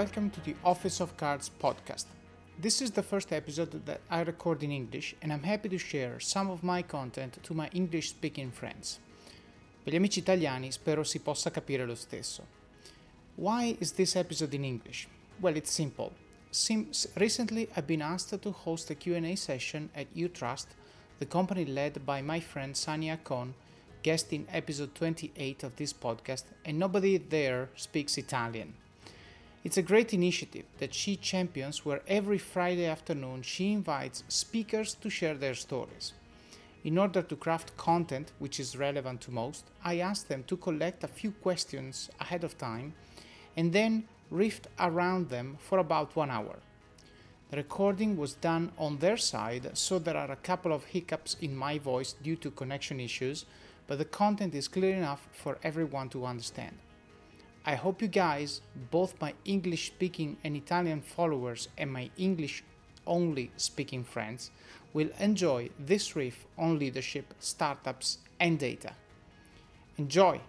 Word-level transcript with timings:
welcome 0.00 0.30
to 0.30 0.40
the 0.40 0.56
Office 0.64 0.98
of 1.00 1.14
Cards 1.18 1.50
podcast. 1.62 2.06
This 2.58 2.80
is 2.80 2.90
the 2.90 3.02
first 3.02 3.34
episode 3.34 3.84
that 3.84 4.00
I 4.08 4.22
record 4.22 4.62
in 4.62 4.70
English 4.70 5.14
and 5.20 5.30
I'm 5.30 5.42
happy 5.42 5.68
to 5.68 5.76
share 5.76 6.18
some 6.20 6.48
of 6.48 6.62
my 6.62 6.80
content 6.80 7.38
to 7.42 7.52
my 7.52 7.68
English 7.74 8.08
speaking 8.08 8.50
friends. 8.50 8.98
Per 9.84 9.92
gli 9.92 9.96
amici 9.96 10.20
italiani 10.20 10.72
spero 10.72 11.02
si 11.02 11.18
possa 11.18 11.50
capire 11.50 11.84
lo 11.84 11.94
stesso. 11.94 12.46
Why 13.34 13.76
is 13.78 13.92
this 13.92 14.16
episode 14.16 14.54
in 14.54 14.64
English? 14.64 15.06
Well, 15.38 15.56
it's 15.56 15.70
simple. 15.70 16.12
Since 16.50 17.08
recently 17.16 17.68
I've 17.76 17.86
been 17.86 18.00
asked 18.00 18.40
to 18.40 18.50
host 18.52 18.88
a 18.88 18.94
Q&A 18.94 19.36
session 19.36 19.90
at 19.94 20.06
UTrust, 20.14 20.68
the 21.18 21.26
company 21.26 21.66
led 21.66 22.06
by 22.06 22.22
my 22.22 22.40
friend 22.40 22.74
Sania 22.74 23.18
Kohn 23.22 23.52
guest 24.02 24.32
in 24.32 24.46
episode 24.50 24.94
28 24.94 25.62
of 25.62 25.76
this 25.76 25.92
podcast, 25.92 26.44
and 26.64 26.78
nobody 26.78 27.18
there 27.18 27.68
speaks 27.76 28.16
Italian. 28.16 28.72
It's 29.62 29.76
a 29.76 29.82
great 29.82 30.14
initiative 30.14 30.64
that 30.78 30.94
she 30.94 31.16
champions 31.16 31.84
where 31.84 32.00
every 32.08 32.38
Friday 32.38 32.86
afternoon 32.86 33.42
she 33.42 33.72
invites 33.72 34.24
speakers 34.26 34.94
to 34.94 35.10
share 35.10 35.34
their 35.34 35.54
stories. 35.54 36.14
In 36.82 36.96
order 36.96 37.20
to 37.20 37.36
craft 37.36 37.76
content 37.76 38.32
which 38.38 38.58
is 38.58 38.74
relevant 38.74 39.20
to 39.20 39.30
most, 39.30 39.64
I 39.84 39.98
asked 39.98 40.28
them 40.28 40.44
to 40.44 40.56
collect 40.56 41.04
a 41.04 41.08
few 41.08 41.32
questions 41.32 42.08
ahead 42.18 42.42
of 42.42 42.56
time 42.56 42.94
and 43.54 43.70
then 43.70 44.04
riff 44.30 44.62
around 44.78 45.28
them 45.28 45.58
for 45.60 45.78
about 45.78 46.16
one 46.16 46.30
hour. 46.30 46.56
The 47.50 47.58
recording 47.58 48.16
was 48.16 48.32
done 48.32 48.72
on 48.78 48.96
their 48.96 49.18
side, 49.18 49.76
so 49.76 49.98
there 49.98 50.16
are 50.16 50.30
a 50.30 50.36
couple 50.36 50.72
of 50.72 50.84
hiccups 50.84 51.36
in 51.42 51.54
my 51.54 51.76
voice 51.78 52.14
due 52.22 52.36
to 52.36 52.50
connection 52.50 52.98
issues, 52.98 53.44
but 53.86 53.98
the 53.98 54.06
content 54.06 54.54
is 54.54 54.68
clear 54.68 54.96
enough 54.96 55.28
for 55.32 55.58
everyone 55.62 56.08
to 56.10 56.24
understand. 56.24 56.78
I 57.64 57.74
hope 57.74 58.00
you 58.00 58.08
guys, 58.08 58.62
both 58.90 59.20
my 59.20 59.34
English 59.44 59.88
speaking 59.88 60.38
and 60.44 60.56
Italian 60.56 61.02
followers 61.02 61.68
and 61.76 61.92
my 61.92 62.10
English 62.16 62.64
only 63.06 63.50
speaking 63.56 64.04
friends, 64.04 64.50
will 64.92 65.10
enjoy 65.18 65.70
this 65.78 66.16
riff 66.16 66.46
on 66.56 66.78
leadership, 66.78 67.34
startups, 67.38 68.18
and 68.38 68.58
data. 68.58 68.92
Enjoy! 69.98 70.40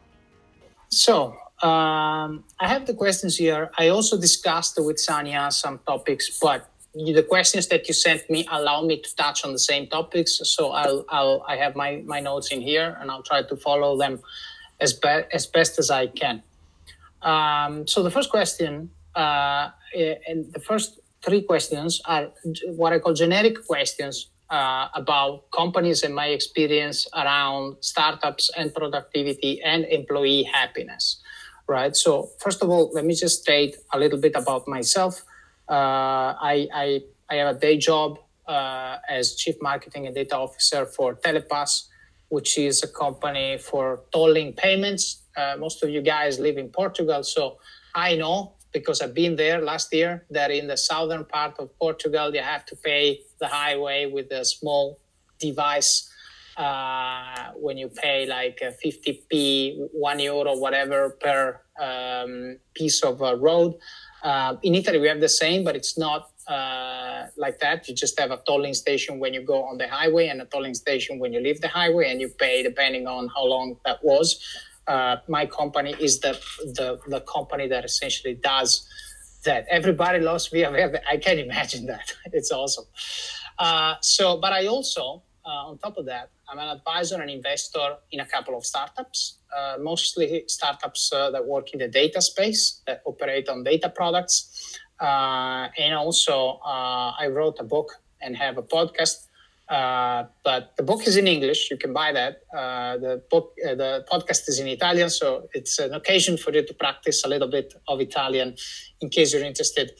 So, 0.89 1.35
um, 1.61 2.43
I 2.59 2.67
have 2.67 2.85
the 2.85 2.93
questions 2.93 3.37
here. 3.37 3.71
I 3.77 3.89
also 3.89 4.19
discussed 4.19 4.77
with 4.83 4.97
Sania 4.97 5.51
some 5.51 5.79
topics, 5.85 6.39
but 6.41 6.69
the 6.93 7.23
questions 7.23 7.67
that 7.67 7.87
you 7.87 7.93
sent 7.93 8.29
me 8.29 8.45
allow 8.51 8.83
me 8.83 8.99
to 8.99 9.15
touch 9.15 9.45
on 9.45 9.53
the 9.53 9.59
same 9.59 9.87
topics. 9.87 10.41
So 10.43 10.71
I'll, 10.71 11.05
I'll 11.09 11.45
I 11.47 11.55
have 11.57 11.75
my, 11.75 12.01
my 12.05 12.19
notes 12.19 12.51
in 12.51 12.61
here 12.61 12.97
and 12.99 13.09
I'll 13.09 13.23
try 13.23 13.43
to 13.43 13.55
follow 13.55 13.97
them 13.97 14.19
as, 14.79 14.93
be- 14.93 15.23
as 15.31 15.45
best 15.45 15.79
as 15.79 15.89
I 15.89 16.07
can. 16.07 16.43
Um, 17.21 17.87
so 17.87 18.03
the 18.03 18.11
first 18.11 18.29
question, 18.29 18.89
uh, 19.15 19.69
and 20.27 20.51
the 20.53 20.59
first 20.59 20.99
three 21.21 21.41
questions 21.41 22.01
are 22.05 22.29
what 22.65 22.93
I 22.93 22.99
call 22.99 23.13
generic 23.13 23.65
questions 23.67 24.29
uh, 24.49 24.87
about 24.93 25.49
companies 25.51 26.03
and 26.03 26.13
my 26.13 26.27
experience 26.27 27.07
around 27.13 27.77
startups 27.79 28.51
and 28.57 28.73
productivity 28.73 29.61
and 29.61 29.85
employee 29.85 30.43
happiness. 30.43 31.21
Right. 31.67 31.95
So 31.95 32.29
first 32.39 32.61
of 32.61 32.69
all, 32.69 32.91
let 32.93 33.05
me 33.05 33.15
just 33.15 33.41
state 33.41 33.77
a 33.93 33.99
little 33.99 34.19
bit 34.19 34.33
about 34.35 34.67
myself. 34.67 35.23
Uh, 35.69 36.35
I, 36.35 36.67
I, 36.73 37.01
I 37.29 37.35
have 37.35 37.55
a 37.55 37.59
day 37.59 37.77
job 37.77 38.19
uh, 38.45 38.97
as 39.07 39.35
chief 39.35 39.55
marketing 39.61 40.05
and 40.05 40.13
data 40.13 40.35
officer 40.35 40.85
for 40.85 41.15
Telepass, 41.15 41.87
which 42.27 42.57
is 42.57 42.83
a 42.83 42.87
company 42.87 43.57
for 43.57 44.01
tolling 44.11 44.51
payments. 44.51 45.20
Uh, 45.35 45.55
most 45.57 45.83
of 45.83 45.89
you 45.89 46.01
guys 46.01 46.39
live 46.39 46.57
in 46.57 46.69
Portugal, 46.69 47.23
so 47.23 47.57
I 47.95 48.15
know 48.15 48.55
because 48.71 49.01
I've 49.01 49.13
been 49.13 49.35
there 49.35 49.61
last 49.61 49.93
year 49.93 50.25
that 50.29 50.49
in 50.51 50.67
the 50.67 50.77
southern 50.77 51.25
part 51.25 51.55
of 51.59 51.77
Portugal, 51.77 52.33
you 52.33 52.41
have 52.41 52.65
to 52.67 52.75
pay 52.75 53.19
the 53.39 53.47
highway 53.47 54.05
with 54.05 54.31
a 54.31 54.45
small 54.45 54.99
device 55.39 56.09
uh, 56.57 57.51
when 57.55 57.77
you 57.77 57.89
pay 57.89 58.25
like 58.25 58.61
50p, 58.61 59.89
one 59.93 60.19
euro, 60.19 60.57
whatever 60.57 61.17
per 61.21 61.59
um, 61.81 62.57
piece 62.73 63.03
of 63.03 63.21
uh, 63.21 63.35
road. 63.37 63.73
Uh, 64.23 64.55
in 64.61 64.75
Italy, 64.75 64.99
we 64.99 65.07
have 65.07 65.19
the 65.19 65.29
same, 65.29 65.63
but 65.63 65.75
it's 65.75 65.97
not 65.97 66.29
uh, 66.47 67.25
like 67.37 67.59
that. 67.59 67.87
You 67.87 67.95
just 67.95 68.19
have 68.19 68.31
a 68.31 68.41
tolling 68.45 68.73
station 68.73 69.19
when 69.19 69.33
you 69.33 69.41
go 69.41 69.63
on 69.63 69.77
the 69.77 69.87
highway 69.87 70.27
and 70.27 70.41
a 70.41 70.45
tolling 70.45 70.75
station 70.75 71.19
when 71.19 71.33
you 71.33 71.39
leave 71.39 71.61
the 71.61 71.67
highway, 71.67 72.11
and 72.11 72.21
you 72.21 72.29
pay 72.29 72.61
depending 72.61 73.07
on 73.07 73.29
how 73.29 73.45
long 73.45 73.77
that 73.85 74.03
was. 74.03 74.39
Uh, 74.87 75.17
my 75.27 75.45
company 75.45 75.95
is 75.99 76.19
the, 76.19 76.33
the 76.75 76.99
the 77.07 77.21
company 77.21 77.67
that 77.67 77.85
essentially 77.85 78.33
does 78.33 78.87
that. 79.43 79.65
Everybody 79.69 80.19
loves 80.19 80.47
Via 80.47 80.69
I 81.11 81.17
can't 81.17 81.39
imagine 81.39 81.85
that. 81.87 82.13
It's 82.33 82.51
awesome. 82.51 82.85
Uh, 83.57 83.95
so, 84.01 84.37
but 84.37 84.53
I 84.53 84.67
also, 84.67 85.23
uh, 85.45 85.69
on 85.69 85.77
top 85.77 85.97
of 85.97 86.05
that, 86.05 86.29
I'm 86.47 86.59
an 86.59 86.67
advisor 86.67 87.21
and 87.21 87.29
investor 87.29 87.97
in 88.11 88.19
a 88.19 88.25
couple 88.25 88.57
of 88.57 88.65
startups, 88.65 89.37
uh, 89.55 89.77
mostly 89.79 90.43
startups 90.47 91.11
uh, 91.13 91.31
that 91.31 91.45
work 91.45 91.73
in 91.73 91.79
the 91.79 91.87
data 91.87 92.21
space, 92.21 92.81
that 92.87 93.01
operate 93.05 93.47
on 93.49 93.63
data 93.63 93.89
products. 93.89 94.77
Uh, 94.99 95.67
and 95.77 95.93
also, 95.95 96.59
uh, 96.65 97.13
I 97.19 97.27
wrote 97.29 97.57
a 97.59 97.63
book 97.63 97.93
and 98.21 98.35
have 98.35 98.57
a 98.57 98.63
podcast. 98.63 99.27
Uh, 99.71 100.25
but 100.43 100.73
the 100.75 100.83
book 100.83 101.07
is 101.07 101.15
in 101.15 101.27
English. 101.27 101.71
You 101.71 101.77
can 101.77 101.93
buy 101.93 102.11
that. 102.11 102.41
Uh, 102.53 102.97
the 102.97 103.23
book, 103.31 103.53
the 103.55 104.05
podcast 104.11 104.49
is 104.49 104.59
in 104.59 104.67
Italian, 104.67 105.09
so 105.09 105.47
it's 105.53 105.79
an 105.79 105.93
occasion 105.93 106.37
for 106.37 106.51
you 106.51 106.65
to 106.65 106.73
practice 106.73 107.23
a 107.23 107.29
little 107.29 107.47
bit 107.47 107.73
of 107.87 108.01
Italian 108.01 108.55
in 108.99 109.09
case 109.09 109.33
you're 109.33 109.45
interested. 109.45 109.91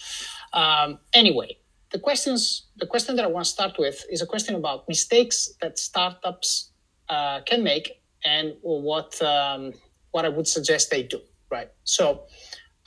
Um, 0.52 1.00
anyway, 1.14 1.58
the 1.92 2.00
questions 2.00 2.68
the 2.78 2.88
question 2.88 3.16
that 3.16 3.26
i 3.26 3.28
want 3.28 3.46
to 3.46 3.52
start 3.52 3.78
with 3.78 4.06
is 4.10 4.22
a 4.22 4.26
question 4.26 4.56
about 4.56 4.88
mistakes 4.88 5.50
that 5.62 5.78
startups 5.78 6.72
uh, 7.10 7.42
can 7.46 7.64
make 7.64 8.02
and 8.26 8.54
what 8.62 9.22
um, 9.22 9.74
what 10.12 10.26
i 10.26 10.30
would 10.30 10.48
suggest 10.48 10.90
they 10.90 11.04
do 11.04 11.20
right 11.52 11.70
so 11.84 12.24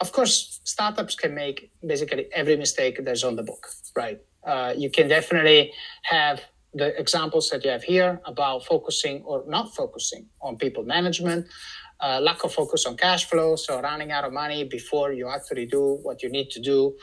of 0.01 0.13
course 0.13 0.61
startups 0.65 1.15
can 1.15 1.35
make 1.35 1.71
basically 1.87 2.27
every 2.33 2.57
mistake 2.57 2.99
that's 3.05 3.25
on 3.25 3.37
the 3.37 3.43
book 3.43 3.69
right 3.95 4.21
uh, 4.47 4.73
you 4.77 4.91
can 4.91 5.09
definitely 5.09 5.73
have 6.03 6.41
the 6.75 6.99
examples 6.99 7.51
that 7.51 7.65
you 7.65 7.71
have 7.71 7.85
here 7.85 8.21
about 8.25 8.65
focusing 8.65 9.23
or 9.25 9.45
not 9.47 9.75
focusing 9.75 10.27
on 10.41 10.57
people 10.57 10.85
management 10.85 11.47
uh, 12.01 12.19
lack 12.21 12.43
of 12.45 12.53
focus 12.53 12.85
on 12.87 12.97
cash 12.97 13.25
flow 13.27 13.57
so 13.57 13.81
running 13.81 14.11
out 14.11 14.25
of 14.25 14.33
money 14.33 14.65
before 14.65 15.13
you 15.13 15.29
actually 15.29 15.67
do 15.67 15.99
what 16.03 16.23
you 16.23 16.29
need 16.29 16.51
to 16.51 16.61
do 16.61 16.95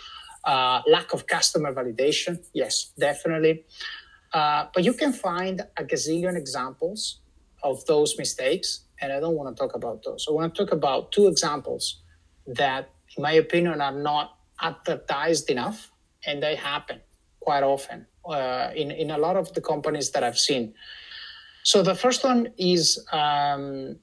uh, 0.44 0.82
lack 0.88 1.14
of 1.14 1.28
customer 1.28 1.74
validation, 1.74 2.40
yes, 2.54 2.92
definitely. 2.98 3.66
Uh, 4.34 4.66
but 4.74 4.84
you 4.84 4.94
can 4.94 5.14
find 5.14 5.62
a 5.78 5.84
gazillion 5.84 6.36
examples 6.36 7.20
of 7.64 7.86
those 7.86 8.18
mistakes, 8.18 8.86
and 9.02 9.12
I 9.12 9.20
don't 9.20 9.36
want 9.36 9.56
to 9.56 9.60
talk 9.60 9.76
about 9.76 10.04
those. 10.04 10.26
I 10.28 10.32
want 10.32 10.56
to 10.56 10.66
talk 10.66 10.74
about 10.74 11.12
two 11.12 11.28
examples 11.28 12.02
that, 12.48 12.90
in 13.16 13.24
my 13.24 13.34
opinion, 13.34 13.82
are 13.82 13.92
not 13.92 14.38
advertised 14.60 15.50
enough, 15.50 15.92
and 16.26 16.42
they 16.42 16.56
happen 16.56 17.02
quite 17.40 17.64
often 17.64 18.08
uh, 18.26 18.70
in, 18.76 18.92
in 18.92 19.12
a 19.12 19.18
lot 19.18 19.36
of 19.36 19.54
the 19.54 19.62
companies 19.62 20.12
that 20.12 20.24
I've 20.24 20.40
seen. 20.40 20.74
So 21.64 21.84
the 21.84 21.96
first 21.96 22.24
one 22.24 22.50
is 22.58 23.04
um, 23.12 23.98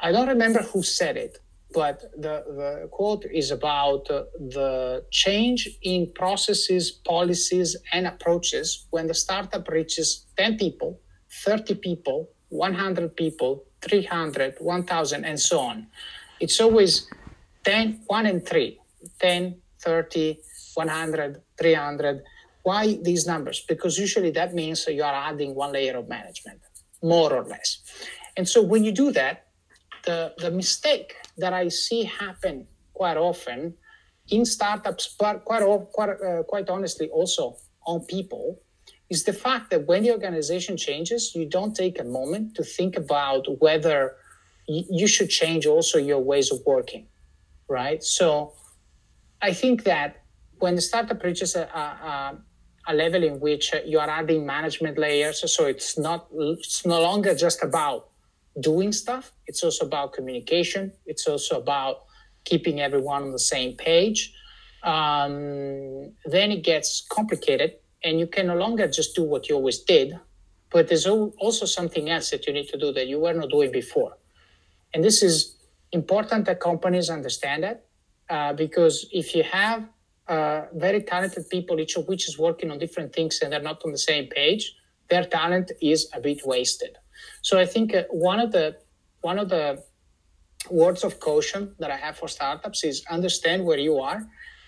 I 0.00 0.12
don't 0.12 0.28
remember 0.28 0.62
who 0.62 0.82
said 0.82 1.16
it, 1.16 1.38
but 1.74 2.02
the, 2.16 2.44
the 2.46 2.88
quote 2.90 3.24
is 3.24 3.50
about 3.50 4.08
uh, 4.10 4.24
the 4.38 5.04
change 5.10 5.68
in 5.82 6.12
processes, 6.14 6.90
policies, 6.90 7.76
and 7.92 8.06
approaches 8.06 8.86
when 8.90 9.08
the 9.08 9.14
startup 9.14 9.68
reaches 9.68 10.26
10 10.36 10.56
people, 10.56 11.00
30 11.44 11.74
people, 11.76 12.30
100 12.50 13.16
people, 13.16 13.64
300, 13.82 14.56
1000, 14.60 15.24
and 15.24 15.38
so 15.38 15.58
on. 15.60 15.86
It's 16.40 16.60
always 16.60 17.08
10, 17.64 18.02
1 18.06 18.26
and 18.26 18.46
3, 18.46 18.80
10, 19.20 19.60
30, 19.80 20.38
100, 20.74 21.42
300. 21.58 22.22
Why 22.68 22.82
these 23.08 23.24
numbers? 23.32 23.58
Because 23.72 23.94
usually 24.06 24.32
that 24.40 24.50
means 24.60 24.86
you 24.98 25.04
are 25.10 25.18
adding 25.30 25.54
one 25.54 25.72
layer 25.72 25.96
of 25.96 26.06
management, 26.18 26.60
more 27.14 27.32
or 27.38 27.44
less. 27.54 27.68
And 28.36 28.46
so 28.52 28.58
when 28.72 28.82
you 28.84 28.92
do 29.04 29.08
that, 29.20 29.34
the, 30.04 30.34
the 30.44 30.50
mistake 30.50 31.10
that 31.42 31.52
I 31.62 31.68
see 31.68 32.02
happen 32.04 32.66
quite 32.92 33.16
often 33.16 33.60
in 34.28 34.44
startups, 34.44 35.16
but 35.18 35.44
quite, 35.48 35.62
quite, 35.96 36.10
uh, 36.10 36.42
quite 36.42 36.68
honestly 36.68 37.08
also 37.18 37.56
on 37.86 38.00
people, 38.16 38.60
is 39.08 39.24
the 39.24 39.32
fact 39.32 39.70
that 39.70 39.86
when 39.86 40.02
the 40.02 40.12
organization 40.18 40.76
changes, 40.76 41.32
you 41.34 41.46
don't 41.48 41.74
take 41.74 41.98
a 41.98 42.04
moment 42.04 42.54
to 42.56 42.62
think 42.62 42.96
about 42.96 43.42
whether 43.62 44.16
you 44.66 45.08
should 45.14 45.30
change 45.30 45.64
also 45.64 45.96
your 45.96 46.22
ways 46.30 46.52
of 46.52 46.58
working, 46.66 47.06
right? 47.68 48.02
So 48.02 48.52
I 49.40 49.54
think 49.54 49.84
that 49.84 50.10
when 50.58 50.74
the 50.74 50.82
startup 50.82 51.22
reaches 51.22 51.56
a, 51.56 51.62
a, 51.62 52.36
a 52.88 52.94
level 52.94 53.22
in 53.22 53.38
which 53.40 53.72
you 53.84 53.98
are 54.00 54.10
adding 54.10 54.44
management 54.46 54.98
layers, 54.98 55.38
so 55.52 55.66
it's 55.66 55.98
not 55.98 56.26
it's 56.32 56.84
no 56.86 57.00
longer 57.00 57.34
just 57.34 57.62
about 57.62 58.08
doing 58.60 58.92
stuff. 58.92 59.32
It's 59.46 59.62
also 59.62 59.86
about 59.86 60.12
communication. 60.14 60.92
It's 61.06 61.26
also 61.28 61.58
about 61.58 62.04
keeping 62.44 62.80
everyone 62.80 63.22
on 63.22 63.32
the 63.32 63.38
same 63.54 63.74
page. 63.76 64.32
um, 64.82 66.12
then 66.24 66.52
it 66.52 66.62
gets 66.62 67.06
complicated 67.10 67.74
and 68.04 68.20
you 68.20 68.26
can 68.26 68.46
no 68.46 68.54
longer 68.54 68.86
just 68.86 69.14
do 69.14 69.24
what 69.24 69.48
you 69.48 69.56
always 69.56 69.80
did 69.80 70.18
but 70.70 70.88
there's 70.88 71.06
also 71.06 71.64
something 71.66 72.10
else 72.10 72.30
that 72.30 72.46
you 72.46 72.52
need 72.52 72.68
to 72.68 72.78
do 72.78 72.92
that 72.92 73.08
you 73.08 73.18
were 73.18 73.32
not 73.32 73.50
doing 73.50 73.72
before 73.72 74.16
and 74.94 75.02
this 75.02 75.22
is 75.22 75.56
important 75.92 76.44
that 76.44 76.60
companies 76.60 77.10
understand 77.10 77.64
that 77.64 77.86
uh, 78.30 78.52
because 78.52 79.06
if 79.12 79.34
you 79.34 79.42
have 79.42 79.84
uh, 80.28 80.62
very 80.74 81.02
talented 81.02 81.48
people 81.48 81.80
each 81.80 81.96
of 81.96 82.06
which 82.08 82.28
is 82.28 82.38
working 82.38 82.70
on 82.70 82.78
different 82.78 83.14
things 83.14 83.40
and 83.40 83.52
they're 83.52 83.68
not 83.70 83.82
on 83.84 83.92
the 83.92 84.04
same 84.12 84.26
page 84.28 84.74
their 85.10 85.24
talent 85.24 85.72
is 85.80 86.08
a 86.14 86.20
bit 86.20 86.40
wasted. 86.44 86.96
So 87.42 87.58
i 87.58 87.66
think 87.66 87.94
uh, 87.94 88.04
one 88.10 88.40
of 88.40 88.52
the 88.52 88.76
one 89.20 89.38
of 89.38 89.48
the 89.48 89.82
words 90.70 91.02
of 91.04 91.18
caution 91.20 91.74
that 91.78 91.90
i 91.90 91.96
have 91.96 92.16
for 92.18 92.28
startups 92.28 92.84
is 92.84 92.96
understand 93.10 93.64
where 93.64 93.78
you 93.78 93.98
are 93.98 94.20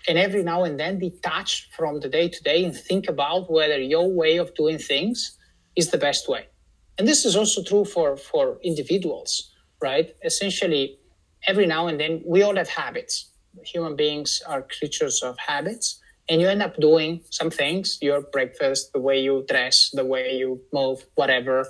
and 0.07 0.17
every 0.17 0.43
now 0.43 0.63
and 0.63 0.79
then 0.79 0.97
detach 0.97 1.69
from 1.77 1.99
the 1.99 2.09
day 2.09 2.27
to 2.27 2.43
day 2.43 2.63
and 2.65 2.75
think 2.75 3.07
about 3.07 3.51
whether 3.51 3.79
your 3.79 4.07
way 4.21 4.37
of 4.37 4.53
doing 4.55 4.79
things 4.79 5.37
is 5.75 5.91
the 5.91 5.97
best 5.97 6.27
way. 6.27 6.47
And 6.97 7.07
this 7.07 7.23
is 7.23 7.35
also 7.35 7.63
true 7.63 7.85
for 7.85 8.17
for 8.17 8.57
individuals 8.63 9.51
right? 9.81 10.15
Essentially 10.23 10.97
every 11.47 11.65
now 11.65 11.87
and 11.87 11.99
then 11.99 12.21
we 12.25 12.43
all 12.43 12.55
have 12.55 12.69
habits 12.69 13.30
human 13.65 13.95
beings 13.95 14.41
are 14.47 14.61
creatures 14.61 15.21
of 15.23 15.37
habits 15.37 15.99
and 16.29 16.39
you 16.39 16.47
end 16.47 16.61
up 16.61 16.75
doing 16.77 17.21
some 17.29 17.49
things 17.49 17.97
your 18.01 18.21
breakfast 18.21 18.91
the 18.93 18.99
way 18.99 19.19
you 19.19 19.45
dress 19.47 19.89
the 19.93 20.05
way 20.05 20.37
you 20.37 20.61
move 20.73 21.05
whatever 21.15 21.67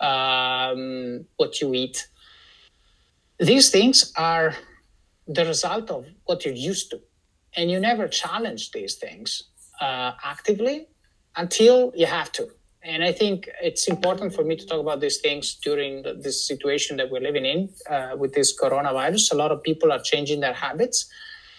um, 0.00 1.24
what 1.36 1.60
you 1.60 1.74
eat 1.74 2.08
these 3.38 3.70
things 3.70 4.12
are 4.16 4.54
the 5.26 5.44
result 5.44 5.90
of 5.90 6.06
what 6.24 6.44
you're 6.44 6.54
used 6.54 6.90
to 6.90 7.00
and 7.56 7.70
you 7.70 7.80
never 7.80 8.08
challenge 8.08 8.70
these 8.72 8.94
things 8.94 9.44
uh, 9.80 10.12
actively 10.22 10.88
until 11.36 11.92
you 11.94 12.06
have 12.06 12.30
to. 12.32 12.48
And 12.88 13.04
I 13.04 13.12
think 13.12 13.50
it's 13.60 13.86
important 13.86 14.34
for 14.34 14.42
me 14.42 14.56
to 14.56 14.64
talk 14.64 14.80
about 14.80 15.02
these 15.02 15.18
things 15.18 15.56
during 15.62 16.02
the, 16.04 16.14
this 16.14 16.48
situation 16.48 16.96
that 16.96 17.10
we're 17.10 17.20
living 17.20 17.44
in 17.44 17.68
uh, 17.90 18.16
with 18.16 18.32
this 18.32 18.58
coronavirus. 18.58 19.32
A 19.32 19.34
lot 19.34 19.52
of 19.52 19.62
people 19.62 19.92
are 19.92 20.00
changing 20.00 20.40
their 20.40 20.54
habits. 20.54 21.06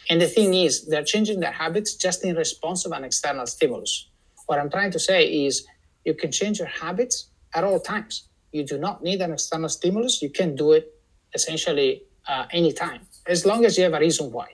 And 0.10 0.20
the 0.20 0.26
thing 0.26 0.56
is, 0.56 0.88
they're 0.88 1.04
changing 1.04 1.40
their 1.40 1.52
habits 1.52 1.94
just 1.94 2.26
in 2.26 2.36
response 2.36 2.84
of 2.84 2.94
an 2.94 3.04
external 3.04 3.46
stimulus. 3.46 4.10
What 4.48 4.58
I'm 4.58 4.72
trying 4.72 4.90
to 4.90 5.00
say 5.00 5.46
is 5.46 5.68
you 6.04 6.16
can 6.16 6.32
change 6.32 6.58
your 6.58 6.68
habits 6.68 7.30
at 7.54 7.64
all 7.64 7.80
times. 7.80 8.28
You 8.52 8.66
do 8.66 8.80
not 8.80 9.04
need 9.04 9.22
an 9.22 9.32
external 9.32 9.70
stimulus. 9.70 10.24
You 10.24 10.32
can 10.32 10.56
do 10.56 10.72
it 10.72 10.92
essentially 11.36 12.06
uh, 12.28 12.46
anytime, 12.50 13.02
as 13.28 13.46
long 13.46 13.66
as 13.66 13.78
you 13.78 13.84
have 13.84 13.94
a 13.94 14.00
reason 14.00 14.32
why. 14.32 14.48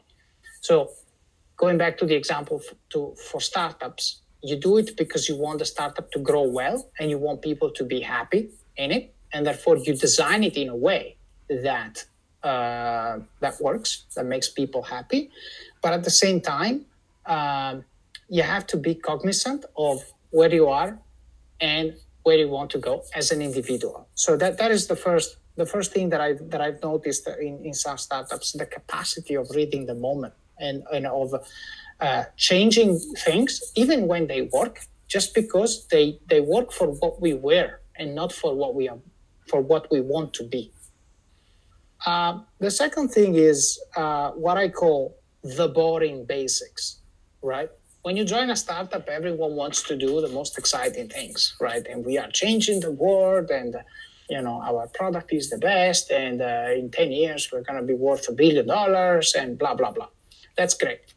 So 0.59 0.91
going 1.55 1.77
back 1.77 1.97
to 1.99 2.05
the 2.05 2.15
example 2.15 2.61
to, 2.89 3.15
for 3.31 3.39
startups, 3.39 4.23
you 4.49 4.55
do 4.55 4.77
it 4.77 4.95
because 4.95 5.27
you 5.29 5.35
want 5.37 5.59
the 5.59 5.65
startup 5.65 6.11
to 6.11 6.19
grow 6.19 6.43
well 6.43 6.77
and 6.99 7.09
you 7.09 7.17
want 7.17 7.41
people 7.41 7.69
to 7.71 7.83
be 7.83 7.99
happy 8.01 8.49
in 8.77 8.91
it, 8.91 9.13
and 9.33 9.45
therefore 9.45 9.77
you 9.77 9.93
design 9.95 10.43
it 10.43 10.55
in 10.55 10.69
a 10.69 10.75
way 10.75 11.17
that 11.49 12.05
uh, 12.43 13.19
that 13.39 13.59
works, 13.59 14.05
that 14.15 14.25
makes 14.25 14.49
people 14.49 14.83
happy. 14.83 15.31
But 15.81 15.93
at 15.93 16.03
the 16.03 16.11
same 16.11 16.41
time, 16.41 16.85
um, 17.25 17.83
you 18.29 18.43
have 18.43 18.67
to 18.67 18.77
be 18.77 18.93
cognizant 18.93 19.65
of 19.75 20.03
where 20.29 20.53
you 20.53 20.67
are 20.67 20.99
and 21.59 21.95
where 22.23 22.37
you 22.37 22.49
want 22.49 22.69
to 22.71 22.79
go 22.79 23.03
as 23.15 23.31
an 23.31 23.41
individual. 23.41 24.07
So 24.13 24.37
that 24.37 24.57
that 24.59 24.71
is 24.71 24.87
the 24.87 24.95
first 24.95 25.37
the 25.55 25.65
first 25.65 25.91
thing 25.93 26.09
that 26.09 26.21
I've 26.21 26.49
that 26.51 26.61
I've 26.61 26.81
noticed 26.81 27.27
in, 27.27 27.65
in 27.65 27.73
some 27.73 27.97
startups, 27.97 28.51
the 28.51 28.65
capacity 28.65 29.35
of 29.35 29.49
reading 29.51 29.85
the 29.85 29.95
moment 29.95 30.33
and, 30.59 30.83
and 30.93 31.05
of 31.07 31.33
uh, 31.99 32.23
changing 32.37 32.99
things, 33.25 33.61
even 33.75 34.07
when 34.07 34.27
they 34.27 34.43
work, 34.43 34.81
just 35.07 35.33
because 35.33 35.87
they, 35.87 36.19
they 36.29 36.41
work 36.41 36.71
for 36.71 36.87
what 36.87 37.21
we 37.21 37.33
were 37.33 37.79
and 37.97 38.13
not 38.13 38.31
for 38.33 38.53
what 38.55 38.75
we 38.75 38.89
are, 38.89 38.97
for 39.47 39.61
what 39.61 39.89
we 39.91 40.01
want 40.01 40.33
to 40.33 40.43
be. 40.43 40.71
Uh, 42.05 42.39
the 42.59 42.69
second 42.69 43.09
thing 43.09 43.35
is 43.35 43.79
uh, 43.95 44.31
what 44.31 44.57
I 44.57 44.69
call 44.69 45.17
the 45.43 45.67
boring 45.67 46.25
basics, 46.25 46.99
right? 47.41 47.69
When 48.03 48.15
you 48.15 48.25
join 48.25 48.49
a 48.51 48.55
startup, 48.55 49.07
everyone 49.09 49.55
wants 49.55 49.81
to 49.83 49.95
do 49.95 50.21
the 50.21 50.29
most 50.29 50.57
exciting 50.57 51.09
things, 51.09 51.55
right? 51.59 51.85
And 51.87 52.05
we 52.05 52.17
are 52.19 52.29
changing 52.29 52.81
the 52.81 52.91
world, 52.91 53.49
and 53.49 53.75
you 54.29 54.41
know 54.41 54.61
our 54.61 54.87
product 54.87 55.33
is 55.33 55.49
the 55.49 55.57
best, 55.57 56.11
and 56.11 56.41
uh, 56.41 56.67
in 56.75 56.91
ten 56.91 57.11
years 57.11 57.49
we're 57.51 57.63
going 57.63 57.79
to 57.79 57.85
be 57.85 57.95
worth 57.95 58.29
a 58.29 58.33
billion 58.33 58.67
dollars, 58.67 59.33
and 59.33 59.57
blah 59.57 59.73
blah 59.73 59.91
blah. 59.91 60.09
That's 60.55 60.75
great. 60.75 61.14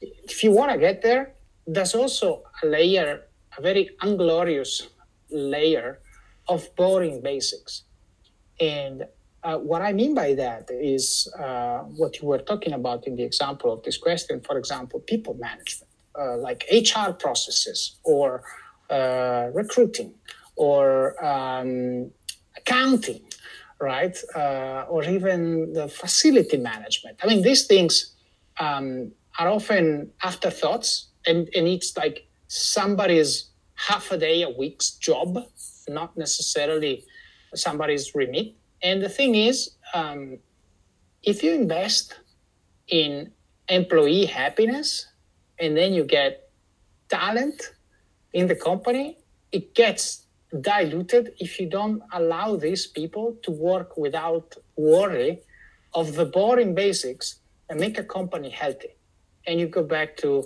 If 0.00 0.42
you 0.42 0.50
want 0.50 0.72
to 0.72 0.78
get 0.78 1.02
there, 1.02 1.34
there's 1.66 1.94
also 1.94 2.42
a 2.62 2.66
layer, 2.66 3.22
a 3.56 3.62
very 3.62 3.90
unglorious 4.02 4.88
layer 5.30 6.00
of 6.48 6.74
boring 6.76 7.20
basics. 7.22 7.82
And 8.60 9.06
uh, 9.42 9.58
what 9.58 9.82
I 9.82 9.92
mean 9.92 10.14
by 10.14 10.34
that 10.34 10.68
is 10.70 11.30
uh, 11.38 11.80
what 11.80 12.20
you 12.20 12.28
were 12.28 12.38
talking 12.38 12.72
about 12.72 13.06
in 13.06 13.16
the 13.16 13.22
example 13.22 13.72
of 13.72 13.82
this 13.82 13.98
question, 13.98 14.40
for 14.40 14.56
example, 14.58 15.00
people 15.00 15.34
management, 15.34 15.90
uh, 16.18 16.36
like 16.36 16.64
HR 16.72 17.12
processes 17.12 17.98
or 18.04 18.42
uh, 18.90 19.48
recruiting 19.52 20.14
or 20.56 21.22
um, 21.24 22.10
accounting, 22.56 23.22
right? 23.80 24.16
Uh, 24.34 24.86
or 24.88 25.04
even 25.04 25.72
the 25.72 25.88
facility 25.88 26.56
management. 26.56 27.18
I 27.22 27.26
mean, 27.26 27.42
these 27.42 27.66
things 27.66 28.14
um, 28.60 29.12
are 29.38 29.48
often 29.48 30.10
afterthoughts, 30.22 31.08
and, 31.26 31.48
and 31.54 31.66
it's 31.66 31.96
like 31.96 32.26
somebody's 32.48 33.50
half 33.74 34.10
a 34.12 34.18
day 34.18 34.42
a 34.42 34.50
week's 34.50 34.90
job, 34.92 35.38
not 35.88 36.16
necessarily 36.16 37.04
somebody's 37.54 38.14
remit. 38.14 38.54
And 38.82 39.02
the 39.02 39.08
thing 39.08 39.34
is, 39.34 39.70
um, 39.94 40.38
if 41.22 41.42
you 41.42 41.52
invest 41.52 42.20
in 42.88 43.32
employee 43.68 44.26
happiness 44.26 45.06
and 45.58 45.76
then 45.76 45.94
you 45.94 46.04
get 46.04 46.50
talent 47.08 47.72
in 48.32 48.46
the 48.46 48.54
company, 48.54 49.18
it 49.52 49.74
gets 49.74 50.26
diluted 50.60 51.32
if 51.38 51.58
you 51.58 51.68
don't 51.68 52.02
allow 52.12 52.56
these 52.56 52.86
people 52.86 53.36
to 53.42 53.50
work 53.50 53.96
without 53.96 54.54
worry 54.76 55.40
of 55.94 56.14
the 56.14 56.24
boring 56.24 56.74
basics 56.74 57.40
and 57.68 57.80
make 57.80 57.98
a 57.98 58.04
company 58.04 58.50
healthy. 58.50 58.94
And 59.46 59.60
you 59.60 59.66
go 59.66 59.82
back 59.82 60.16
to 60.18 60.44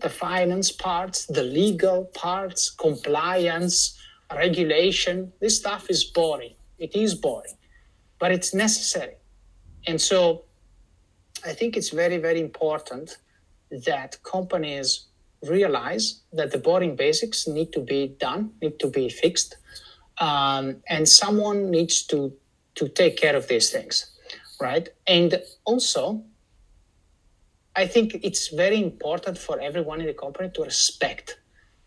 the 0.00 0.08
finance 0.08 0.70
parts, 0.72 1.26
the 1.26 1.42
legal 1.42 2.04
parts, 2.14 2.70
compliance, 2.70 3.98
regulation. 4.34 5.32
This 5.40 5.58
stuff 5.58 5.90
is 5.90 6.04
boring. 6.04 6.54
It 6.78 6.94
is 6.96 7.14
boring, 7.14 7.56
but 8.18 8.32
it's 8.32 8.54
necessary. 8.54 9.14
And 9.86 10.00
so 10.00 10.44
I 11.44 11.52
think 11.52 11.76
it's 11.76 11.90
very, 11.90 12.18
very 12.18 12.40
important 12.40 13.18
that 13.86 14.22
companies 14.22 15.06
realize 15.42 16.20
that 16.32 16.52
the 16.52 16.58
boring 16.58 16.96
basics 16.96 17.48
need 17.48 17.72
to 17.72 17.80
be 17.80 18.14
done, 18.18 18.52
need 18.62 18.78
to 18.78 18.88
be 18.88 19.08
fixed, 19.08 19.56
um, 20.18 20.76
and 20.88 21.08
someone 21.08 21.70
needs 21.70 22.02
to 22.04 22.32
to 22.74 22.88
take 22.88 23.18
care 23.18 23.36
of 23.36 23.48
these 23.48 23.68
things 23.68 24.12
right? 24.62 24.88
And 25.06 25.42
also, 25.64 26.22
I 27.74 27.86
think 27.86 28.20
it's 28.22 28.48
very 28.48 28.80
important 28.82 29.38
for 29.38 29.60
everyone 29.60 30.00
in 30.00 30.06
the 30.06 30.14
company 30.14 30.50
to 30.50 30.62
respect 30.62 31.40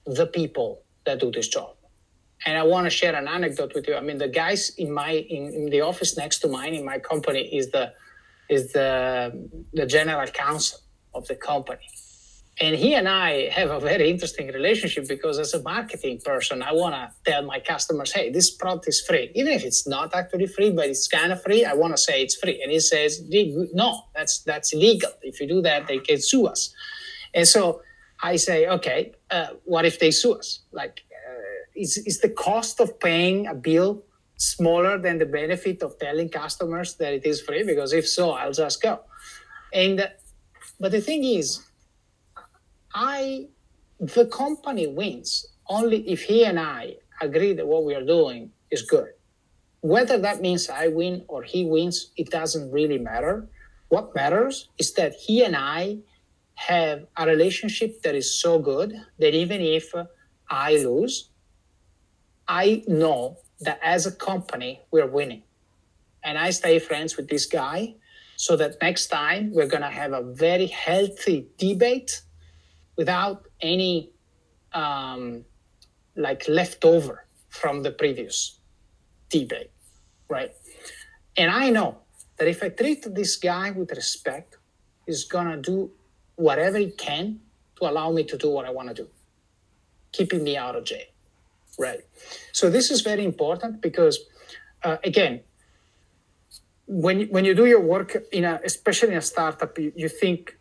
the 0.05 0.25
people 0.25 0.81
that 1.05 1.19
do 1.19 1.31
this 1.31 1.47
job. 1.47 1.75
And 2.45 2.57
I 2.57 2.63
want 2.63 2.85
to 2.85 2.89
share 2.89 3.15
an 3.15 3.27
anecdote 3.27 3.73
with 3.73 3.87
you. 3.87 3.95
I 3.95 4.01
mean, 4.01 4.17
the 4.17 4.27
guys 4.27 4.69
in 4.77 4.91
my 4.91 5.11
in, 5.11 5.53
in 5.53 5.65
the 5.69 5.81
office 5.81 6.17
next 6.17 6.39
to 6.39 6.47
mine 6.47 6.73
in 6.73 6.85
my 6.85 6.99
company 6.99 7.41
is 7.55 7.71
the 7.71 7.93
is 8.49 8.73
the 8.73 8.89
the 9.73 9.85
general 9.85 10.27
counsel 10.27 10.79
of 11.13 11.27
the 11.27 11.35
company 11.35 11.87
and 12.61 12.75
he 12.75 12.93
and 12.93 13.09
I 13.09 13.49
have 13.49 13.69
a 13.69 13.81
very 13.81 14.09
interesting 14.09 14.47
relationship 14.47 15.09
because 15.09 15.39
as 15.39 15.53
a 15.53 15.61
marketing 15.61 16.21
person, 16.23 16.63
I 16.63 16.71
want 16.71 16.95
to 16.95 17.11
tell 17.29 17.43
my 17.43 17.59
customers, 17.59 18.13
hey, 18.13 18.29
this 18.29 18.49
product 18.49 18.87
is 18.87 19.01
free. 19.01 19.29
Even 19.35 19.51
if 19.51 19.65
it's 19.65 19.85
not 19.85 20.15
actually 20.15 20.47
free, 20.47 20.71
but 20.71 20.87
it's 20.87 21.07
kind 21.09 21.33
of 21.33 21.43
free, 21.43 21.65
I 21.65 21.73
want 21.73 21.93
to 21.93 22.01
say 22.01 22.21
it's 22.21 22.35
free. 22.35 22.61
And 22.61 22.71
he 22.71 22.79
says, 22.79 23.21
no, 23.73 24.03
that's 24.15 24.39
that's 24.39 24.71
illegal. 24.73 25.11
If 25.21 25.41
you 25.41 25.47
do 25.47 25.61
that, 25.63 25.87
they 25.87 25.99
can 25.99 26.21
sue 26.21 26.47
us. 26.47 26.73
And 27.33 27.45
so 27.45 27.81
I 28.23 28.37
say, 28.37 28.67
okay, 28.67 29.11
uh, 29.29 29.47
what 29.65 29.83
if 29.83 29.99
they 29.99 30.11
sue 30.11 30.35
us? 30.35 30.61
Like, 30.71 31.03
uh, 31.11 31.41
is, 31.75 31.97
is 31.97 32.21
the 32.21 32.29
cost 32.29 32.79
of 32.79 32.97
paying 33.01 33.47
a 33.47 33.53
bill 33.53 34.01
smaller 34.37 34.97
than 34.97 35.17
the 35.17 35.25
benefit 35.25 35.83
of 35.83 35.99
telling 35.99 36.29
customers 36.29 36.95
that 36.95 37.11
it 37.11 37.25
is 37.25 37.41
free? 37.41 37.63
Because 37.63 37.91
if 37.91 38.07
so, 38.07 38.31
I'll 38.31 38.53
just 38.53 38.81
go. 38.81 39.01
And, 39.73 39.99
uh, 39.99 40.07
but 40.79 40.93
the 40.93 41.01
thing 41.01 41.25
is, 41.25 41.59
I, 42.95 43.49
the 43.99 44.25
company 44.27 44.87
wins 44.87 45.45
only 45.67 46.09
if 46.09 46.23
he 46.23 46.45
and 46.45 46.57
I 46.57 46.95
agree 47.21 47.51
that 47.53 47.67
what 47.67 47.83
we 47.83 47.93
are 47.93 48.05
doing 48.05 48.51
is 48.71 48.83
good. 48.83 49.09
Whether 49.81 50.17
that 50.19 50.41
means 50.41 50.69
I 50.69 50.87
win 50.87 51.25
or 51.27 51.43
he 51.43 51.65
wins, 51.65 52.11
it 52.15 52.31
doesn't 52.31 52.71
really 52.71 52.97
matter. 52.97 53.47
What 53.89 54.15
matters 54.15 54.69
is 54.77 54.93
that 54.93 55.13
he 55.13 55.43
and 55.43 55.55
I 55.55 55.97
have 56.55 57.05
a 57.17 57.27
relationship 57.27 58.01
that 58.03 58.15
is 58.15 58.39
so 58.39 58.59
good 58.59 58.95
that 59.19 59.35
even 59.35 59.61
if 59.61 59.93
I 60.49 60.77
lose, 60.77 61.29
I 62.47 62.83
know 62.87 63.37
that 63.59 63.79
as 63.83 64.05
a 64.05 64.11
company, 64.11 64.81
we're 64.91 65.07
winning. 65.07 65.43
And 66.23 66.37
I 66.37 66.51
stay 66.51 66.79
friends 66.79 67.17
with 67.17 67.27
this 67.27 67.45
guy 67.45 67.95
so 68.37 68.55
that 68.55 68.77
next 68.81 69.07
time 69.07 69.51
we're 69.53 69.67
going 69.67 69.83
to 69.83 69.89
have 69.89 70.13
a 70.13 70.21
very 70.21 70.67
healthy 70.67 71.47
debate 71.57 72.21
without 72.95 73.47
any 73.61 74.11
um, 74.73 75.45
like 76.15 76.47
leftover 76.47 77.25
from 77.49 77.83
the 77.83 77.91
previous 77.91 78.59
debate, 79.29 79.71
right? 80.29 80.51
And 81.37 81.51
I 81.51 81.69
know 81.69 81.97
that 82.37 82.47
if 82.47 82.63
I 82.63 82.69
treat 82.69 83.13
this 83.13 83.37
guy 83.37 83.71
with 83.71 83.91
respect, 83.91 84.57
he's 85.05 85.25
to 85.47 85.57
do 85.57 85.91
whatever 86.35 86.77
he 86.77 86.91
can 86.91 87.39
to 87.77 87.89
allow 87.89 88.11
me 88.11 88.23
to 88.23 88.37
do 88.37 88.49
what 88.49 88.65
I 88.65 88.71
want 88.71 88.89
to 88.89 88.93
do, 88.93 89.07
keeping 90.11 90.43
me 90.43 90.57
out 90.57 90.75
of 90.75 90.85
jail, 90.85 91.09
right? 91.77 92.01
So 92.51 92.69
this 92.69 92.91
is 92.91 93.01
very 93.01 93.25
important 93.25 93.81
because, 93.81 94.19
uh, 94.83 94.97
again, 95.03 95.41
when 96.87 97.27
when 97.29 97.45
you 97.45 97.55
do 97.55 97.65
your 97.65 97.81
work 97.81 98.15
in 98.31 98.43
a 98.45 98.59
especially 98.63 99.11
in 99.11 99.17
a 99.17 99.21
startup 99.21 99.77
you, 99.79 99.91
you 99.95 100.07
think 100.07 100.57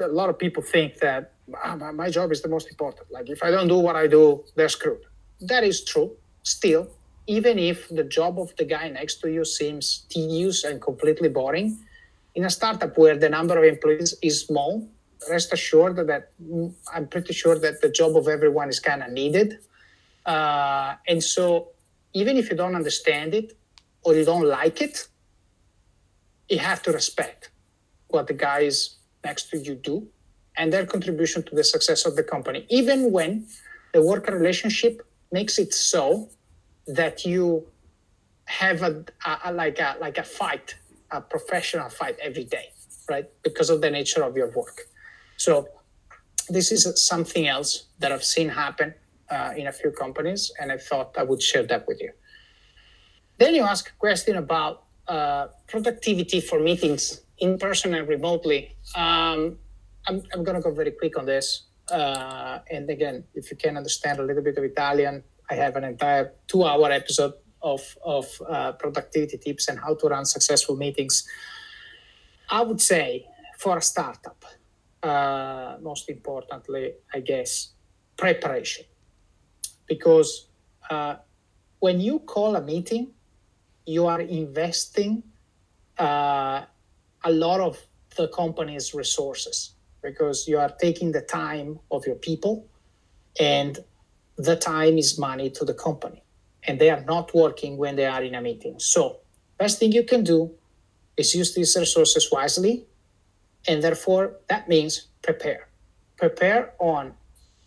a 0.00 0.08
lot 0.08 0.28
of 0.30 0.38
people 0.38 0.62
think 0.62 0.96
that 0.98 1.32
ah, 1.64 1.76
my 1.92 2.10
job 2.10 2.32
is 2.32 2.42
the 2.42 2.48
most 2.48 2.68
important. 2.68 3.10
Like 3.10 3.28
if 3.28 3.42
i 3.42 3.50
don't 3.50 3.68
do 3.68 3.78
what 3.78 3.96
i 3.96 4.06
do 4.06 4.44
they're 4.56 4.68
screwed. 4.68 5.02
That 5.40 5.64
is 5.64 5.84
true. 5.84 6.10
Still 6.42 6.88
even 7.26 7.58
if 7.58 7.88
the 7.88 8.04
job 8.04 8.38
of 8.38 8.54
the 8.56 8.64
guy 8.64 8.88
next 8.88 9.16
to 9.20 9.30
you 9.30 9.44
seems 9.44 10.06
tedious 10.08 10.64
and 10.64 10.80
completely 10.80 11.28
boring 11.28 11.78
in 12.34 12.44
a 12.44 12.50
startup 12.50 12.96
where 12.98 13.16
the 13.16 13.28
number 13.28 13.56
of 13.56 13.64
employees 13.64 14.14
is 14.22 14.40
small 14.40 14.86
rest 15.30 15.52
assured 15.52 15.96
that 16.08 16.32
i'm 16.92 17.06
pretty 17.06 17.32
sure 17.32 17.58
that 17.58 17.80
the 17.80 17.88
job 17.88 18.16
of 18.16 18.26
everyone 18.26 18.68
is 18.68 18.80
kind 18.80 19.02
of 19.02 19.10
needed. 19.10 19.58
Uh, 20.26 20.94
and 21.08 21.22
so 21.22 21.68
even 22.12 22.36
if 22.36 22.50
you 22.50 22.56
don't 22.56 22.74
understand 22.74 23.34
it 23.34 23.56
or 24.04 24.14
you 24.14 24.24
don't 24.24 24.46
like 24.46 24.80
it 24.80 25.06
you 26.48 26.58
have 26.58 26.82
to 26.82 26.92
respect 26.92 27.50
what 28.08 28.26
the 28.26 28.34
guys 28.34 28.96
next 29.24 29.50
to 29.50 29.58
you 29.58 29.74
do 29.74 30.06
and 30.56 30.72
their 30.72 30.86
contribution 30.86 31.42
to 31.44 31.54
the 31.54 31.64
success 31.64 32.04
of 32.04 32.16
the 32.16 32.22
company, 32.22 32.66
even 32.68 33.12
when 33.12 33.46
the 33.92 34.02
worker 34.02 34.36
relationship 34.36 35.06
makes 35.30 35.58
it 35.58 35.72
so 35.72 36.28
that 36.86 37.24
you 37.24 37.66
have 38.46 38.82
a, 38.82 39.04
a, 39.24 39.38
a, 39.46 39.52
like 39.52 39.78
a 39.78 39.96
like 40.00 40.18
a 40.18 40.22
fight, 40.22 40.76
a 41.10 41.20
professional 41.20 41.88
fight 41.88 42.16
every 42.20 42.44
day, 42.44 42.66
right? 43.08 43.26
Because 43.42 43.70
of 43.70 43.80
the 43.80 43.90
nature 43.90 44.22
of 44.22 44.36
your 44.36 44.50
work. 44.50 44.82
So 45.36 45.68
this 46.48 46.70
is 46.72 46.82
something 47.06 47.46
else 47.46 47.84
that 47.98 48.12
I've 48.12 48.24
seen 48.24 48.48
happen 48.48 48.94
uh, 49.30 49.52
in 49.56 49.66
a 49.68 49.72
few 49.72 49.90
companies, 49.90 50.52
and 50.60 50.70
I 50.70 50.78
thought 50.78 51.16
I 51.16 51.22
would 51.22 51.42
share 51.42 51.64
that 51.64 51.86
with 51.86 52.00
you. 52.00 52.12
Then 53.38 53.54
you 53.54 53.62
ask 53.62 53.88
a 53.88 53.98
question 53.98 54.36
about 54.36 54.84
uh, 55.08 55.48
productivity 55.66 56.40
for 56.40 56.60
meetings 56.60 57.22
in 57.38 57.58
person 57.58 57.94
and 57.94 58.06
remotely. 58.06 58.76
Um, 58.94 59.58
I'm, 60.06 60.22
I'm 60.32 60.44
going 60.44 60.56
to 60.56 60.62
go 60.62 60.72
very 60.72 60.92
quick 60.92 61.18
on 61.18 61.26
this. 61.26 61.64
Uh, 61.90 62.58
and 62.70 62.88
again, 62.90 63.24
if 63.34 63.50
you 63.50 63.56
can 63.56 63.76
understand 63.76 64.18
a 64.18 64.22
little 64.22 64.42
bit 64.42 64.56
of 64.56 64.64
Italian, 64.64 65.22
I 65.50 65.54
have 65.54 65.76
an 65.76 65.84
entire 65.84 66.32
two 66.48 66.64
hour 66.64 66.90
episode 66.90 67.34
of, 67.60 67.80
of 68.04 68.26
uh, 68.48 68.72
productivity 68.72 69.38
tips 69.38 69.68
and 69.68 69.78
how 69.78 69.94
to 69.94 70.08
run 70.08 70.24
successful 70.24 70.76
meetings. 70.76 71.26
I 72.50 72.62
would 72.62 72.80
say 72.80 73.26
for 73.58 73.78
a 73.78 73.82
startup, 73.82 74.44
uh, 75.02 75.76
most 75.80 76.08
importantly, 76.08 76.94
I 77.12 77.20
guess, 77.20 77.72
preparation. 78.16 78.84
Because 79.86 80.48
uh, 80.90 81.16
when 81.80 82.00
you 82.00 82.20
call 82.20 82.56
a 82.56 82.62
meeting, 82.62 83.12
you 83.86 84.06
are 84.06 84.20
investing 84.20 85.22
uh, 85.98 86.62
a 87.24 87.32
lot 87.32 87.60
of 87.60 87.78
the 88.16 88.28
company's 88.28 88.94
resources 88.94 89.74
because 90.02 90.48
you 90.48 90.58
are 90.58 90.70
taking 90.80 91.12
the 91.12 91.20
time 91.20 91.78
of 91.90 92.06
your 92.06 92.16
people 92.16 92.66
and 93.40 93.78
the 94.36 94.56
time 94.56 94.98
is 94.98 95.18
money 95.18 95.50
to 95.50 95.64
the 95.64 95.74
company 95.74 96.22
and 96.64 96.78
they 96.78 96.90
are 96.90 97.04
not 97.04 97.34
working 97.34 97.76
when 97.76 97.96
they 97.96 98.06
are 98.06 98.22
in 98.22 98.34
a 98.34 98.40
meeting 98.40 98.78
so 98.78 99.18
best 99.58 99.78
thing 99.78 99.92
you 99.92 100.04
can 100.04 100.24
do 100.24 100.50
is 101.16 101.34
use 101.34 101.54
these 101.54 101.76
resources 101.76 102.28
wisely 102.32 102.84
and 103.68 103.82
therefore 103.82 104.34
that 104.48 104.68
means 104.68 105.08
prepare 105.22 105.68
prepare 106.16 106.72
on 106.78 107.14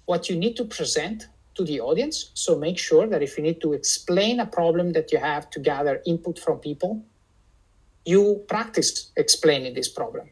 what 0.06 0.30
you 0.30 0.36
need 0.36 0.56
to 0.56 0.66
present 0.66 1.28
to 1.56 1.64
the 1.64 1.80
audience. 1.80 2.32
So 2.34 2.58
make 2.58 2.78
sure 2.78 3.08
that 3.08 3.24
if 3.24 3.38
you 3.38 3.44
need 3.44 3.62
to 3.62 3.74
explain 3.74 4.40
a 4.40 4.46
problem 4.46 4.94
that 4.94 5.12
you 5.12 5.20
have 5.20 5.50
to 5.52 5.60
gather 5.60 6.02
input 6.06 6.38
from 6.38 6.60
people, 6.60 7.04
you 8.06 8.44
practice 8.48 9.12
explaining 9.18 9.74
this 9.74 9.90
problem. 9.90 10.30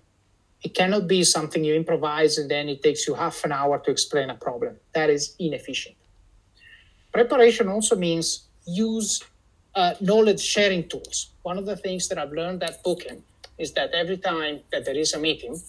It 0.63 0.73
cannot 0.73 1.07
be 1.07 1.23
something 1.23 1.63
you 1.63 1.75
improvise 1.75 2.37
and 2.37 2.49
then 2.49 2.69
it 2.69 2.81
takes 2.81 3.07
you 3.07 3.13
half 3.13 3.43
an 3.43 3.51
hour 3.51 3.79
to 3.79 3.91
explain 3.91 4.29
a 4.29 4.35
problem. 4.35 4.77
That 4.93 5.09
is 5.09 5.35
inefficient. 5.39 5.95
Preparation 7.11 7.67
also 7.67 7.95
means 7.95 8.47
use 8.65 9.23
uh, 9.75 9.93
knowledge 9.99 10.39
sharing 10.39 10.87
tools. 10.87 11.31
One 11.43 11.57
of 11.57 11.65
the 11.65 11.75
things 11.75 12.07
that 12.07 12.17
I've 12.17 12.31
learned 12.31 12.63
at 12.63 12.81
Booking 12.83 13.23
is 13.57 13.73
that 13.73 13.91
every 13.93 14.17
time 14.17 14.61
that 14.71 14.85
there 14.85 14.97
is 14.97 15.13
a 15.13 15.19
meeting, 15.19 15.61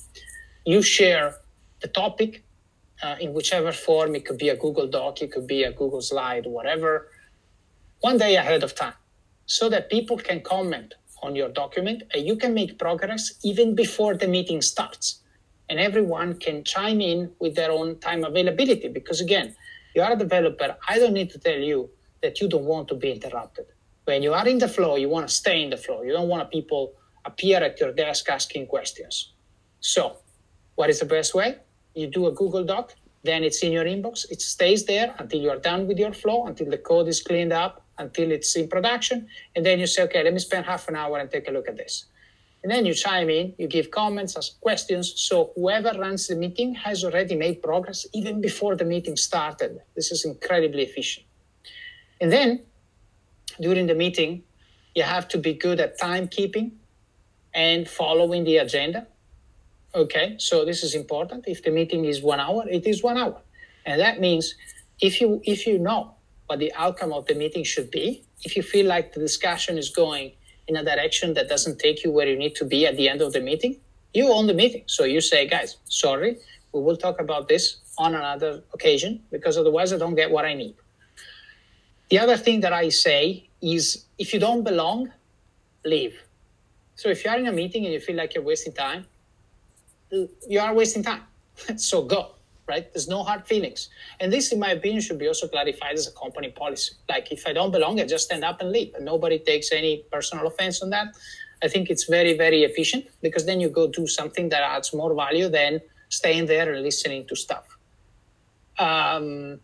you 0.64 0.80
share 0.80 1.36
the 1.80 1.88
topic 1.88 2.44
uh, 3.02 3.16
in 3.20 3.34
whichever 3.34 3.72
form. 3.72 4.14
It 4.14 4.24
could 4.24 4.38
be 4.38 4.48
a 4.48 4.56
Google 4.56 4.86
Doc, 4.86 5.20
it 5.20 5.32
could 5.32 5.46
be 5.46 5.64
a 5.64 5.72
Google 5.72 6.00
Slide, 6.00 6.46
whatever, 6.46 7.08
one 8.00 8.16
day 8.18 8.36
ahead 8.36 8.62
of 8.62 8.74
time 8.74 8.94
so 9.46 9.68
that 9.68 9.90
people 9.90 10.16
can 10.16 10.40
comment 10.40 10.94
on 11.24 11.34
your 11.34 11.48
document 11.48 12.02
and 12.12 12.26
you 12.26 12.36
can 12.36 12.52
make 12.54 12.78
progress 12.78 13.22
even 13.42 13.74
before 13.74 14.14
the 14.14 14.28
meeting 14.28 14.60
starts. 14.62 15.20
And 15.68 15.80
everyone 15.80 16.30
can 16.44 16.62
chime 16.64 17.00
in 17.00 17.32
with 17.40 17.54
their 17.54 17.70
own 17.70 17.98
time 17.98 18.22
availability 18.24 18.88
because, 18.88 19.20
again, 19.20 19.56
you 19.94 20.02
are 20.02 20.12
a 20.12 20.16
developer. 20.16 20.76
I 20.88 20.98
don't 20.98 21.14
need 21.14 21.30
to 21.30 21.38
tell 21.38 21.58
you 21.70 21.90
that 22.22 22.40
you 22.40 22.48
don't 22.48 22.64
want 22.64 22.88
to 22.88 22.94
be 22.94 23.10
interrupted. 23.10 23.66
When 24.04 24.22
you 24.22 24.34
are 24.34 24.46
in 24.46 24.58
the 24.58 24.68
flow, 24.68 24.96
you 24.96 25.08
want 25.08 25.28
to 25.28 25.34
stay 25.34 25.62
in 25.62 25.70
the 25.70 25.78
flow. 25.78 26.02
You 26.02 26.12
don't 26.12 26.28
want 26.28 26.50
people 26.50 26.92
appear 27.24 27.58
at 27.62 27.80
your 27.80 27.92
desk 27.92 28.28
asking 28.28 28.66
questions. 28.66 29.32
So, 29.80 30.18
what 30.74 30.90
is 30.90 31.00
the 31.00 31.06
best 31.06 31.34
way? 31.34 31.56
you 31.94 32.08
do 32.08 32.26
a 32.26 32.32
Google 32.32 32.64
Doc, 32.64 32.94
then 33.22 33.42
it's 33.44 33.62
in 33.62 33.72
your 33.72 33.84
inbox. 33.84 34.30
It 34.30 34.42
stays 34.42 34.84
there 34.84 35.14
until 35.18 35.40
you 35.40 35.50
are 35.50 35.58
done 35.58 35.86
with 35.86 35.98
your 35.98 36.12
flow, 36.12 36.46
until 36.46 36.68
the 36.68 36.78
code 36.78 37.08
is 37.08 37.22
cleaned 37.22 37.52
up, 37.52 37.83
until 37.98 38.30
it's 38.30 38.54
in 38.56 38.68
production. 38.68 39.28
And 39.54 39.64
then 39.64 39.78
you 39.78 39.86
say, 39.86 40.02
okay, 40.04 40.22
let 40.22 40.32
me 40.32 40.38
spend 40.38 40.66
half 40.66 40.88
an 40.88 40.96
hour 40.96 41.18
and 41.18 41.30
take 41.30 41.48
a 41.48 41.50
look 41.50 41.68
at 41.68 41.76
this. 41.76 42.06
And 42.62 42.72
then 42.72 42.86
you 42.86 42.94
chime 42.94 43.28
in, 43.28 43.54
you 43.58 43.68
give 43.68 43.90
comments, 43.90 44.36
ask 44.36 44.58
questions. 44.60 45.12
So 45.16 45.52
whoever 45.54 45.92
runs 45.98 46.26
the 46.28 46.34
meeting 46.34 46.74
has 46.76 47.04
already 47.04 47.36
made 47.36 47.62
progress 47.62 48.06
even 48.14 48.40
before 48.40 48.74
the 48.74 48.86
meeting 48.86 49.16
started. 49.16 49.80
This 49.94 50.10
is 50.10 50.24
incredibly 50.24 50.82
efficient. 50.82 51.26
And 52.20 52.32
then 52.32 52.62
during 53.60 53.86
the 53.86 53.94
meeting, 53.94 54.44
you 54.94 55.02
have 55.02 55.28
to 55.28 55.38
be 55.38 55.52
good 55.52 55.78
at 55.78 55.98
timekeeping 56.00 56.72
and 57.54 57.88
following 57.88 58.44
the 58.44 58.56
agenda. 58.56 59.06
Okay, 59.94 60.36
so 60.38 60.64
this 60.64 60.82
is 60.82 60.94
important. 60.94 61.44
If 61.46 61.62
the 61.62 61.70
meeting 61.70 62.04
is 62.04 62.22
one 62.22 62.40
hour, 62.40 62.64
it 62.68 62.86
is 62.86 63.02
one 63.02 63.16
hour, 63.16 63.40
and 63.86 64.00
that 64.00 64.20
means 64.20 64.54
if 65.00 65.20
you 65.20 65.40
if 65.44 65.66
you 65.66 65.78
know 65.78 66.13
what 66.46 66.58
the 66.58 66.72
outcome 66.74 67.12
of 67.12 67.26
the 67.26 67.34
meeting 67.34 67.64
should 67.64 67.90
be, 67.90 68.24
if 68.44 68.56
you 68.56 68.62
feel 68.62 68.86
like 68.86 69.12
the 69.12 69.20
discussion 69.20 69.78
is 69.78 69.88
going 69.88 70.32
in 70.68 70.76
a 70.76 70.84
direction 70.84 71.34
that 71.34 71.48
doesn't 71.48 71.78
take 71.78 72.04
you 72.04 72.10
where 72.10 72.26
you 72.26 72.36
need 72.36 72.54
to 72.56 72.64
be 72.64 72.86
at 72.86 72.96
the 72.96 73.08
end 73.08 73.20
of 73.20 73.32
the 73.32 73.40
meeting, 73.40 73.76
you 74.12 74.32
own 74.32 74.46
the 74.46 74.54
meeting. 74.54 74.82
So 74.86 75.04
you 75.04 75.20
say, 75.20 75.46
guys, 75.46 75.76
sorry, 75.84 76.38
we 76.72 76.80
will 76.80 76.96
talk 76.96 77.20
about 77.20 77.48
this 77.48 77.76
on 77.98 78.14
another 78.14 78.62
occasion 78.72 79.22
because 79.30 79.56
otherwise 79.56 79.92
I 79.92 79.98
don't 79.98 80.14
get 80.14 80.30
what 80.30 80.44
I 80.44 80.54
need. 80.54 80.74
The 82.10 82.18
other 82.18 82.36
thing 82.36 82.60
that 82.60 82.72
I 82.72 82.88
say 82.90 83.48
is 83.62 84.04
if 84.18 84.34
you 84.34 84.40
don't 84.40 84.62
belong, 84.62 85.10
leave. 85.84 86.20
So 86.96 87.08
if 87.08 87.24
you 87.24 87.30
are 87.30 87.38
in 87.38 87.46
a 87.46 87.52
meeting 87.52 87.84
and 87.84 87.92
you 87.92 88.00
feel 88.00 88.16
like 88.16 88.34
you're 88.34 88.44
wasting 88.44 88.72
time, 88.72 89.06
you 90.10 90.60
are 90.60 90.74
wasting 90.74 91.02
time. 91.02 91.22
so 91.76 92.02
go, 92.02 92.32
right? 92.66 92.92
There's 92.92 93.08
no 93.08 93.22
hard 93.22 93.46
feelings. 93.46 93.88
And 94.20 94.32
this, 94.32 94.52
in 94.52 94.58
my 94.58 94.70
opinion, 94.70 95.00
should 95.00 95.18
be 95.18 95.28
also 95.28 95.48
clarified 95.48 95.94
as 95.94 96.06
a 96.06 96.12
company 96.12 96.50
policy. 96.50 96.94
Like 97.08 97.30
if 97.30 97.46
I 97.46 97.52
don't 97.52 97.70
belong, 97.70 98.00
I 98.00 98.04
just 98.04 98.24
stand 98.24 98.44
up 98.44 98.60
and 98.60 98.70
leave. 98.70 98.94
And 98.94 99.04
nobody 99.04 99.38
takes 99.38 99.72
any 99.72 100.04
personal 100.10 100.46
offense 100.46 100.82
on 100.82 100.90
that. 100.90 101.08
I 101.62 101.68
think 101.68 101.90
it's 101.90 102.04
very, 102.04 102.36
very 102.36 102.62
efficient 102.64 103.06
because 103.22 103.46
then 103.46 103.60
you 103.60 103.68
go 103.68 103.86
do 103.86 104.06
something 104.06 104.48
that 104.50 104.62
adds 104.62 104.92
more 104.92 105.14
value 105.14 105.48
than 105.48 105.80
staying 106.08 106.46
there 106.46 106.72
and 106.72 106.82
listening 106.82 107.26
to 107.28 107.36
stuff. 107.36 107.66
Um, 108.78 109.60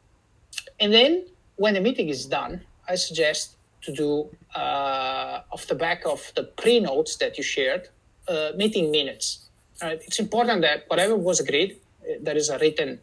and 0.78 0.92
then 0.92 1.26
when 1.56 1.74
the 1.74 1.80
meeting 1.80 2.08
is 2.08 2.26
done, 2.26 2.62
I 2.88 2.94
suggest 2.94 3.56
to 3.82 3.92
do 3.92 4.28
uh, 4.54 5.40
off 5.52 5.66
the 5.66 5.74
back 5.74 6.04
of 6.06 6.32
the 6.36 6.44
pre 6.44 6.80
notes 6.80 7.16
that 7.16 7.36
you 7.38 7.44
shared, 7.44 7.88
uh, 8.28 8.52
meeting 8.56 8.90
minutes? 8.90 9.46
It's 9.82 10.18
important 10.18 10.60
that 10.60 10.84
whatever 10.88 11.16
was 11.16 11.40
agreed, 11.40 11.80
there 12.20 12.36
is 12.36 12.48
a 12.48 12.58
written 12.58 13.00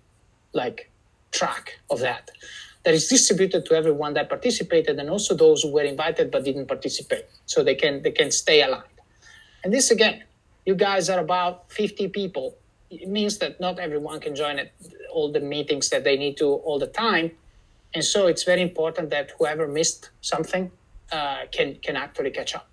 like 0.54 0.90
track 1.32 1.80
of 1.90 2.00
that 2.00 2.32
that 2.84 2.94
is 2.94 3.08
distributed 3.08 3.66
to 3.66 3.74
everyone 3.74 4.14
that 4.14 4.30
participated 4.30 4.98
and 4.98 5.10
also 5.10 5.36
those 5.36 5.64
who 5.64 5.72
were 5.72 5.84
invited 5.84 6.32
but 6.32 6.46
didn't 6.46 6.68
participate. 6.68 7.26
So 7.46 7.64
they 7.64 7.76
can 7.76 8.02
they 8.02 8.12
can 8.12 8.32
stay 8.32 8.62
aligned. 8.62 8.98
And 9.64 9.74
this 9.74 9.92
again 9.92 10.24
you 10.66 10.76
guys 10.76 11.10
are 11.10 11.20
about 11.20 11.72
50 11.72 12.10
people. 12.10 12.58
It 12.90 13.08
means 13.08 13.38
that 13.38 13.60
not 13.60 13.80
everyone 13.80 14.20
can 14.20 14.36
join 14.36 14.60
it, 14.60 14.74
all 15.12 15.32
the 15.32 15.40
meetings 15.40 15.90
that 15.90 16.04
they 16.04 16.18
need 16.18 16.36
to 16.38 16.46
all 16.46 16.78
the 16.78 16.88
time. 16.88 17.32
And 17.94 18.04
so 18.04 18.28
it's 18.28 18.44
very 18.44 18.62
important 18.62 19.10
that 19.12 19.32
whoever 19.38 19.66
missed 19.68 20.10
something 20.22 20.72
uh, 21.12 21.42
can 21.52 21.76
can 21.76 21.96
actually 21.96 22.32
catch 22.32 22.54
up. 22.56 22.68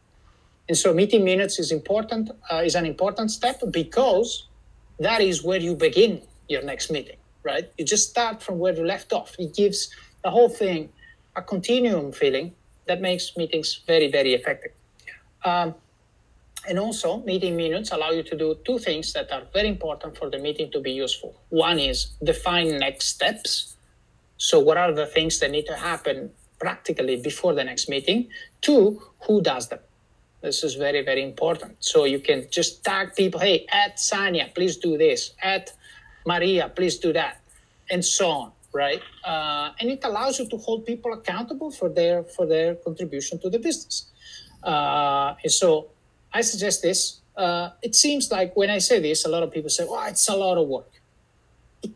And 0.68 0.76
so 0.76 0.94
meeting 0.94 1.24
minutes 1.24 1.58
is 1.58 1.70
important 1.70 2.30
uh, 2.50 2.62
is 2.64 2.74
an 2.74 2.86
important 2.86 3.30
step 3.30 3.60
because 3.70 4.46
that 4.98 5.20
is 5.20 5.42
where 5.42 5.60
you 5.60 5.74
begin 5.74 6.22
your 6.48 6.62
next 6.62 6.90
meeting 6.90 7.16
right 7.42 7.70
you 7.78 7.84
just 7.84 8.10
start 8.10 8.42
from 8.42 8.58
where 8.58 8.74
you 8.74 8.84
left 8.84 9.12
off 9.12 9.34
it 9.38 9.54
gives 9.54 9.90
the 10.22 10.30
whole 10.30 10.48
thing 10.48 10.88
a 11.36 11.42
continuum 11.42 12.12
feeling 12.12 12.52
that 12.86 13.00
makes 13.00 13.36
meetings 13.36 13.80
very, 13.86 14.10
very 14.10 14.34
effective. 14.34 14.72
Um, 15.44 15.74
and 16.66 16.78
also, 16.78 17.18
meeting 17.24 17.56
minutes 17.56 17.90
allow 17.92 18.10
you 18.10 18.22
to 18.22 18.36
do 18.36 18.56
two 18.64 18.78
things 18.78 19.12
that 19.12 19.30
are 19.30 19.42
very 19.52 19.68
important 19.68 20.16
for 20.16 20.30
the 20.30 20.38
meeting 20.38 20.70
to 20.72 20.80
be 20.80 20.92
useful. 20.92 21.34
One 21.50 21.78
is 21.78 22.12
define 22.22 22.78
next 22.78 23.08
steps. 23.08 23.76
So, 24.38 24.60
what 24.60 24.78
are 24.78 24.92
the 24.92 25.06
things 25.06 25.38
that 25.40 25.50
need 25.50 25.66
to 25.66 25.76
happen 25.76 26.30
practically 26.58 27.16
before 27.16 27.52
the 27.52 27.64
next 27.64 27.88
meeting? 27.88 28.28
Two, 28.62 29.02
who 29.26 29.42
does 29.42 29.68
them? 29.68 29.80
This 30.44 30.62
is 30.62 30.74
very, 30.74 31.02
very 31.02 31.22
important. 31.22 31.72
So, 31.80 32.04
you 32.04 32.20
can 32.20 32.46
just 32.50 32.84
tag 32.84 33.14
people 33.14 33.40
hey, 33.40 33.66
at 33.72 33.96
Sania, 33.96 34.54
please 34.54 34.76
do 34.76 34.98
this, 34.98 35.20
at 35.42 35.72
Maria, 36.26 36.64
please 36.68 36.98
do 36.98 37.12
that, 37.12 37.40
and 37.90 38.04
so 38.04 38.28
on 38.28 38.52
right? 38.74 39.00
Uh, 39.24 39.70
and 39.80 39.88
it 39.88 40.04
allows 40.04 40.38
you 40.38 40.48
to 40.48 40.56
hold 40.58 40.84
people 40.84 41.12
accountable 41.12 41.70
for 41.70 41.88
their 41.88 42.24
for 42.24 42.44
their 42.44 42.74
contribution 42.74 43.38
to 43.38 43.48
the 43.48 43.58
business. 43.58 44.10
Uh, 44.62 45.34
and 45.42 45.52
so 45.52 45.88
I 46.32 46.42
suggest 46.42 46.82
this. 46.82 47.20
Uh, 47.36 47.70
it 47.82 47.94
seems 47.94 48.30
like 48.30 48.54
when 48.56 48.70
I 48.70 48.78
say 48.78 49.00
this, 49.00 49.24
a 49.24 49.28
lot 49.28 49.42
of 49.42 49.50
people 49.52 49.70
say, 49.70 49.84
"Well, 49.88 50.04
it's 50.08 50.28
a 50.28 50.36
lot 50.36 50.58
of 50.58 50.68
work." 50.68 50.90
It, 51.82 51.92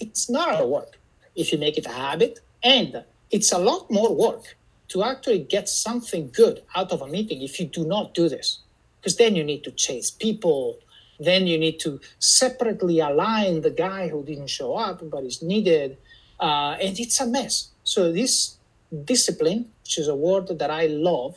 it's 0.00 0.28
not 0.28 0.48
a 0.48 0.52
lot 0.54 0.62
of 0.62 0.68
work 0.70 0.98
if 1.36 1.52
you 1.52 1.58
make 1.58 1.76
it 1.78 1.86
a 1.86 1.92
habit, 1.92 2.40
and 2.62 3.04
it's 3.30 3.52
a 3.52 3.58
lot 3.58 3.90
more 3.90 4.14
work 4.14 4.56
to 4.88 5.04
actually 5.04 5.40
get 5.40 5.68
something 5.68 6.30
good 6.32 6.62
out 6.74 6.92
of 6.92 7.02
a 7.02 7.06
meeting 7.06 7.42
if 7.42 7.60
you 7.60 7.66
do 7.66 7.84
not 7.84 8.14
do 8.14 8.28
this, 8.28 8.60
because 9.00 9.16
then 9.16 9.36
you 9.36 9.44
need 9.44 9.64
to 9.64 9.70
chase 9.70 10.10
people 10.10 10.78
then 11.18 11.46
you 11.46 11.58
need 11.58 11.80
to 11.80 12.00
separately 12.18 13.00
align 13.00 13.62
the 13.62 13.70
guy 13.70 14.08
who 14.08 14.24
didn't 14.24 14.48
show 14.48 14.74
up 14.74 15.00
but 15.10 15.24
is 15.24 15.42
needed. 15.42 15.96
Uh, 16.38 16.76
and 16.80 16.98
it's 16.98 17.20
a 17.20 17.26
mess. 17.26 17.70
So, 17.82 18.12
this 18.12 18.56
discipline, 19.04 19.70
which 19.82 19.98
is 19.98 20.08
a 20.08 20.14
word 20.14 20.58
that 20.58 20.70
I 20.70 20.86
love, 20.86 21.36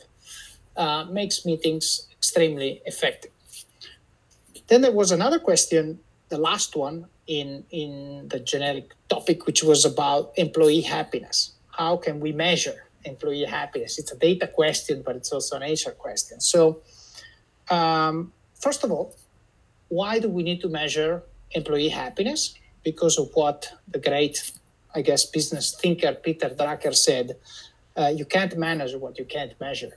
uh, 0.76 1.04
makes 1.10 1.44
meetings 1.44 2.06
extremely 2.12 2.80
effective. 2.86 3.32
Then 4.68 4.82
there 4.82 4.92
was 4.92 5.10
another 5.10 5.40
question, 5.40 5.98
the 6.28 6.38
last 6.38 6.76
one 6.76 7.06
in, 7.26 7.64
in 7.70 8.28
the 8.28 8.38
generic 8.38 8.92
topic, 9.08 9.46
which 9.46 9.64
was 9.64 9.84
about 9.84 10.32
employee 10.36 10.82
happiness. 10.82 11.52
How 11.72 11.96
can 11.96 12.20
we 12.20 12.32
measure 12.32 12.84
employee 13.04 13.44
happiness? 13.44 13.98
It's 13.98 14.12
a 14.12 14.18
data 14.18 14.46
question, 14.46 15.02
but 15.04 15.16
it's 15.16 15.32
also 15.32 15.58
an 15.58 15.62
HR 15.62 15.90
question. 15.90 16.40
So, 16.40 16.82
um, 17.70 18.32
first 18.60 18.84
of 18.84 18.90
all, 18.90 19.16
why 19.88 20.18
do 20.18 20.28
we 20.28 20.42
need 20.42 20.60
to 20.62 20.68
measure 20.68 21.22
employee 21.52 21.88
happiness? 21.88 22.54
Because 22.82 23.18
of 23.18 23.30
what 23.34 23.70
the 23.88 23.98
great, 23.98 24.52
I 24.94 25.02
guess, 25.02 25.24
business 25.26 25.74
thinker 25.74 26.14
Peter 26.14 26.48
Drucker 26.48 26.94
said 26.94 27.36
uh, 27.96 28.12
you 28.14 28.24
can't 28.24 28.56
manage 28.56 28.94
what 28.94 29.18
you 29.18 29.24
can't 29.24 29.58
measure. 29.60 29.92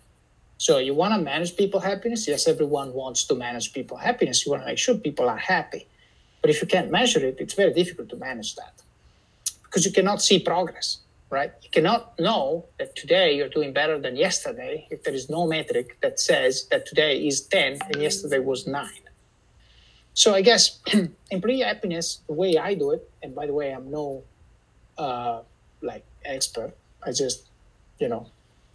So 0.58 0.78
you 0.78 0.94
want 0.94 1.14
to 1.14 1.22
manage 1.22 1.58
people 1.58 1.80
happiness? 1.80 2.28
Yes, 2.28 2.48
everyone 2.48 2.94
wants 2.94 3.26
to 3.26 3.36
manage 3.36 3.74
people 3.74 3.98
happiness. 3.98 4.46
You 4.46 4.52
want 4.52 4.64
to 4.64 4.68
make 4.68 4.78
sure 4.78 4.96
people 4.96 5.30
are 5.30 5.38
happy. 5.38 5.88
But 6.42 6.50
if 6.50 6.62
you 6.62 6.68
can't 6.68 6.92
measure 6.92 7.26
it, 7.26 7.38
it's 7.40 7.54
very 7.54 7.74
difficult 7.74 8.10
to 8.10 8.16
manage 8.16 8.56
that 8.56 8.82
because 9.64 9.86
you 9.86 9.92
cannot 9.92 10.22
see 10.22 10.40
progress, 10.40 11.00
right? 11.30 11.52
You 11.62 11.70
cannot 11.70 12.18
know 12.20 12.66
that 12.78 12.96
today 12.96 13.36
you're 13.36 13.50
doing 13.50 13.74
better 13.74 14.00
than 14.00 14.16
yesterday 14.16 14.88
if 14.92 15.04
there 15.04 15.14
is 15.14 15.30
no 15.30 15.48
metric 15.48 15.98
that 16.02 16.20
says 16.20 16.68
that 16.72 16.86
today 16.86 17.26
is 17.26 17.42
10 17.42 17.80
and 17.88 18.02
yesterday 18.02 18.40
was 18.40 18.68
9. 18.68 18.90
So 20.14 20.34
I 20.34 20.42
guess 20.42 20.80
employee 21.32 21.62
happiness, 21.62 22.22
the 22.28 22.34
way 22.34 22.58
I 22.58 22.74
do 22.74 22.92
it, 22.92 23.10
and 23.22 23.36
by 23.36 23.48
the 23.48 23.54
way, 23.54 23.72
I'm 23.72 23.92
no 23.92 24.24
uh, 24.98 25.42
like 25.82 26.06
expert. 26.24 26.74
I 27.04 27.12
just, 27.12 27.48
you 28.00 28.08
know, 28.08 28.28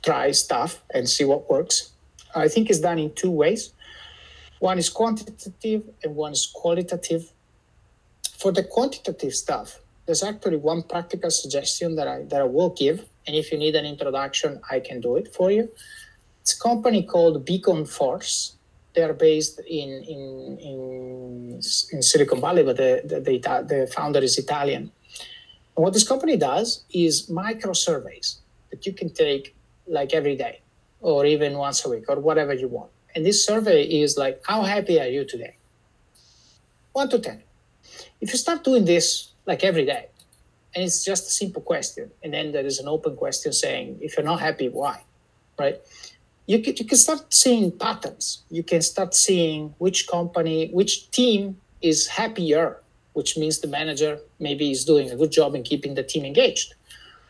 try 0.03 0.33
stuff 0.33 0.83
and 0.93 1.09
see 1.09 1.25
what 1.25 1.51
works. 1.51 1.93
I 2.35 2.49
think 2.49 2.69
it's 2.69 2.81
done 2.81 2.99
in 2.99 3.15
two 3.15 3.31
ways. 3.31 3.73
One 4.59 4.79
is 4.79 4.91
quantitative 4.91 5.85
and 6.05 6.15
one 6.15 6.33
is 6.33 6.51
qualitative. 6.55 7.33
For 8.37 8.53
the 8.53 8.63
quantitative 8.63 9.35
stuff, 9.35 9.81
there's 10.11 10.25
actually 10.25 10.57
one 10.57 10.83
practical 10.83 11.31
suggestion 11.31 11.95
that 11.95 12.09
I 12.09 12.17
that 12.31 12.41
I 12.41 12.49
will 12.57 12.71
give, 12.71 12.99
and 13.27 13.37
if 13.37 13.53
you 13.53 13.59
need 13.59 13.77
an 13.77 13.87
introduction, 13.87 14.51
I 14.69 14.81
can 14.81 15.01
do 15.01 15.15
it 15.15 15.33
for 15.37 15.53
you. 15.57 15.71
It's 16.41 16.55
a 16.59 16.61
company 16.69 17.05
called 17.05 17.45
Beaconforce, 17.45 18.57
they 18.95 19.03
are 19.03 19.13
based 19.13 19.61
in 19.61 19.91
in 20.15 20.59
in, 20.59 21.61
in 21.93 22.03
Silicon 22.03 22.41
Valley, 22.41 22.65
but 22.65 22.77
the, 22.77 23.03
the 23.05 23.21
the, 23.21 23.37
the 23.73 23.93
founder 23.95 24.19
is 24.19 24.37
Italian. 24.37 24.91
And 25.77 25.85
what 25.85 25.93
this 25.93 26.07
company 26.13 26.37
does 26.37 26.83
is 26.93 27.31
micro 27.31 27.73
surveys 27.73 28.41
that 28.71 28.85
you 28.87 28.93
can 28.93 29.11
take 29.11 29.55
like 29.87 30.13
every 30.13 30.35
day, 30.35 30.61
or 31.01 31.25
even 31.25 31.57
once 31.57 31.85
a 31.87 31.89
week, 31.89 32.07
or 32.09 32.19
whatever 32.19 32.53
you 32.53 32.67
want. 32.67 32.91
And 33.15 33.25
this 33.25 33.47
survey 33.47 33.85
is 33.85 34.19
like, 34.19 34.43
how 34.45 34.63
happy 34.63 35.01
are 35.01 35.07
you 35.17 35.25
today? 35.25 35.55
One 36.93 37.09
to 37.11 37.21
ten. 37.21 37.45
If 38.21 38.33
you 38.33 38.39
start 38.39 38.65
doing 38.65 38.85
this 38.85 39.30
like 39.47 39.65
every 39.65 39.85
day, 39.85 40.09
and 40.75 40.85
it's 40.85 41.05
just 41.05 41.27
a 41.27 41.31
simple 41.31 41.63
question, 41.63 42.11
and 42.23 42.33
then 42.33 42.53
there 42.53 42.67
is 42.67 42.79
an 42.79 42.89
open 42.89 43.17
question 43.17 43.53
saying, 43.53 43.99
if 44.01 44.17
you're 44.17 44.27
not 44.27 44.41
happy, 44.41 44.69
why? 44.69 45.03
Right? 45.59 45.81
you 46.51 46.59
can, 46.59 46.75
you 46.77 46.85
can 46.85 46.99
start 46.99 47.33
seeing 47.33 47.71
patterns. 47.71 48.43
You 48.51 48.65
can 48.65 48.83
start 48.83 49.15
seeing 49.15 49.73
which 49.79 50.09
company, 50.09 50.69
which 50.73 51.09
team 51.13 51.61
is 51.81 52.09
happier, 52.09 52.81
which 53.13 53.37
means 53.37 53.61
the 53.61 53.69
manager 53.69 54.19
maybe 54.41 54.73
is 54.73 54.85
doing 54.85 55.13
a 55.13 55.17
good 55.17 55.31
job 55.31 55.55
in 55.55 55.63
keeping 55.63 55.95
the 55.95 56.03
team 56.03 56.25
engaged. 56.25 56.75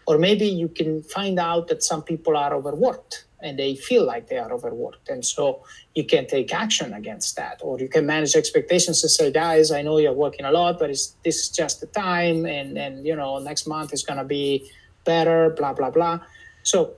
Or 0.07 0.17
maybe 0.17 0.47
you 0.47 0.69
can 0.69 1.03
find 1.03 1.39
out 1.39 1.69
that 1.69 1.83
some 1.83 2.03
people 2.03 2.35
are 2.35 2.55
overworked 2.55 3.27
and 3.43 3.59
they 3.59 3.77
feel 3.77 4.07
like 4.07 4.29
they 4.29 4.39
are 4.39 4.51
overworked. 4.51 5.11
And 5.11 5.23
so 5.23 5.65
you 5.95 6.05
can 6.05 6.27
take 6.27 6.55
action 6.55 6.93
against 6.95 7.37
that. 7.37 7.61
Or 7.63 7.79
you 7.79 7.89
can 7.89 8.07
manage 8.07 8.37
expectations 8.37 9.01
to 9.03 9.09
say, 9.09 9.33
guys, 9.33 9.73
I 9.73 9.83
know 9.83 9.99
you're 9.99 10.13
working 10.13 10.47
a 10.47 10.53
lot, 10.53 10.79
but 10.79 10.91
it's, 10.91 11.17
this 11.25 11.43
is 11.43 11.49
just 11.49 11.81
the 11.81 11.87
time. 11.87 12.47
And, 12.47 12.79
and, 12.79 13.05
you 13.05 13.17
know, 13.17 13.39
next 13.39 13.67
month 13.67 13.93
is 13.93 14.05
going 14.05 14.19
to 14.19 14.25
be 14.25 14.71
better, 15.05 15.51
blah, 15.51 15.73
blah, 15.73 15.91
blah. 15.91 16.21
So 16.63 16.95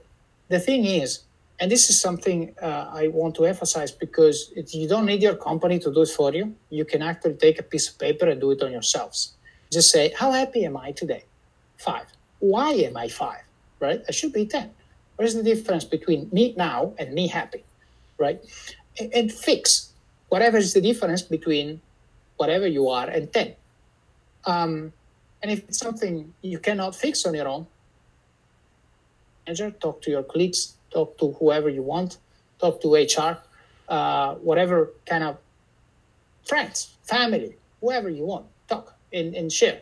the 0.49 0.61
thing 0.61 0.85
is, 0.85 1.21
and 1.59 1.71
this 1.71 1.89
is 1.91 2.01
something 2.01 2.55
uh, 2.61 2.91
I 2.93 3.09
want 3.09 3.37
to 3.37 3.45
emphasize 3.47 3.93
because 3.93 4.53
it, 4.57 4.75
you 4.75 4.89
don't 4.89 5.07
need 5.07 5.23
your 5.23 5.37
company 5.37 5.79
to 5.79 5.93
do 5.93 6.03
it 6.03 6.09
for 6.09 6.35
you. 6.35 6.55
You 6.71 6.85
can 6.85 7.03
actually 7.03 7.35
take 7.35 7.61
a 7.61 7.63
piece 7.63 7.89
of 7.89 7.99
paper 7.99 8.27
and 8.29 8.41
do 8.41 8.51
it 8.51 8.63
on 8.63 8.73
yourselves. 8.73 9.35
Just 9.71 9.91
say, 9.91 10.13
How 10.19 10.33
happy 10.33 10.65
am 10.65 10.77
I 10.77 10.91
today? 10.93 11.25
Five. 11.79 12.07
Why 12.41 12.73
am 12.73 12.97
I 12.97 13.09
five? 13.09 13.43
Right? 13.79 14.03
I 14.09 14.11
should 14.13 14.33
be 14.33 14.45
10. 14.47 14.71
What 15.17 15.27
is 15.29 15.35
the 15.35 15.43
difference 15.43 15.85
between 15.85 16.29
me 16.33 16.55
now 16.57 16.95
and 16.99 17.15
me 17.15 17.29
happy? 17.29 17.65
Right? 18.19 18.41
And, 18.99 19.33
fix 19.33 19.93
whatever 20.29 20.59
is 20.59 20.75
the 20.75 20.81
difference 20.81 21.23
between 21.23 21.81
whatever 22.37 22.67
you 22.67 22.89
are 22.89 23.09
and 23.09 23.33
10. 23.33 23.55
Um, 24.45 24.93
and 25.43 25.51
if 25.51 25.61
it's 25.69 25.79
something 25.79 26.33
you 26.43 26.59
cannot 26.59 26.95
fix 26.95 27.25
on 27.25 27.35
your 27.35 27.49
own, 27.49 27.67
manager, 29.47 29.71
talk 29.71 30.03
to 30.03 30.11
your 30.11 30.23
colleagues, 30.23 30.77
talk 30.91 31.19
to 31.19 31.33
whoever 31.33 31.69
you 31.69 31.83
want, 31.83 32.19
talk 32.61 32.81
to 32.83 32.95
HR, 32.95 33.39
uh, 33.89 34.35
whatever 34.37 34.93
kind 35.07 35.25
of 35.25 35.39
friends, 36.45 36.97
family, 37.05 37.57
whoever 37.81 38.09
you 38.09 38.25
want, 38.25 38.47
talk 38.69 38.95
and, 39.13 39.35
and 39.35 39.51
share. 39.53 39.81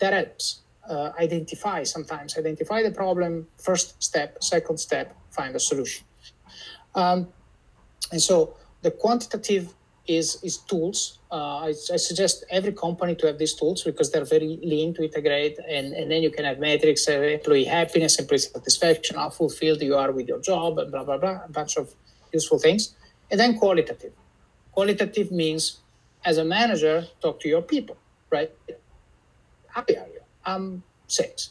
That 0.00 0.12
helps. 0.12 0.58
Uh, 0.88 1.12
identify 1.20 1.84
sometimes, 1.84 2.36
identify 2.36 2.82
the 2.82 2.90
problem, 2.90 3.46
first 3.56 4.02
step, 4.02 4.42
second 4.42 4.78
step, 4.78 5.16
find 5.30 5.54
a 5.54 5.60
solution. 5.60 6.04
Um, 6.96 7.28
and 8.10 8.20
so 8.20 8.54
the 8.82 8.90
quantitative 8.90 9.74
is, 10.06 10.42
is 10.42 10.58
tools. 10.58 11.18
Uh, 11.30 11.58
I, 11.58 11.68
I, 11.68 11.96
suggest 11.96 12.44
every 12.50 12.72
company 12.72 13.14
to 13.14 13.26
have 13.28 13.38
these 13.38 13.54
tools 13.54 13.84
because 13.84 14.10
they're 14.10 14.24
very 14.24 14.58
lean 14.62 14.92
to 14.94 15.04
integrate, 15.04 15.58
and, 15.68 15.92
and 15.92 16.10
then 16.10 16.22
you 16.22 16.30
can 16.30 16.44
have 16.44 16.58
metrics, 16.58 17.06
employee 17.06 17.64
happiness, 17.64 18.18
employee 18.18 18.38
satisfaction, 18.38 19.16
how 19.16 19.30
fulfilled 19.30 19.80
you 19.80 19.94
are 19.94 20.10
with 20.10 20.26
your 20.28 20.40
job, 20.40 20.78
and 20.78 20.90
blah 20.90 21.04
blah 21.04 21.18
blah, 21.18 21.40
a 21.44 21.48
bunch 21.48 21.76
of 21.76 21.94
useful 22.32 22.58
things. 22.58 22.94
And 23.30 23.38
then 23.38 23.58
qualitative. 23.58 24.12
Qualitative 24.72 25.30
means 25.30 25.78
as 26.24 26.38
a 26.38 26.44
manager, 26.44 27.06
talk 27.20 27.40
to 27.40 27.48
your 27.48 27.62
people, 27.62 27.96
right? 28.30 28.50
Happy 29.68 29.96
are 29.96 30.06
you? 30.06 30.20
I'm 30.44 30.82
six. 31.06 31.50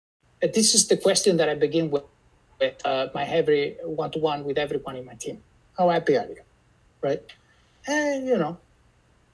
This 0.41 0.73
is 0.73 0.87
the 0.87 0.97
question 0.97 1.37
that 1.37 1.49
I 1.49 1.55
begin 1.55 1.91
with, 1.91 2.03
with 2.59 2.85
uh, 2.85 3.07
my 3.13 3.23
every 3.23 3.77
one 3.83 4.11
to 4.11 4.19
one 4.19 4.43
with 4.43 4.57
everyone 4.57 4.95
in 4.95 5.05
my 5.05 5.13
team. 5.13 5.41
How 5.77 5.89
happy 5.89 6.17
are 6.17 6.27
you? 6.27 6.41
Right? 7.01 7.21
And, 7.87 8.27
you 8.27 8.37
know, 8.37 8.57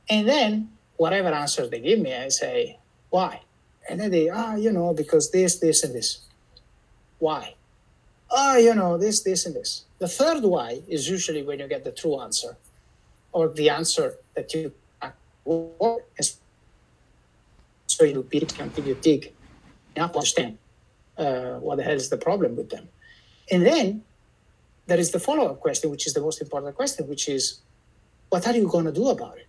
and 0.10 0.28
then 0.28 0.72
whatever 0.98 1.30
answers 1.30 1.70
they 1.70 1.80
give 1.80 2.00
me, 2.00 2.14
I 2.14 2.30
say, 2.30 2.80
why? 3.10 3.42
And 3.90 4.00
then 4.00 4.12
they, 4.12 4.30
ah, 4.30 4.56
you 4.56 4.72
know, 4.72 4.94
because 4.94 5.32
this, 5.32 5.60
this, 5.60 5.84
and 5.84 5.94
this. 5.94 6.20
Why? 7.20 7.56
Ah, 8.32 8.58
you 8.58 8.76
know, 8.76 8.98
this, 8.98 9.22
this, 9.22 9.46
and 9.46 9.56
this. 9.56 9.86
The 10.00 10.08
third 10.08 10.44
why 10.44 10.82
is 10.88 11.10
usually 11.10 11.44
when 11.44 11.60
you 11.60 11.68
get 11.68 11.84
the 11.84 11.92
true 11.92 12.20
answer 12.20 12.58
or 13.32 13.50
the 13.50 13.70
answer 13.70 14.16
that 14.36 14.54
you 14.54 14.74
so 17.88 18.04
you 18.04 18.18
repeat 18.18 18.60
until 18.60 18.86
you 18.86 18.96
dig 18.96 19.34
enough 19.96 20.14
understand 20.16 20.58
uh, 21.18 21.60
what 21.60 21.78
the 21.78 21.84
hell 21.84 21.96
is 21.96 22.10
the 22.10 22.18
problem 22.18 22.56
with 22.56 22.70
them? 22.70 22.88
And 23.52 23.66
then 23.66 24.04
there 24.88 25.00
is 25.00 25.12
the 25.12 25.20
follow 25.20 25.46
up 25.48 25.60
question, 25.60 25.90
which 25.90 26.08
is 26.08 26.14
the 26.14 26.22
most 26.22 26.42
important 26.42 26.76
question, 26.76 27.08
which 27.08 27.28
is, 27.30 27.60
what 28.30 28.48
are 28.48 28.56
you 28.56 28.68
going 28.68 28.86
to 28.86 28.92
do 28.92 29.08
about 29.10 29.38
it? 29.38 29.48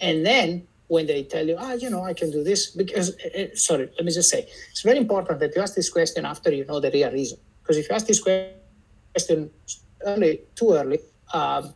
And 0.00 0.24
then 0.24 0.66
when 0.88 1.06
they 1.06 1.22
tell 1.22 1.46
you, 1.46 1.56
ah, 1.58 1.74
you 1.74 1.90
know, 1.90 2.02
I 2.02 2.14
can 2.14 2.30
do 2.30 2.42
this, 2.42 2.70
because, 2.70 3.16
uh, 3.20 3.54
sorry, 3.54 3.88
let 3.96 4.04
me 4.04 4.12
just 4.12 4.30
say, 4.30 4.48
it's 4.70 4.82
very 4.82 4.98
important 4.98 5.38
that 5.40 5.54
you 5.54 5.62
ask 5.62 5.74
this 5.74 5.90
question 5.90 6.24
after 6.24 6.52
you 6.52 6.64
know 6.64 6.80
the 6.80 6.90
real 6.90 7.12
reason. 7.12 7.38
Because 7.62 7.76
if 7.76 7.88
you 7.88 7.94
ask 7.94 8.06
this 8.06 8.20
question 8.20 9.50
early, 10.04 10.40
too 10.56 10.72
early, 10.72 10.98
um, 11.32 11.74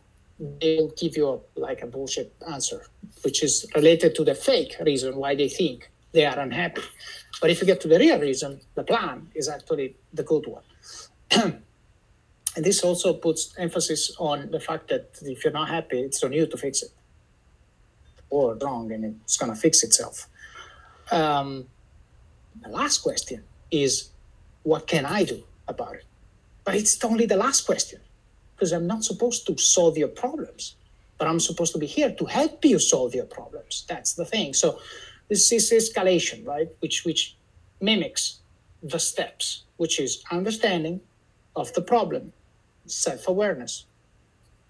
they 0.59 0.75
will 0.77 0.93
give 0.97 1.15
you 1.15 1.29
a, 1.29 1.59
like 1.59 1.81
a 1.81 1.87
bullshit 1.87 2.33
answer, 2.51 2.85
which 3.23 3.41
is 3.41 3.65
related 3.75 4.15
to 4.15 4.25
the 4.25 4.35
fake 4.35 4.75
reason 4.81 5.15
why 5.15 5.33
they 5.33 5.47
think 5.47 5.89
they 6.11 6.25
are 6.25 6.39
unhappy. 6.39 6.81
But 7.41 7.49
if 7.49 7.59
you 7.59 7.67
get 7.67 7.81
to 7.81 7.87
the 7.87 7.99
real 7.99 8.19
reason, 8.19 8.61
the 8.75 8.83
plan 8.83 9.29
is 9.35 9.49
actually 9.49 9.95
the 10.13 10.23
good 10.23 10.45
one. 10.47 10.63
and 11.31 11.61
this 12.65 12.83
also 12.83 13.13
puts 13.13 13.53
emphasis 13.57 14.15
on 14.17 14.51
the 14.51 14.59
fact 14.59 14.87
that 14.89 15.17
if 15.21 15.43
you're 15.43 15.53
not 15.53 15.69
happy, 15.69 15.99
it's 16.01 16.23
on 16.23 16.31
you 16.31 16.47
to 16.47 16.57
fix 16.57 16.81
it. 16.81 16.91
Or 18.29 18.55
wrong, 18.55 18.91
and 18.91 19.03
it's 19.23 19.37
going 19.37 19.53
to 19.53 19.59
fix 19.59 19.83
itself. 19.83 20.27
Um, 21.11 21.67
the 22.61 22.69
last 22.69 22.99
question 22.99 23.43
is, 23.69 24.09
what 24.63 24.87
can 24.87 25.05
I 25.05 25.23
do 25.23 25.43
about 25.67 25.95
it? 25.95 26.05
But 26.63 26.75
it's 26.75 27.03
only 27.03 27.25
the 27.27 27.37
last 27.37 27.61
question 27.61 27.99
because 28.55 28.71
I'm 28.71 28.87
not 28.87 29.03
supposed 29.03 29.45
to 29.47 29.57
solve 29.57 29.97
your 29.97 30.07
problems, 30.07 30.75
but 31.17 31.27
I'm 31.27 31.39
supposed 31.39 31.73
to 31.73 31.79
be 31.79 31.85
here 31.85 32.11
to 32.11 32.25
help 32.25 32.65
you 32.65 32.79
solve 32.79 33.13
your 33.13 33.25
problems. 33.25 33.85
That's 33.87 34.13
the 34.13 34.25
thing. 34.25 34.53
So 34.53 34.79
this 35.29 35.51
is 35.51 35.71
escalation, 35.71 36.45
right? 36.45 36.69
Which 36.79 37.05
which 37.05 37.35
mimics 37.81 38.39
the 38.83 38.99
steps, 38.99 39.63
which 39.77 39.99
is 39.99 40.23
understanding 40.31 41.01
of 41.55 41.73
the 41.73 41.81
problem, 41.81 42.33
self-awareness, 42.85 43.85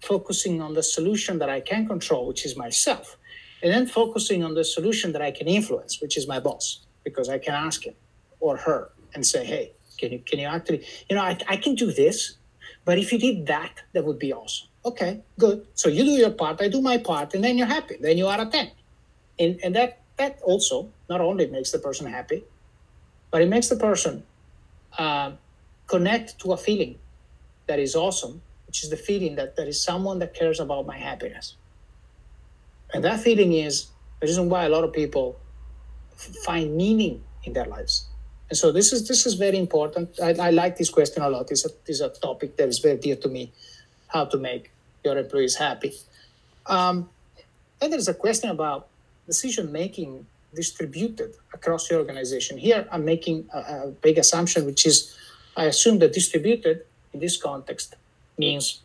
focusing 0.00 0.62
on 0.62 0.74
the 0.74 0.82
solution 0.82 1.38
that 1.38 1.50
I 1.50 1.60
can 1.60 1.86
control, 1.86 2.26
which 2.26 2.44
is 2.46 2.56
myself, 2.56 3.18
and 3.62 3.72
then 3.72 3.86
focusing 3.86 4.42
on 4.44 4.54
the 4.54 4.64
solution 4.64 5.12
that 5.12 5.22
I 5.22 5.30
can 5.30 5.48
influence, 5.48 6.00
which 6.00 6.16
is 6.16 6.26
my 6.26 6.40
boss, 6.40 6.80
because 7.04 7.28
I 7.28 7.38
can 7.38 7.54
ask 7.54 7.84
him 7.84 7.94
or 8.40 8.56
her 8.56 8.90
and 9.14 9.26
say, 9.26 9.44
hey, 9.44 9.72
can 9.98 10.12
you 10.12 10.20
can 10.20 10.38
you 10.38 10.46
actually, 10.46 10.84
you 11.08 11.16
know, 11.16 11.22
I, 11.22 11.38
I 11.48 11.56
can 11.56 11.74
do 11.74 11.92
this, 11.92 12.36
but 12.84 12.98
if 12.98 13.12
you 13.12 13.18
did 13.18 13.46
that, 13.46 13.82
that 13.92 14.04
would 14.04 14.18
be 14.18 14.32
awesome. 14.32 14.68
Okay, 14.84 15.20
good. 15.38 15.66
So 15.74 15.88
you 15.88 16.04
do 16.04 16.12
your 16.12 16.30
part, 16.30 16.62
I 16.62 16.68
do 16.68 16.80
my 16.80 16.98
part, 16.98 17.34
and 17.34 17.42
then 17.42 17.58
you're 17.58 17.66
happy. 17.66 17.96
Then 18.00 18.16
you 18.18 18.26
are 18.28 18.40
a 18.40 18.46
10. 18.46 18.70
And 19.38 19.60
and 19.62 19.74
that 19.74 20.00
that 20.16 20.40
also 20.42 20.88
not 21.08 21.20
only 21.20 21.46
makes 21.46 21.70
the 21.72 21.78
person 21.78 22.06
happy, 22.06 22.44
but 23.30 23.42
it 23.42 23.48
makes 23.48 23.68
the 23.68 23.76
person 23.76 24.22
uh, 24.98 25.32
connect 25.86 26.38
to 26.40 26.52
a 26.52 26.56
feeling 26.56 26.98
that 27.66 27.78
is 27.78 27.94
awesome, 27.94 28.40
which 28.66 28.82
is 28.82 28.90
the 28.90 28.96
feeling 28.96 29.36
that 29.36 29.56
there 29.56 29.66
is 29.66 29.82
someone 29.82 30.18
that 30.20 30.34
cares 30.34 30.60
about 30.60 30.86
my 30.86 30.96
happiness. 30.96 31.56
And 32.94 33.04
that 33.04 33.20
feeling 33.20 33.52
is 33.52 33.86
the 34.20 34.26
reason 34.26 34.48
why 34.48 34.64
a 34.64 34.68
lot 34.68 34.84
of 34.84 34.92
people 34.92 35.36
find 36.44 36.76
meaning 36.76 37.22
in 37.44 37.52
their 37.52 37.66
lives. 37.66 38.06
And 38.48 38.56
so 38.56 38.70
this 38.70 38.92
is 38.92 39.08
this 39.08 39.26
is 39.26 39.34
very 39.34 39.58
important. 39.58 40.18
I, 40.22 40.30
I 40.34 40.50
like 40.50 40.76
this 40.76 40.88
question 40.88 41.22
a 41.22 41.28
lot. 41.28 41.50
It's 41.50 41.66
a, 41.66 41.70
it's 41.86 42.00
a 42.00 42.08
topic 42.08 42.56
that 42.56 42.68
is 42.68 42.78
very 42.78 42.96
dear 42.96 43.16
to 43.16 43.28
me, 43.28 43.52
how 44.08 44.24
to 44.26 44.38
make 44.38 44.70
your 45.04 45.18
employees 45.18 45.56
happy. 45.56 45.92
Um, 46.66 47.10
and 47.80 47.92
there's 47.92 48.08
a 48.08 48.14
question 48.14 48.50
about 48.50 48.88
decision 49.26 49.72
making 49.72 50.26
distributed 50.54 51.34
across 51.52 51.88
the 51.88 51.96
organization. 51.96 52.56
Here, 52.56 52.86
I'm 52.90 53.04
making 53.04 53.48
a, 53.52 53.58
a, 53.58 53.86
big 54.00 54.18
assumption, 54.18 54.64
which 54.64 54.86
is 54.86 55.14
I 55.56 55.64
assume 55.64 55.98
that 56.00 56.12
distributed 56.12 56.84
in 57.12 57.20
this 57.20 57.36
context 57.36 57.94
means 58.38 58.80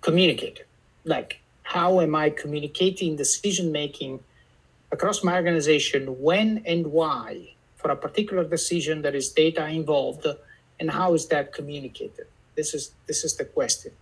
communicated. 0.00 0.66
Like, 1.04 1.40
how 1.62 2.00
am 2.00 2.14
I 2.14 2.30
communicating 2.30 3.16
decision 3.16 3.72
making 3.72 4.20
across 4.92 5.22
my 5.22 5.34
organization 5.34 6.20
when 6.20 6.62
and 6.66 6.86
why 6.88 7.54
for 7.76 7.90
a 7.90 7.96
particular 7.96 8.44
decision 8.44 9.02
that 9.02 9.14
is 9.14 9.30
data 9.30 9.66
involved, 9.68 10.26
and 10.78 10.90
how 10.90 11.14
is 11.14 11.28
that 11.28 11.52
communicated? 11.52 12.26
This 12.56 12.74
is 12.74 12.92
this 13.06 13.24
is 13.24 13.36
the 13.36 13.44
question. 13.44 13.92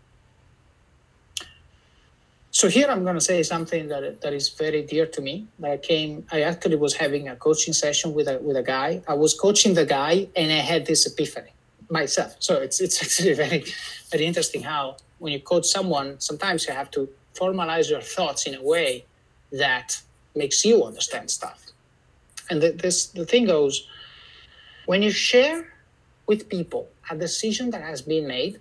So 2.58 2.68
here 2.68 2.88
I'm 2.88 3.04
going 3.04 3.14
to 3.14 3.20
say 3.20 3.40
something 3.44 3.86
that 3.86 4.20
that 4.22 4.32
is 4.32 4.48
very 4.48 4.82
dear 4.82 5.06
to 5.06 5.20
me. 5.20 5.46
That 5.60 5.70
I 5.70 5.76
came, 5.76 6.26
I 6.32 6.40
actually 6.40 6.74
was 6.74 6.92
having 6.96 7.28
a 7.28 7.36
coaching 7.36 7.72
session 7.72 8.12
with 8.16 8.26
a 8.26 8.40
with 8.40 8.56
a 8.56 8.64
guy. 8.64 9.00
I 9.06 9.14
was 9.14 9.32
coaching 9.32 9.74
the 9.74 9.86
guy, 9.86 10.26
and 10.34 10.50
I 10.50 10.62
had 10.72 10.84
this 10.84 11.06
epiphany 11.06 11.52
myself. 11.88 12.34
So 12.40 12.54
it's 12.56 12.80
it's 12.80 13.00
actually 13.04 13.34
very 13.34 13.62
very 14.10 14.24
interesting 14.26 14.62
how 14.64 14.96
when 15.20 15.32
you 15.34 15.40
coach 15.52 15.66
someone, 15.66 16.18
sometimes 16.18 16.66
you 16.66 16.74
have 16.74 16.90
to 16.96 17.08
formalize 17.40 17.88
your 17.94 18.00
thoughts 18.00 18.44
in 18.48 18.56
a 18.56 18.62
way 18.72 19.04
that 19.52 20.02
makes 20.34 20.64
you 20.64 20.82
understand 20.82 21.30
stuff. 21.30 21.60
And 22.50 22.60
the, 22.60 22.70
this 22.72 23.06
the 23.06 23.24
thing 23.24 23.44
goes 23.46 23.86
when 24.86 25.00
you 25.06 25.12
share 25.12 25.58
with 26.26 26.48
people 26.48 26.88
a 27.08 27.14
decision 27.14 27.70
that 27.70 27.82
has 27.82 28.02
been 28.02 28.26
made, 28.26 28.58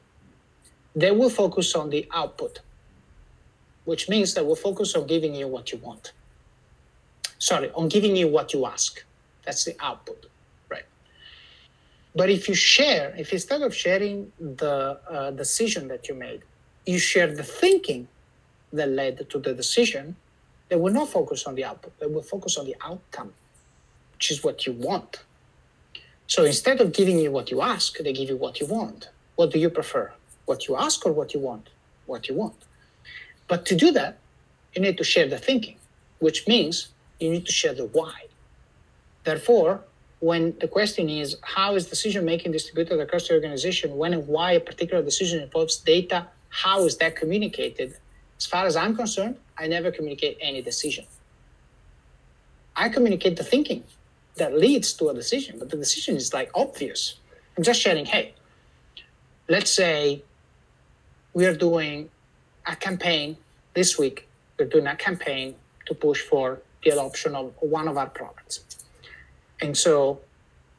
they 0.95 1.09
will 1.09 1.31
focus 1.31 1.73
on 1.73 1.89
the 1.89 2.07
output 2.13 2.59
which 3.87 4.09
means 4.09 4.33
that 4.33 4.45
we'll 4.45 4.63
focus 4.69 4.95
on 4.95 5.07
giving 5.07 5.33
you 5.33 5.47
what 5.47 5.71
you 5.71 5.77
want. 5.77 6.11
Sorry, 7.39 7.71
on 7.71 7.87
giving 7.87 8.17
you 8.17 8.27
what 8.27 8.53
you 8.53 8.65
ask. 8.65 9.01
That's 9.45 9.63
the 9.63 9.77
output, 9.79 10.25
right? 10.69 10.83
But 12.13 12.29
if 12.29 12.49
you 12.49 12.53
share, 12.53 13.15
if 13.17 13.31
instead 13.31 13.61
of 13.61 13.73
sharing 13.73 14.33
the 14.37 14.99
uh, 15.09 15.31
decision 15.31 15.87
that 15.87 16.09
you 16.09 16.15
made, 16.15 16.41
you 16.85 16.99
share 16.99 17.33
the 17.33 17.43
thinking 17.43 18.09
that 18.73 18.89
led 18.89 19.29
to 19.29 19.39
the 19.39 19.53
decision, 19.53 20.17
they 20.67 20.75
will 20.75 20.91
not 20.91 21.07
focus 21.07 21.45
on 21.45 21.55
the 21.55 21.63
output. 21.63 21.97
They 22.01 22.07
will 22.07 22.23
focus 22.23 22.57
on 22.57 22.65
the 22.65 22.75
outcome, 22.81 23.31
which 24.15 24.31
is 24.31 24.43
what 24.43 24.65
you 24.65 24.73
want. 24.73 25.23
So 26.27 26.43
instead 26.43 26.81
of 26.81 26.91
giving 26.91 27.19
you 27.19 27.31
what 27.31 27.51
you 27.51 27.61
ask, 27.61 27.97
they 27.99 28.11
give 28.11 28.27
you 28.27 28.35
what 28.35 28.59
you 28.59 28.67
want. 28.67 29.07
What 29.37 29.53
do 29.53 29.59
you 29.59 29.69
prefer? 29.69 30.11
What 30.43 30.67
you 30.67 30.75
ask 30.75 31.05
or 31.05 31.13
what 31.13 31.33
you 31.33 31.39
want? 31.39 31.69
What 32.05 32.27
you 32.27 32.35
want. 32.35 32.66
But 33.47 33.65
to 33.67 33.75
do 33.75 33.91
that, 33.91 34.17
you 34.73 34.81
need 34.81 34.97
to 34.97 35.03
share 35.03 35.27
the 35.27 35.37
thinking, 35.37 35.77
which 36.19 36.47
means 36.47 36.89
you 37.19 37.29
need 37.29 37.45
to 37.45 37.51
share 37.51 37.73
the 37.73 37.85
why. 37.85 38.25
Therefore, 39.23 39.81
when 40.19 40.57
the 40.59 40.67
question 40.67 41.09
is 41.09 41.37
how 41.43 41.75
is 41.75 41.87
decision 41.87 42.25
making 42.25 42.51
distributed 42.51 42.99
across 42.99 43.27
the 43.27 43.33
organization, 43.33 43.97
when 43.97 44.13
and 44.13 44.27
why 44.27 44.53
a 44.53 44.59
particular 44.59 45.03
decision 45.03 45.41
involves 45.41 45.77
data, 45.77 46.27
how 46.49 46.85
is 46.85 46.97
that 46.97 47.15
communicated? 47.15 47.95
As 48.37 48.45
far 48.45 48.65
as 48.65 48.75
I'm 48.75 48.95
concerned, 48.95 49.37
I 49.57 49.67
never 49.67 49.91
communicate 49.91 50.37
any 50.41 50.61
decision. 50.61 51.05
I 52.75 52.89
communicate 52.89 53.37
the 53.37 53.43
thinking 53.43 53.83
that 54.35 54.53
leads 54.57 54.93
to 54.93 55.09
a 55.09 55.13
decision, 55.13 55.57
but 55.57 55.69
the 55.69 55.77
decision 55.77 56.15
is 56.15 56.33
like 56.33 56.51
obvious. 56.53 57.15
I'm 57.57 57.63
just 57.63 57.81
sharing, 57.81 58.05
hey, 58.05 58.33
let's 59.49 59.71
say 59.71 60.23
we 61.33 61.45
are 61.45 61.55
doing 61.55 62.09
a 62.67 62.75
campaign 62.75 63.37
this 63.73 63.97
week, 63.97 64.27
we're 64.59 64.65
doing 64.65 64.87
a 64.87 64.95
campaign 64.95 65.55
to 65.85 65.93
push 65.93 66.21
for 66.21 66.59
the 66.83 66.91
adoption 66.91 67.35
of 67.35 67.53
one 67.59 67.87
of 67.87 67.97
our 67.97 68.09
products. 68.09 68.85
And 69.61 69.75
so 69.75 70.19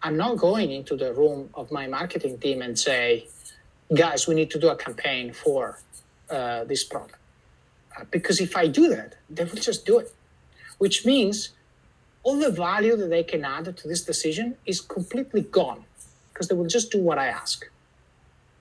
I'm 0.03 0.17
not 0.17 0.37
going 0.37 0.71
into 0.71 0.97
the 0.97 1.13
room 1.13 1.51
of 1.55 1.73
my 1.73 1.87
marketing 1.87 2.39
team 2.39 2.63
and 2.63 2.79
say, 2.79 3.29
guys, 3.95 4.29
we 4.29 4.35
need 4.35 4.51
to 4.51 4.59
do 4.59 4.69
a 4.69 4.77
campaign 4.77 5.33
for 5.33 5.81
uh, 6.31 6.65
this 6.65 6.85
product. 6.85 7.17
Uh, 7.97 8.05
because 8.11 8.41
if 8.41 8.57
I 8.57 8.69
do 8.69 8.89
that, 8.89 9.17
they 9.31 9.45
will 9.45 9.57
just 9.57 9.87
do 9.87 9.99
it, 9.99 10.15
which 10.79 11.05
means 11.07 11.51
all 12.23 12.39
the 12.39 12.51
value 12.51 12.97
that 12.97 13.11
they 13.11 13.23
can 13.23 13.45
add 13.45 13.77
to 13.77 13.89
this 13.89 14.03
decision 14.03 14.57
is 14.67 14.81
completely 14.81 15.43
gone 15.43 15.85
because 16.33 16.49
they 16.49 16.55
will 16.55 16.67
just 16.67 16.93
do 16.93 17.01
what 17.01 17.19
I 17.19 17.27
ask. 17.27 17.67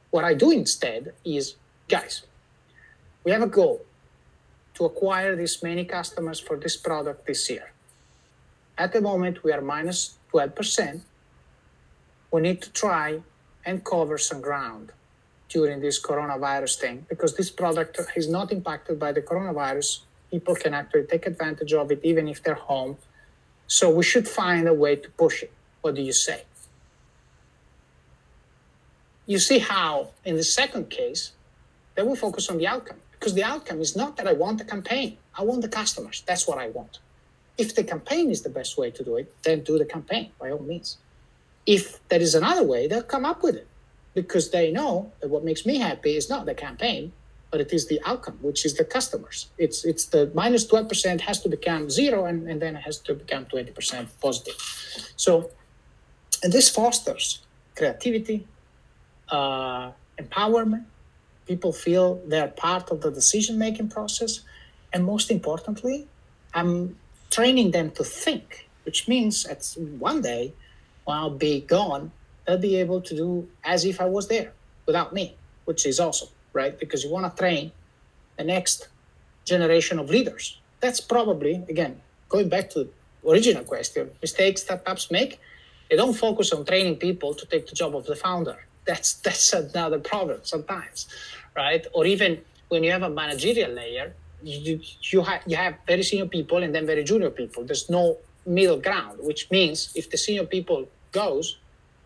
What 0.10 0.24
I 0.24 0.34
do 0.34 0.50
instead 0.52 1.14
is, 1.26 1.56
guys, 1.90 2.24
we 3.28 3.34
have 3.34 3.42
a 3.42 3.48
goal 3.62 3.86
to 4.74 4.86
acquire 4.86 5.36
this 5.36 5.62
many 5.62 5.84
customers 5.84 6.40
for 6.40 6.56
this 6.56 6.78
product 6.78 7.28
this 7.28 7.50
year. 7.50 7.74
At 8.78 8.94
the 8.94 9.02
moment, 9.02 9.44
we 9.44 9.52
are 9.52 9.60
minus 9.60 10.18
12%. 10.32 11.02
We 12.32 12.40
need 12.40 12.62
to 12.62 12.72
try 12.72 13.20
and 13.66 13.84
cover 13.84 14.18
some 14.18 14.40
ground 14.40 14.94
during 15.50 15.82
this 15.82 16.02
coronavirus 16.02 16.78
thing 16.80 17.06
because 17.10 17.36
this 17.36 17.50
product 17.50 18.00
is 18.16 18.30
not 18.30 18.54
impacted 18.54 18.98
by 18.98 19.12
the 19.12 19.22
coronavirus. 19.22 20.04
People 20.32 20.56
can 20.56 20.74
actually 20.74 21.04
take 21.04 21.26
advantage 21.26 21.74
of 21.74 21.92
it 21.92 22.00
even 22.04 22.30
if 22.30 22.42
they're 22.42 22.64
home. 22.72 22.96
So 23.68 23.90
we 23.90 24.04
should 24.04 24.26
find 24.30 24.70
a 24.70 24.74
way 24.74 24.96
to 24.96 25.10
push 25.10 25.44
it. 25.44 25.52
What 25.82 25.96
do 25.96 26.02
you 26.02 26.14
say? 26.14 26.44
You 29.26 29.38
see 29.38 29.60
how, 29.60 30.12
in 30.24 30.38
the 30.38 30.46
second 30.46 30.90
case, 30.90 31.34
they 31.96 32.04
will 32.04 32.16
focus 32.16 32.50
on 32.50 32.58
the 32.58 32.68
outcome 32.68 33.02
because 33.20 33.34
the 33.34 33.44
outcome 33.44 33.82
is 33.82 33.96
not 33.96 34.18
that 34.18 34.28
I 34.28 34.34
want 34.34 34.58
the 34.60 34.66
campaign, 34.66 35.18
I 35.38 35.44
want 35.44 35.62
the 35.62 35.70
customers. 35.70 36.24
That's 36.28 36.48
what 36.48 36.58
I 36.58 36.70
want. 36.70 37.00
If 37.58 37.76
the 37.76 37.84
campaign 37.84 38.30
is 38.30 38.44
the 38.44 38.50
best 38.50 38.78
way 38.78 38.92
to 38.92 39.04
do 39.04 39.18
it, 39.18 39.34
then 39.44 39.64
do 39.64 39.78
the 39.78 39.86
campaign 39.86 40.32
by 40.40 40.52
all 40.52 40.60
means. 40.60 40.98
If 41.66 42.08
there 42.10 42.22
is 42.22 42.36
another 42.36 42.64
way, 42.64 42.88
they'll 42.88 43.04
come 43.04 43.26
up 43.26 43.42
with 43.44 43.56
it 43.56 43.68
because 44.14 44.52
they 44.52 44.72
know 44.72 45.12
that 45.20 45.30
what 45.30 45.44
makes 45.44 45.66
me 45.66 45.78
happy 45.80 46.16
is 46.16 46.30
not 46.30 46.46
the 46.46 46.54
campaign, 46.54 47.12
but 47.52 47.60
it 47.62 47.74
is 47.74 47.88
the 47.88 48.00
outcome, 48.06 48.38
which 48.42 48.66
is 48.66 48.76
the 48.76 48.86
customers. 48.86 49.48
It's 49.58 49.86
it's 49.86 50.06
the 50.06 50.32
minus 50.34 50.66
12% 50.68 51.22
has 51.22 51.42
to 51.42 51.50
become 51.50 51.90
zero 51.90 52.26
and, 52.26 52.48
and 52.50 52.62
then 52.62 52.76
it 52.76 52.82
has 52.82 53.00
to 53.00 53.14
become 53.16 53.46
20% 53.46 54.08
positive. 54.22 54.58
So 55.16 55.50
and 56.44 56.54
this 56.54 56.70
fosters 56.70 57.42
creativity, 57.76 58.48
uh, 59.30 59.92
empowerment. 60.20 60.86
People 61.48 61.72
feel 61.72 62.22
they're 62.28 62.50
part 62.50 62.92
of 62.92 63.02
the 63.02 63.12
decision 63.12 63.58
making 63.58 63.90
process. 63.90 64.42
And 64.94 65.06
most 65.06 65.32
importantly, 65.32 66.08
I'm 66.54 66.98
training 67.30 67.72
them 67.72 67.92
to 67.92 68.04
think, 68.04 68.70
which 68.86 69.08
means 69.08 69.46
at 69.46 69.62
one 70.00 70.22
day 70.22 70.54
when 71.06 71.18
I'll 71.18 71.30
be 71.30 71.62
gone, 71.62 72.12
they'll 72.46 72.58
be 72.58 72.76
able 72.78 73.02
to 73.02 73.16
do 73.16 73.48
as 73.64 73.86
if 73.86 74.00
I 74.02 74.06
was 74.06 74.28
there 74.28 74.52
without 74.86 75.14
me, 75.14 75.36
which 75.66 75.86
is 75.86 76.00
awesome, 76.00 76.30
right? 76.54 76.78
Because 76.78 77.04
you 77.04 77.12
want 77.12 77.26
to 77.30 77.38
train 77.38 77.72
the 78.38 78.44
next 78.44 78.88
generation 79.46 80.00
of 80.00 80.10
leaders. 80.10 80.60
That's 80.80 81.02
probably, 81.02 81.56
again, 81.70 82.02
going 82.30 82.50
back 82.50 82.70
to 82.72 82.86
the 82.86 83.30
original 83.30 83.64
question, 83.64 84.12
mistakes 84.22 84.64
that 84.64 84.82
startups 84.82 85.12
make, 85.12 85.40
they 85.90 85.96
don't 85.96 86.14
focus 86.14 86.52
on 86.52 86.66
training 86.66 86.98
people 86.98 87.34
to 87.34 87.46
take 87.46 87.68
the 87.68 87.76
job 87.76 87.96
of 87.96 88.06
the 88.06 88.16
founder. 88.16 88.58
That's 88.88 89.14
that's 89.26 89.54
another 89.54 90.00
problem 90.00 90.40
sometimes, 90.44 91.08
right? 91.56 91.86
Or 91.94 92.06
even 92.06 92.42
when 92.70 92.84
you 92.84 92.92
have 92.92 93.04
a 93.04 93.10
managerial 93.10 93.72
layer, 93.72 94.14
you 94.42 94.80
you 95.12 95.22
have 95.22 95.42
you 95.46 95.58
have 95.58 95.76
very 95.86 96.04
senior 96.04 96.28
people 96.28 96.64
and 96.64 96.74
then 96.74 96.86
very 96.86 97.04
junior 97.04 97.30
people. 97.30 97.64
There's 97.64 97.90
no 97.90 98.18
middle 98.46 98.80
ground, 98.80 99.20
which 99.22 99.52
means 99.52 99.92
if 99.96 100.10
the 100.10 100.18
senior 100.18 100.46
people 100.46 100.88
goes, 101.12 101.58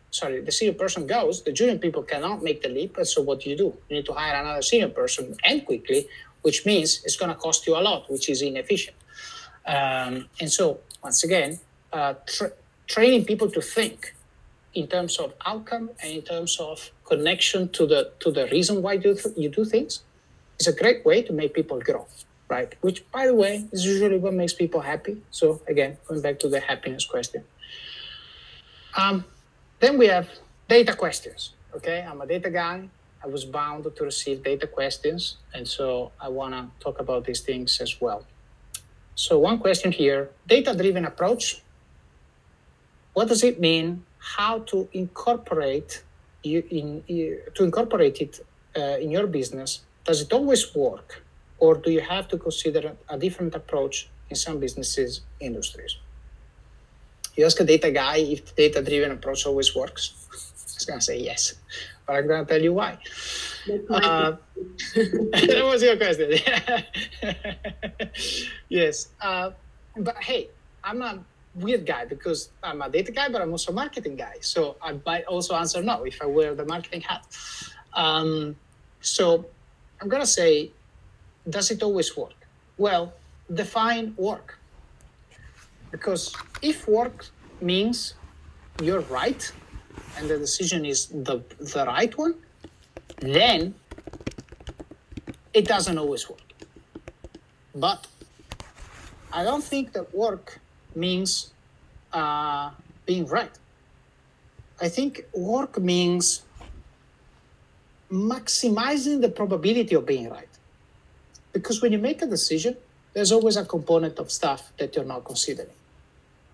sorry, 0.10 0.41
the 0.41 0.52
senior 0.52 0.74
person 0.74 1.06
goes, 1.06 1.44
the 1.44 1.52
junior 1.52 1.78
people 1.78 2.04
cannot 2.04 2.44
make 2.44 2.62
the 2.63 2.70
leap. 2.70 2.98
And 2.98 3.08
so 3.08 3.22
what 3.22 3.41
do 3.41 3.50
you 3.50 3.58
do? 3.58 3.70
You 3.89 3.98
need 3.98 4.06
to 4.06 4.13
hire 4.13 4.36
another 4.41 4.62
senior 4.62 4.89
person 4.89 5.38
and 5.46 5.65
quickly, 5.65 6.08
which 6.41 6.65
means 6.65 7.02
it's 7.06 7.15
going 7.15 7.30
to 7.30 7.39
cost 7.39 7.67
you 7.67 7.78
a 7.78 7.82
lot, 7.89 8.10
which 8.10 8.30
is 8.30 8.41
inefficient. 8.41 8.98
Um, 9.65 10.28
and 10.39 10.52
so 10.52 10.80
once 11.04 11.24
again, 11.24 11.60
uh, 11.94 12.15
tra- 12.26 12.54
training 12.88 13.26
people 13.26 13.50
to 13.52 13.62
think 13.62 14.15
in 14.73 14.88
terms 14.88 15.17
of 15.17 15.34
outcome 15.45 15.89
and 16.01 16.12
in 16.12 16.21
terms 16.21 16.57
of 16.60 16.91
connection 17.05 17.69
to 17.69 17.86
the 17.86 18.12
to 18.19 18.31
the 18.31 18.47
reason 18.47 18.81
why 18.81 18.93
you, 18.93 19.17
you 19.36 19.49
do 19.49 19.65
things 19.65 20.01
is 20.60 20.67
a 20.67 20.73
great 20.73 21.05
way 21.05 21.21
to 21.21 21.34
make 21.34 21.53
people 21.53 21.79
grow 21.79 22.07
right? 22.51 22.75
Which 22.81 23.10
by 23.13 23.27
the 23.27 23.34
way 23.34 23.65
is 23.71 23.86
usually 23.86 24.17
what 24.17 24.34
makes 24.34 24.53
people 24.53 24.81
happy. 24.81 25.21
So 25.31 25.62
again 25.67 25.97
going 26.05 26.21
back 26.21 26.38
to 26.39 26.49
the 26.49 26.60
happiness 26.60 27.05
question. 27.05 27.43
Um, 28.97 29.23
then 29.79 29.97
we 29.97 30.07
have 30.07 30.27
data 30.67 30.93
questions 30.93 31.53
okay? 31.75 32.05
I'm 32.07 32.21
a 32.21 32.27
data 32.27 32.49
guy. 32.49 32.89
I 33.23 33.27
was 33.27 33.45
bound 33.45 33.84
to 33.84 34.03
receive 34.03 34.43
data 34.43 34.67
questions 34.67 35.38
and 35.53 35.67
so 35.67 36.12
i 36.19 36.27
want 36.27 36.53
to 36.55 36.63
talk 36.84 36.99
about 36.99 37.25
these 37.25 37.41
things 37.41 37.79
as 37.79 38.01
well. 38.01 38.25
So 39.15 39.38
one 39.39 39.60
question 39.60 39.91
here 39.91 40.29
data 40.47 40.75
driven 40.75 41.05
approach. 41.05 41.62
What 43.13 43.27
does 43.27 43.43
it 43.43 43.60
mean 43.60 44.03
how 44.21 44.60
to 44.60 44.88
incorporate 44.93 46.03
you 46.43 46.63
in, 46.69 47.03
to 47.55 47.63
incorporate 47.63 48.21
it 48.21 48.39
uh, 48.77 48.97
in 49.03 49.12
your 49.12 49.27
business. 49.27 49.81
Does 50.05 50.21
it 50.21 50.31
always 50.34 50.73
work? 50.75 51.23
Or 51.60 51.75
do 51.75 51.91
you 51.91 52.01
have 52.01 52.27
to 52.29 52.38
consider 52.38 52.95
a 53.10 53.17
different 53.17 53.53
approach 53.53 54.10
in 54.29 54.36
some 54.36 54.60
businesses 54.60 55.21
industries? 55.39 55.97
You 57.36 57.45
ask 57.45 57.60
a 57.60 57.63
data 57.63 57.91
guy 57.91 58.17
if 58.17 58.55
data 58.55 58.81
driven 58.81 59.12
approach 59.12 59.45
always 59.45 59.75
works 59.75 60.13
he's 60.81 60.86
going 60.88 60.99
to 60.99 61.05
say 61.05 61.19
yes. 61.19 61.53
But 62.05 62.15
i'm 62.15 62.27
going 62.27 62.45
to 62.45 62.51
tell 62.51 62.62
you 62.62 62.73
why. 62.73 62.97
Uh, 63.89 64.34
that 64.95 65.62
was 65.63 65.84
your 65.84 65.97
question. 65.97 66.39
Yes 68.69 69.10
uh, 69.21 69.51
but 69.97 70.15
hey 70.23 70.49
i'm 70.84 70.97
not 70.97 71.19
weird 71.55 71.85
guy 71.85 72.05
because 72.05 72.49
I'm 72.63 72.81
a 72.81 72.89
data 72.89 73.11
guy, 73.11 73.29
but 73.29 73.41
I'm 73.41 73.51
also 73.51 73.71
a 73.71 73.75
marketing 73.75 74.15
guy. 74.15 74.35
So 74.41 74.77
I 74.81 74.97
might 75.05 75.25
also 75.25 75.55
answer 75.55 75.81
no 75.81 76.03
if 76.03 76.21
I 76.21 76.25
wear 76.25 76.55
the 76.55 76.65
marketing 76.65 77.01
hat. 77.01 77.25
Um, 77.93 78.55
so 79.01 79.45
I'm 79.99 80.07
gonna 80.07 80.25
say, 80.25 80.71
does 81.49 81.71
it 81.71 81.83
always 81.83 82.15
work? 82.15 82.35
Well, 82.77 83.13
define 83.53 84.13
work. 84.17 84.57
Because 85.91 86.33
if 86.61 86.87
work 86.87 87.25
means 87.59 88.13
you're 88.81 89.01
right 89.01 89.51
and 90.17 90.29
the 90.29 90.37
decision 90.37 90.85
is 90.85 91.07
the 91.07 91.41
the 91.59 91.85
right 91.85 92.17
one, 92.17 92.35
then 93.19 93.75
it 95.53 95.67
doesn't 95.67 95.97
always 95.97 96.29
work. 96.29 96.39
But 97.75 98.07
I 99.33 99.43
don't 99.43 99.63
think 99.63 99.91
that 99.93 100.13
work 100.15 100.61
means 100.95 101.51
uh, 102.13 102.71
being 103.06 103.25
right. 103.27 103.51
I 104.82 104.89
think 104.89 105.25
work 105.34 105.80
means 105.80 106.43
maximizing 108.12 109.21
the 109.21 109.30
probability 109.30 109.95
of 109.95 110.06
being 110.06 110.30
right. 110.30 110.47
Because 111.54 111.82
when 111.82 111.91
you 111.91 111.99
make 111.99 112.21
a 112.21 112.25
decision, 112.25 112.77
there's 113.13 113.32
always 113.32 113.58
a 113.58 113.65
component 113.65 114.19
of 114.19 114.32
stuff 114.32 114.71
that 114.77 114.95
you're 114.95 115.06
not 115.06 115.25
considering, 115.25 115.69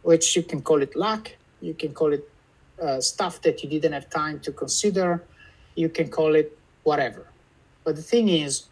which 0.04 0.36
you 0.36 0.44
can 0.44 0.62
call 0.62 0.82
it 0.82 0.96
luck, 0.96 1.32
you 1.62 1.74
can 1.74 1.94
call 1.94 2.14
it 2.14 2.30
uh, 2.82 3.00
stuff 3.00 3.42
that 3.42 3.64
you 3.64 3.70
didn't 3.70 3.94
have 3.94 4.10
time 4.10 4.40
to 4.42 4.52
consider, 4.52 5.24
you 5.76 5.90
can 5.90 6.10
call 6.10 6.36
it 6.36 6.58
whatever. 6.84 7.28
But 7.84 7.96
the 7.96 8.02
thing 8.02 8.30
is, 8.30 8.66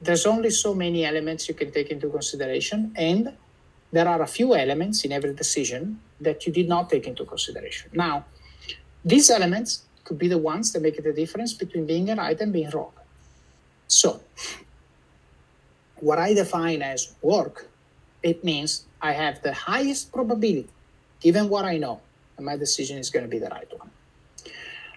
there's 0.00 0.26
only 0.26 0.50
so 0.50 0.74
many 0.74 1.04
elements 1.04 1.48
you 1.48 1.54
can 1.54 1.72
take 1.72 1.90
into 1.90 2.08
consideration, 2.10 2.92
and 2.96 3.32
there 3.92 4.08
are 4.08 4.22
a 4.22 4.26
few 4.26 4.54
elements 4.54 5.04
in 5.04 5.12
every 5.12 5.34
decision 5.34 6.00
that 6.20 6.46
you 6.46 6.52
did 6.52 6.68
not 6.68 6.90
take 6.90 7.06
into 7.06 7.24
consideration. 7.24 7.90
Now, 7.94 8.24
these 9.04 9.30
elements 9.30 9.84
could 10.04 10.18
be 10.18 10.28
the 10.28 10.38
ones 10.38 10.72
that 10.72 10.82
make 10.82 11.02
the 11.02 11.12
difference 11.12 11.52
between 11.52 11.86
being 11.86 12.06
right 12.16 12.40
and 12.40 12.52
being 12.52 12.70
wrong. 12.70 12.92
So, 13.88 14.20
what 15.96 16.18
I 16.18 16.34
define 16.34 16.82
as 16.82 17.14
work, 17.22 17.68
it 18.22 18.44
means 18.44 18.86
I 19.00 19.12
have 19.12 19.42
the 19.42 19.52
highest 19.52 20.12
probability, 20.12 20.68
given 21.20 21.48
what 21.48 21.64
I 21.64 21.76
know, 21.78 22.00
and 22.36 22.46
my 22.46 22.56
decision 22.56 22.98
is 22.98 23.10
going 23.10 23.24
to 23.24 23.30
be 23.30 23.38
the 23.38 23.48
right 23.48 23.68
one. 23.78 23.90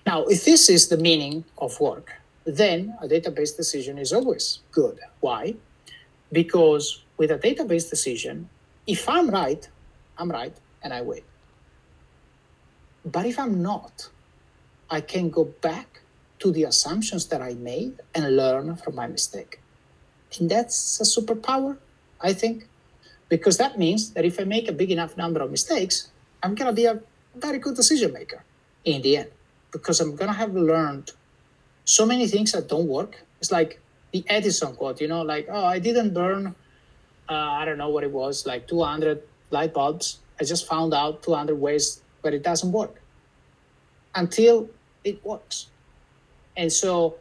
Now, 0.06 0.25
if 0.25 0.45
this 0.45 0.69
is 0.69 0.88
the 0.88 0.97
meaning 0.97 1.43
of 1.58 1.80
work, 1.80 2.13
then 2.45 2.95
a 3.02 3.08
database 3.08 3.56
decision 3.56 3.97
is 3.97 4.12
always 4.12 4.60
good. 4.71 4.99
Why? 5.19 5.56
Because 6.32 7.04
with 7.17 7.32
a 7.32 7.38
database 7.38 7.89
decision, 7.89 8.49
if 8.85 9.07
I'm 9.07 9.29
right, 9.29 9.67
I'm 10.17 10.31
right 10.31 10.55
and 10.83 10.93
I 10.93 11.01
win. 11.01 11.21
But 13.05 13.25
if 13.25 13.39
I'm 13.39 13.61
not, 13.61 14.09
I 14.89 15.01
can 15.01 15.29
go 15.29 15.45
back 15.45 16.01
to 16.39 16.51
the 16.51 16.63
assumptions 16.63 17.27
that 17.27 17.41
I 17.41 17.53
made 17.53 17.99
and 18.15 18.35
learn 18.35 18.75
from 18.75 18.95
my 18.95 19.07
mistake. 19.07 19.59
And 20.39 20.49
that's 20.49 20.99
a 20.99 21.03
superpower, 21.03 21.77
I 22.21 22.33
think, 22.33 22.67
because 23.29 23.57
that 23.57 23.77
means 23.77 24.11
that 24.11 24.25
if 24.25 24.39
I 24.39 24.43
make 24.43 24.67
a 24.67 24.71
big 24.71 24.91
enough 24.91 25.17
number 25.17 25.41
of 25.41 25.51
mistakes, 25.51 26.09
I'm 26.41 26.55
going 26.55 26.67
to 26.67 26.73
be 26.73 26.85
a 26.85 27.01
very 27.35 27.59
good 27.59 27.75
decision 27.75 28.13
maker 28.13 28.43
in 28.85 29.01
the 29.01 29.17
end, 29.17 29.29
because 29.71 29.99
I'm 29.99 30.15
going 30.15 30.31
to 30.31 30.37
have 30.37 30.53
learned 30.53 31.11
so 31.85 32.05
many 32.05 32.27
things 32.27 32.51
that 32.53 32.67
don't 32.69 32.87
work. 32.87 33.23
It's 33.39 33.51
like 33.51 33.79
the 34.11 34.23
Edison 34.27 34.75
quote, 34.75 35.01
you 35.01 35.07
know, 35.07 35.21
like, 35.21 35.47
oh, 35.49 35.65
I 35.65 35.79
didn't 35.79 36.13
burn, 36.13 36.55
uh, 37.29 37.33
I 37.33 37.65
don't 37.65 37.77
know 37.77 37.89
what 37.89 38.03
it 38.03 38.11
was, 38.11 38.45
like 38.45 38.67
200 38.67 39.21
light 39.51 39.73
bulbs. 39.73 40.19
I 40.39 40.43
just 40.43 40.67
found 40.67 40.93
out 40.93 41.21
200 41.23 41.55
ways, 41.55 42.01
but 42.21 42.33
it 42.33 42.43
doesn't 42.43 42.71
work 42.71 43.01
until 44.15 44.69
it 45.03 45.23
works. 45.23 45.67
And 46.57 46.71
so 46.71 47.15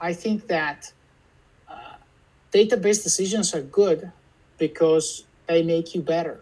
I 0.00 0.12
think 0.12 0.46
that 0.46 0.92
uh, 1.68 1.96
database 2.52 3.02
decisions 3.02 3.54
are 3.54 3.62
good 3.62 4.10
because 4.58 5.24
they 5.46 5.62
make 5.62 5.94
you 5.94 6.02
better, 6.02 6.40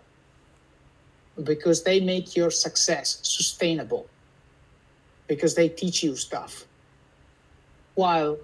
because 1.42 1.84
they 1.84 2.00
make 2.00 2.36
your 2.36 2.50
success 2.50 3.20
sustainable, 3.22 4.06
because 5.26 5.54
they 5.54 5.68
teach 5.68 6.02
you 6.02 6.14
stuff. 6.14 6.64
While 7.94 8.38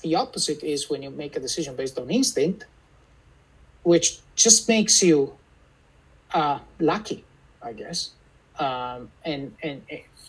the 0.00 0.14
opposite 0.16 0.64
is 0.64 0.88
when 0.88 1.02
you 1.02 1.10
make 1.10 1.36
a 1.36 1.40
decision 1.40 1.76
based 1.76 1.98
on 1.98 2.08
instinct, 2.10 2.64
which 3.82 4.18
just 4.34 4.68
makes 4.68 5.02
you 5.02 5.32
uh, 6.32 6.58
lucky, 6.78 7.24
I 7.62 7.72
guess. 7.72 8.10
Um, 8.58 9.10
and, 9.24 9.54
and 9.62 9.82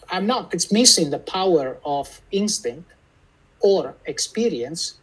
I'm 0.10 0.26
not, 0.26 0.54
it's 0.54 0.72
missing 0.72 1.10
the 1.10 1.20
power 1.20 1.78
of 1.86 2.22
instinct 2.32 2.90
or 3.60 3.96
experience. 4.06 4.96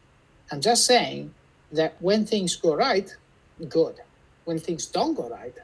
I'm 0.51 0.61
just 0.61 0.87
saying 0.87 1.35
that 1.73 1.97
when 2.01 2.25
things 2.25 2.57
go 2.57 2.75
right, 2.75 3.15
good. 3.69 3.97
When 4.45 4.59
things 4.59 4.87
don't 4.87 5.15
go 5.15 5.29
right, 5.29 5.55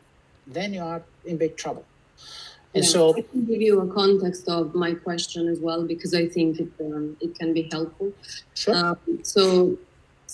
then 0.46 0.74
you 0.74 0.82
are 0.82 1.02
in 1.24 1.38
big 1.38 1.56
trouble. 1.56 1.84
And 2.74 2.84
yeah, 2.84 2.90
so 2.90 3.16
I 3.16 3.22
can 3.22 3.44
give 3.44 3.62
you 3.62 3.80
a 3.80 3.94
context 3.94 4.48
of 4.48 4.74
my 4.74 4.94
question 4.94 5.48
as 5.48 5.60
well 5.60 5.84
because 5.84 6.12
I 6.12 6.28
think 6.28 6.58
it 6.58 6.68
um, 6.80 7.16
it 7.20 7.38
can 7.38 7.54
be 7.54 7.68
helpful. 7.70 8.12
Sure. 8.54 8.74
Um, 8.74 8.98
so 9.22 9.78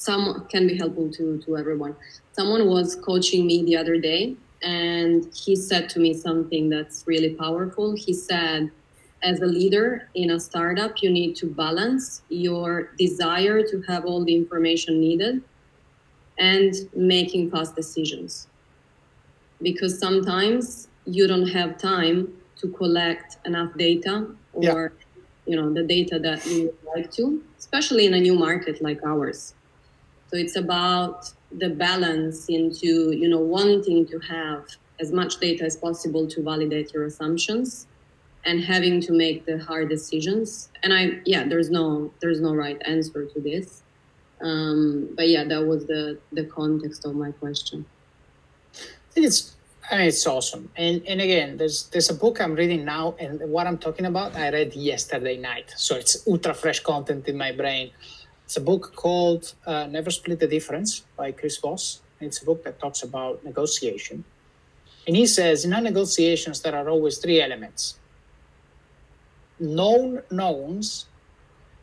some 0.00 0.46
can 0.48 0.66
be 0.66 0.76
helpful 0.78 1.10
to 1.10 1.38
to 1.44 1.58
everyone. 1.58 1.94
Someone 2.32 2.66
was 2.66 2.96
coaching 2.96 3.46
me 3.46 3.62
the 3.64 3.76
other 3.76 3.98
day, 3.98 4.34
and 4.62 5.26
he 5.34 5.54
said 5.54 5.90
to 5.90 5.98
me 6.00 6.14
something 6.14 6.70
that's 6.70 7.04
really 7.06 7.34
powerful. 7.34 7.94
He 7.94 8.14
said, 8.14 8.70
as 9.22 9.40
a 9.40 9.46
leader 9.46 10.08
in 10.14 10.30
a 10.30 10.40
startup, 10.40 11.02
you 11.02 11.10
need 11.10 11.36
to 11.36 11.46
balance 11.46 12.22
your 12.30 12.92
desire 12.98 13.62
to 13.70 13.82
have 13.82 14.06
all 14.06 14.24
the 14.24 14.34
information 14.34 14.98
needed 15.00 15.42
and 16.38 16.74
making 16.94 17.50
fast 17.50 17.76
decisions. 17.76 18.48
Because 19.60 19.98
sometimes 19.98 20.88
you 21.04 21.26
don't 21.26 21.48
have 21.48 21.76
time 21.76 22.32
to 22.56 22.68
collect 22.68 23.36
enough 23.44 23.70
data 23.76 24.14
or 24.54 24.64
yeah. 24.64 24.88
you 25.50 25.56
know 25.60 25.68
the 25.78 25.82
data 25.82 26.18
that 26.18 26.46
you 26.46 26.58
would 26.66 26.82
like 26.94 27.12
to, 27.18 27.42
especially 27.58 28.06
in 28.06 28.14
a 28.14 28.20
new 28.28 28.34
market 28.34 28.80
like 28.80 29.00
ours. 29.04 29.54
So 30.30 30.36
it's 30.36 30.54
about 30.54 31.32
the 31.50 31.70
balance 31.70 32.48
into 32.48 33.10
you 33.10 33.28
know 33.28 33.40
wanting 33.40 34.06
to 34.06 34.18
have 34.20 34.64
as 35.00 35.10
much 35.12 35.38
data 35.38 35.64
as 35.64 35.76
possible 35.76 36.28
to 36.28 36.42
validate 36.42 36.94
your 36.94 37.04
assumptions 37.04 37.88
and 38.44 38.62
having 38.62 39.00
to 39.00 39.12
make 39.12 39.44
the 39.44 39.58
hard 39.58 39.88
decisions. 39.88 40.68
And 40.82 40.94
i 40.94 41.20
yeah 41.24 41.42
there's 41.48 41.70
no 41.70 42.12
there's 42.20 42.40
no 42.40 42.54
right 42.54 42.80
answer 42.84 43.26
to 43.26 43.40
this. 43.40 43.82
Um, 44.40 45.08
but 45.16 45.28
yeah 45.28 45.44
that 45.44 45.66
was 45.66 45.86
the 45.86 46.18
the 46.32 46.44
context 46.44 47.04
of 47.04 47.16
my 47.16 47.32
question. 47.32 47.84
I 48.74 49.12
think 49.12 49.26
it's 49.26 49.56
it's 49.90 50.24
awesome. 50.28 50.70
And 50.76 51.02
and 51.08 51.20
again 51.20 51.56
there's 51.56 51.88
there's 51.88 52.10
a 52.10 52.14
book 52.14 52.40
i'm 52.40 52.54
reading 52.54 52.84
now 52.84 53.16
and 53.18 53.40
what 53.50 53.66
i'm 53.66 53.78
talking 53.78 54.06
about 54.06 54.36
i 54.36 54.48
read 54.50 54.74
yesterday 54.74 55.36
night. 55.36 55.74
So 55.76 55.96
it's 55.96 56.24
ultra 56.28 56.54
fresh 56.54 56.78
content 56.78 57.26
in 57.26 57.36
my 57.36 57.50
brain 57.50 57.90
it's 58.50 58.56
a 58.56 58.60
book 58.60 58.92
called 58.96 59.54
uh, 59.64 59.86
never 59.86 60.10
split 60.10 60.40
the 60.40 60.46
difference 60.56 61.04
by 61.16 61.30
chris 61.30 61.56
voss 61.58 62.00
it's 62.20 62.42
a 62.42 62.44
book 62.44 62.64
that 62.64 62.80
talks 62.80 63.02
about 63.04 63.44
negotiation 63.44 64.24
and 65.06 65.14
he 65.14 65.24
says 65.24 65.64
in 65.64 65.72
our 65.72 65.80
negotiations 65.80 66.60
there 66.62 66.74
are 66.74 66.88
always 66.88 67.18
three 67.18 67.40
elements 67.40 68.00
known 69.60 70.22
knowns, 70.30 71.06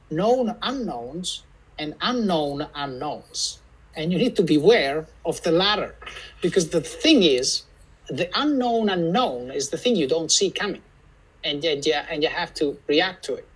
known 0.09 0.55
unknowns, 0.61 1.43
and 1.79 1.95
unknown 2.01 2.67
unknowns. 2.73 3.61
And 3.95 4.11
you 4.11 4.17
need 4.17 4.35
to 4.35 4.43
beware 4.43 5.07
of 5.25 5.41
the 5.43 5.51
latter 5.51 5.95
because 6.41 6.69
the 6.69 6.81
thing 6.81 7.23
is, 7.23 7.63
the 8.09 8.29
unknown 8.39 8.89
unknown 8.89 9.51
is 9.51 9.69
the 9.69 9.77
thing 9.77 9.95
you 9.95 10.07
don't 10.07 10.31
see 10.31 10.49
coming. 10.49 10.81
And, 11.43 11.63
and, 11.63 11.85
and 11.87 12.23
you 12.23 12.29
have 12.29 12.53
to 12.55 12.77
react 12.87 13.23
to 13.25 13.35
it. 13.35 13.47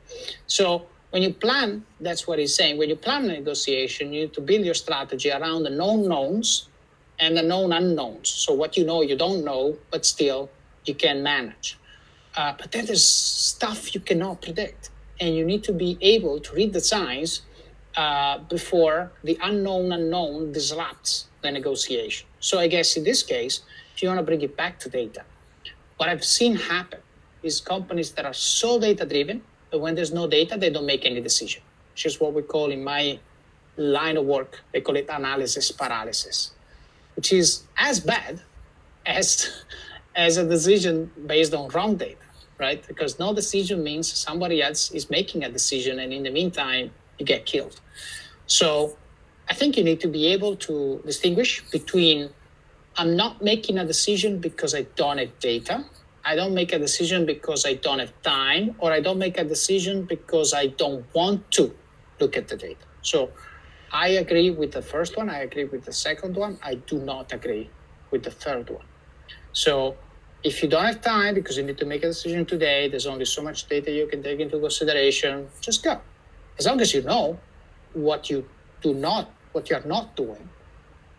So 0.47 0.85
when 1.11 1.21
you 1.21 1.33
plan, 1.33 1.85
that's 1.99 2.25
what 2.25 2.39
he's 2.39 2.55
saying. 2.55 2.77
When 2.77 2.89
you 2.89 2.95
plan 2.95 3.25
a 3.25 3.33
negotiation, 3.33 4.13
you 4.13 4.21
need 4.21 4.33
to 4.33 4.41
build 4.41 4.65
your 4.65 4.73
strategy 4.73 5.29
around 5.29 5.63
the 5.63 5.69
known 5.69 6.07
knowns 6.07 6.69
and 7.19 7.37
the 7.37 7.43
known 7.43 7.71
unknowns. 7.73 8.29
So 8.29 8.53
what 8.53 8.77
you 8.77 8.85
know, 8.85 9.01
you 9.01 9.17
don't 9.17 9.43
know, 9.43 9.77
but 9.91 10.05
still 10.05 10.49
you 10.85 10.95
can 10.95 11.21
manage. 11.21 11.77
Uh, 12.35 12.53
but 12.57 12.71
then 12.71 12.85
there's 12.85 13.03
stuff 13.03 13.93
you 13.93 13.99
cannot 13.99 14.41
predict, 14.41 14.89
and 15.19 15.35
you 15.35 15.45
need 15.45 15.63
to 15.65 15.73
be 15.73 15.97
able 16.01 16.39
to 16.39 16.55
read 16.55 16.71
the 16.71 16.79
signs 16.79 17.41
uh, 17.97 18.37
before 18.49 19.11
the 19.23 19.37
unknown 19.43 19.91
unknown 19.91 20.53
disrupts 20.53 21.27
the 21.41 21.51
negotiation. 21.51 22.25
So 22.39 22.57
I 22.57 22.67
guess 22.67 22.95
in 22.95 23.03
this 23.03 23.21
case, 23.21 23.61
if 23.93 24.01
you 24.01 24.07
want 24.07 24.19
to 24.19 24.23
bring 24.23 24.41
it 24.41 24.55
back 24.55 24.79
to 24.79 24.89
data, 24.89 25.25
what 25.97 26.07
I've 26.07 26.23
seen 26.23 26.55
happen 26.55 27.01
is 27.43 27.59
companies 27.59 28.11
that 28.11 28.25
are 28.25 28.33
so 28.33 28.79
data 28.79 29.05
driven 29.05 29.41
when 29.71 29.95
there's 29.95 30.13
no 30.13 30.27
data, 30.27 30.57
they 30.57 30.69
don't 30.69 30.85
make 30.85 31.05
any 31.05 31.21
decision, 31.21 31.61
which 31.93 32.05
is 32.05 32.19
what 32.19 32.33
we 32.33 32.41
call 32.41 32.71
in 32.71 32.83
my 32.83 33.19
line 33.77 34.17
of 34.17 34.25
work, 34.25 34.61
they 34.73 34.81
call 34.81 34.95
it 34.95 35.07
analysis 35.09 35.71
paralysis, 35.71 36.51
which 37.15 37.31
is 37.33 37.63
as 37.77 37.99
bad 37.99 38.41
as 39.05 39.49
as 40.15 40.35
a 40.37 40.45
decision 40.45 41.09
based 41.25 41.53
on 41.53 41.69
wrong 41.69 41.95
data, 41.95 42.17
right? 42.59 42.85
Because 42.85 43.17
no 43.17 43.33
decision 43.33 43.81
means 43.81 44.11
somebody 44.11 44.61
else 44.61 44.91
is 44.91 45.09
making 45.09 45.43
a 45.43 45.49
decision, 45.49 45.99
and 45.99 46.11
in 46.11 46.23
the 46.23 46.31
meantime, 46.31 46.91
you 47.17 47.25
get 47.25 47.45
killed. 47.45 47.79
So 48.45 48.97
I 49.49 49.53
think 49.53 49.77
you 49.77 49.83
need 49.83 50.01
to 50.01 50.07
be 50.07 50.27
able 50.27 50.57
to 50.67 51.01
distinguish 51.05 51.63
between 51.71 52.29
I'm 52.97 53.15
not 53.15 53.41
making 53.41 53.77
a 53.77 53.85
decision 53.85 54.39
because 54.39 54.75
I 54.75 54.81
don't 54.95 55.17
have 55.17 55.39
data. 55.39 55.85
I 56.23 56.35
don't 56.35 56.53
make 56.53 56.71
a 56.73 56.79
decision 56.79 57.25
because 57.25 57.65
I 57.65 57.73
don't 57.75 57.99
have 57.99 58.13
time, 58.21 58.75
or 58.79 58.91
I 58.91 58.99
don't 58.99 59.17
make 59.17 59.37
a 59.37 59.43
decision 59.43 60.03
because 60.03 60.53
I 60.53 60.67
don't 60.67 61.03
want 61.13 61.49
to 61.51 61.73
look 62.19 62.37
at 62.37 62.47
the 62.47 62.57
data. 62.57 62.85
So 63.01 63.31
I 63.91 64.09
agree 64.09 64.51
with 64.51 64.71
the 64.71 64.81
first 64.81 65.17
one. 65.17 65.29
I 65.29 65.39
agree 65.39 65.65
with 65.65 65.83
the 65.85 65.93
second 65.93 66.35
one. 66.35 66.59
I 66.63 66.75
do 66.75 66.99
not 66.99 67.33
agree 67.33 67.69
with 68.11 68.23
the 68.23 68.31
third 68.31 68.69
one. 68.69 68.85
So 69.53 69.97
if 70.43 70.61
you 70.63 70.69
don't 70.69 70.85
have 70.85 71.01
time 71.01 71.35
because 71.35 71.57
you 71.57 71.63
need 71.63 71.77
to 71.79 71.85
make 71.85 72.03
a 72.03 72.07
decision 72.07 72.45
today, 72.45 72.87
there's 72.87 73.07
only 73.07 73.25
so 73.25 73.41
much 73.41 73.67
data 73.67 73.91
you 73.91 74.07
can 74.07 74.23
take 74.23 74.39
into 74.39 74.59
consideration, 74.59 75.47
just 75.59 75.83
go. 75.83 75.99
As 76.57 76.65
long 76.67 76.79
as 76.81 76.93
you 76.93 77.01
know 77.01 77.39
what 77.93 78.29
you 78.29 78.47
do 78.81 78.93
not, 78.93 79.29
what 79.51 79.69
you 79.69 79.75
are 79.75 79.85
not 79.85 80.15
doing, 80.15 80.49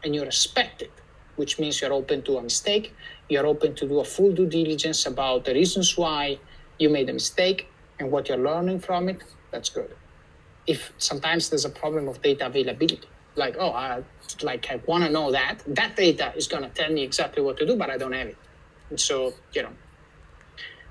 and 0.04 0.14
you 0.14 0.24
respect 0.24 0.82
it, 0.82 0.92
which 1.36 1.58
means 1.58 1.80
you're 1.80 1.92
open 1.92 2.22
to 2.22 2.38
a 2.38 2.42
mistake, 2.42 2.94
you're 3.32 3.46
open 3.46 3.74
to 3.74 3.88
do 3.88 4.00
a 4.00 4.04
full 4.04 4.32
due 4.32 4.46
diligence 4.46 5.06
about 5.06 5.44
the 5.44 5.54
reasons 5.54 5.96
why 5.96 6.38
you 6.78 6.88
made 6.90 7.08
a 7.08 7.12
mistake 7.12 7.68
and 7.98 8.10
what 8.10 8.28
you're 8.28 8.44
learning 8.50 8.80
from 8.80 9.08
it, 9.08 9.22
that's 9.50 9.70
good. 9.70 9.94
If 10.66 10.92
sometimes 10.98 11.50
there's 11.50 11.64
a 11.64 11.70
problem 11.70 12.08
of 12.08 12.22
data 12.22 12.46
availability, 12.46 13.08
like 13.34 13.56
oh 13.58 13.72
I 13.72 14.02
like 14.42 14.70
I 14.70 14.76
want 14.86 15.04
to 15.04 15.10
know 15.10 15.32
that 15.32 15.62
that 15.66 15.96
data 15.96 16.32
is 16.36 16.46
going 16.46 16.62
to 16.62 16.68
tell 16.68 16.92
me 16.92 17.02
exactly 17.02 17.42
what 17.42 17.56
to 17.58 17.66
do, 17.66 17.76
but 17.76 17.90
I 17.90 17.96
don't 17.96 18.12
have 18.12 18.28
it. 18.28 18.36
And 18.90 19.00
so 19.00 19.34
you 19.52 19.62
know. 19.62 19.74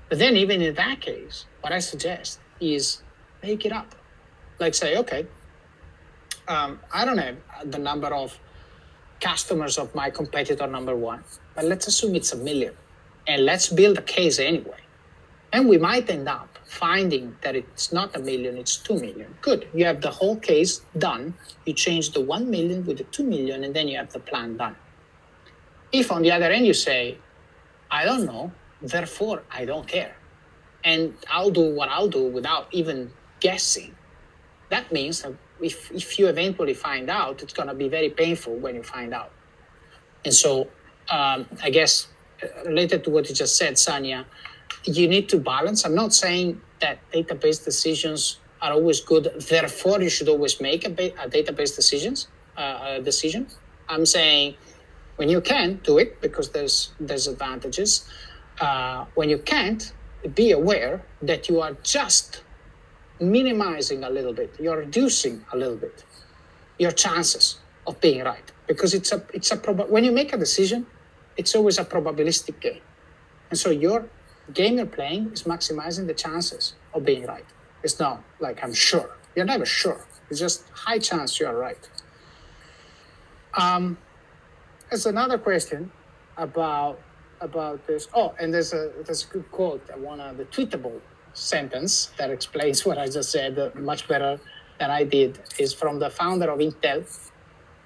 But 0.08 0.18
then 0.18 0.36
even 0.36 0.60
in 0.60 0.74
that 0.74 1.00
case, 1.00 1.46
what 1.62 1.72
I 1.72 1.78
suggest 1.78 2.40
is 2.60 3.02
make 3.42 3.64
it 3.64 3.72
up. 3.72 3.94
Like 4.58 4.74
say, 4.74 4.98
okay, 4.98 5.26
um, 6.48 6.80
I 6.92 7.04
don't 7.04 7.18
have 7.18 7.36
the 7.64 7.78
number 7.78 8.08
of 8.08 8.38
customers 9.22 9.78
of 9.78 9.94
my 9.94 10.10
competitor 10.10 10.66
number 10.66 10.96
one, 10.96 11.22
but 11.54 11.64
let's 11.64 11.86
assume 11.86 12.14
it's 12.14 12.32
a 12.32 12.36
million, 12.36 12.74
and 13.26 13.44
let's 13.44 13.68
build 13.68 13.96
a 13.96 14.02
case 14.02 14.38
anyway. 14.38 14.82
And 15.52 15.68
we 15.68 15.78
might 15.78 16.10
end 16.10 16.28
up 16.28 16.58
finding 16.64 17.36
that 17.42 17.54
it's 17.54 17.92
not 17.92 18.16
a 18.16 18.18
million, 18.18 18.56
it's 18.56 18.76
two 18.76 18.98
million. 18.98 19.34
Good. 19.42 19.68
You 19.74 19.84
have 19.84 20.00
the 20.00 20.10
whole 20.10 20.36
case 20.36 20.80
done. 20.98 21.34
You 21.66 21.74
change 21.74 22.12
the 22.12 22.22
one 22.22 22.50
million 22.50 22.84
with 22.86 22.98
the 22.98 23.04
two 23.04 23.24
million, 23.24 23.62
and 23.64 23.72
then 23.76 23.86
you 23.88 23.96
have 23.98 24.12
the 24.12 24.20
plan 24.20 24.56
done. 24.56 24.76
If 25.92 26.10
on 26.10 26.22
the 26.22 26.32
other 26.32 26.50
end 26.50 26.66
you 26.66 26.74
say, 26.74 27.18
I 27.90 28.04
don't 28.04 28.24
know, 28.24 28.50
therefore 28.80 29.42
I 29.50 29.66
don't 29.66 29.86
care, 29.86 30.16
and 30.84 31.14
I'll 31.30 31.50
do 31.50 31.66
what 31.78 31.88
I'll 31.90 32.08
do 32.08 32.24
without 32.26 32.66
even 32.72 33.12
guessing, 33.40 33.94
that 34.70 34.90
means 34.90 35.22
that 35.22 35.34
if, 35.62 35.90
if 35.92 36.18
you 36.18 36.26
eventually 36.26 36.74
find 36.74 37.08
out, 37.08 37.42
it's 37.42 37.52
going 37.52 37.68
to 37.68 37.74
be 37.74 37.88
very 37.88 38.10
painful 38.10 38.54
when 38.56 38.74
you 38.74 38.82
find 38.82 39.14
out. 39.14 39.32
And 40.24 40.34
so, 40.34 40.68
um, 41.10 41.46
I 41.62 41.70
guess, 41.70 42.08
uh, 42.42 42.68
related 42.68 43.04
to 43.04 43.10
what 43.10 43.28
you 43.28 43.34
just 43.34 43.56
said, 43.56 43.74
Sania, 43.74 44.24
you 44.84 45.08
need 45.08 45.28
to 45.30 45.38
balance. 45.38 45.84
I'm 45.84 45.94
not 45.94 46.12
saying 46.12 46.60
that 46.80 46.98
database 47.12 47.64
decisions 47.64 48.38
are 48.60 48.72
always 48.72 49.00
good. 49.00 49.32
Therefore, 49.48 50.00
you 50.00 50.10
should 50.10 50.28
always 50.28 50.60
make 50.60 50.86
a, 50.86 50.90
ba- 50.90 51.14
a 51.22 51.28
database 51.28 51.74
decisions 51.74 52.28
uh, 52.56 52.98
decision. 53.00 53.46
I'm 53.88 54.06
saying 54.06 54.54
when 55.16 55.28
you 55.28 55.40
can 55.40 55.80
do 55.82 55.98
it 55.98 56.20
because 56.20 56.50
there's 56.50 56.92
there's 57.00 57.26
advantages. 57.26 58.08
Uh, 58.60 59.06
when 59.14 59.28
you 59.28 59.38
can't, 59.38 59.92
be 60.34 60.52
aware 60.52 61.02
that 61.22 61.48
you 61.48 61.60
are 61.60 61.76
just 61.82 62.42
minimizing 63.22 64.04
a 64.04 64.10
little 64.10 64.32
bit. 64.32 64.54
You're 64.60 64.78
reducing 64.78 65.44
a 65.52 65.56
little 65.56 65.76
bit 65.76 66.04
your 66.78 66.90
chances 66.90 67.58
of 67.86 68.00
being 68.00 68.24
right 68.24 68.50
because 68.66 68.94
it's 68.94 69.12
a 69.12 69.22
it's 69.32 69.50
a 69.50 69.56
prob- 69.56 69.90
when 69.90 70.04
you 70.04 70.12
make 70.12 70.32
a 70.32 70.36
decision, 70.36 70.86
it's 71.36 71.54
always 71.54 71.78
a 71.78 71.84
probabilistic 71.84 72.60
game, 72.60 72.82
and 73.50 73.58
so 73.58 73.70
your 73.70 74.08
game 74.52 74.76
you're 74.76 74.86
playing 74.86 75.30
is 75.32 75.44
maximizing 75.44 76.06
the 76.06 76.14
chances 76.14 76.74
of 76.94 77.04
being 77.04 77.24
right. 77.26 77.44
It's 77.82 77.98
not 77.98 78.22
like 78.40 78.62
I'm 78.64 78.74
sure. 78.74 79.16
You're 79.34 79.46
never 79.46 79.64
sure. 79.64 80.00
It's 80.30 80.40
just 80.40 80.68
high 80.70 80.98
chance 80.98 81.40
you 81.40 81.46
are 81.46 81.56
right. 81.56 81.88
Um, 83.54 83.98
there's 84.90 85.06
another 85.06 85.38
question 85.38 85.90
about 86.36 86.98
about 87.40 87.86
this. 87.86 88.08
Oh, 88.14 88.34
and 88.40 88.52
there's 88.54 88.72
a 88.72 88.92
there's 89.04 89.24
a 89.24 89.28
good 89.32 89.50
quote. 89.50 89.82
I 89.92 89.96
wanna 89.98 90.34
the 90.36 90.44
tweetable 90.44 91.00
sentence 91.34 92.12
that 92.18 92.30
explains 92.30 92.84
what 92.86 92.98
I 92.98 93.08
just 93.08 93.30
said 93.30 93.74
much 93.74 94.08
better 94.08 94.40
than 94.78 94.90
I 94.90 95.04
did 95.04 95.38
is 95.58 95.72
from 95.72 95.98
the 95.98 96.10
founder 96.10 96.50
of 96.50 96.58
Intel, 96.58 97.04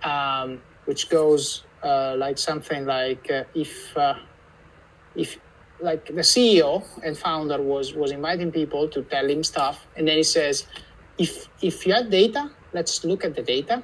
um, 0.02 0.60
which 0.84 1.08
goes 1.08 1.64
uh, 1.82 2.14
like 2.16 2.38
something 2.38 2.86
like 2.86 3.30
uh, 3.30 3.44
if 3.54 3.96
uh, 3.96 4.14
if 5.14 5.38
like 5.80 6.06
the 6.06 6.24
CEO 6.32 6.84
and 7.04 7.16
founder 7.16 7.60
was 7.60 7.94
was 7.94 8.10
inviting 8.12 8.50
people 8.50 8.88
to 8.88 9.02
tell 9.02 9.28
him 9.28 9.42
stuff, 9.44 9.86
and 9.96 10.08
then 10.08 10.16
he 10.16 10.22
says, 10.22 10.66
if 11.18 11.48
if 11.60 11.86
you 11.86 11.92
have 11.92 12.10
data, 12.10 12.50
let's 12.72 13.04
look 13.04 13.24
at 13.24 13.34
the 13.34 13.42
data. 13.42 13.82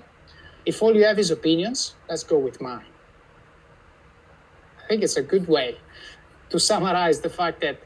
If 0.65 0.81
all 0.83 0.95
you 0.95 1.05
have 1.05 1.19
is 1.19 1.31
opinions, 1.31 1.95
let's 2.09 2.23
go 2.23 2.39
with 2.39 2.61
mine. 2.61 2.87
I 4.83 4.89
think 4.89 5.03
it's 5.03 5.17
a 5.17 5.23
good 5.23 5.49
way 5.49 5.77
to 6.51 6.59
summarize 6.59 7.21
the 7.21 7.31
fact 7.31 7.61
that 7.63 7.81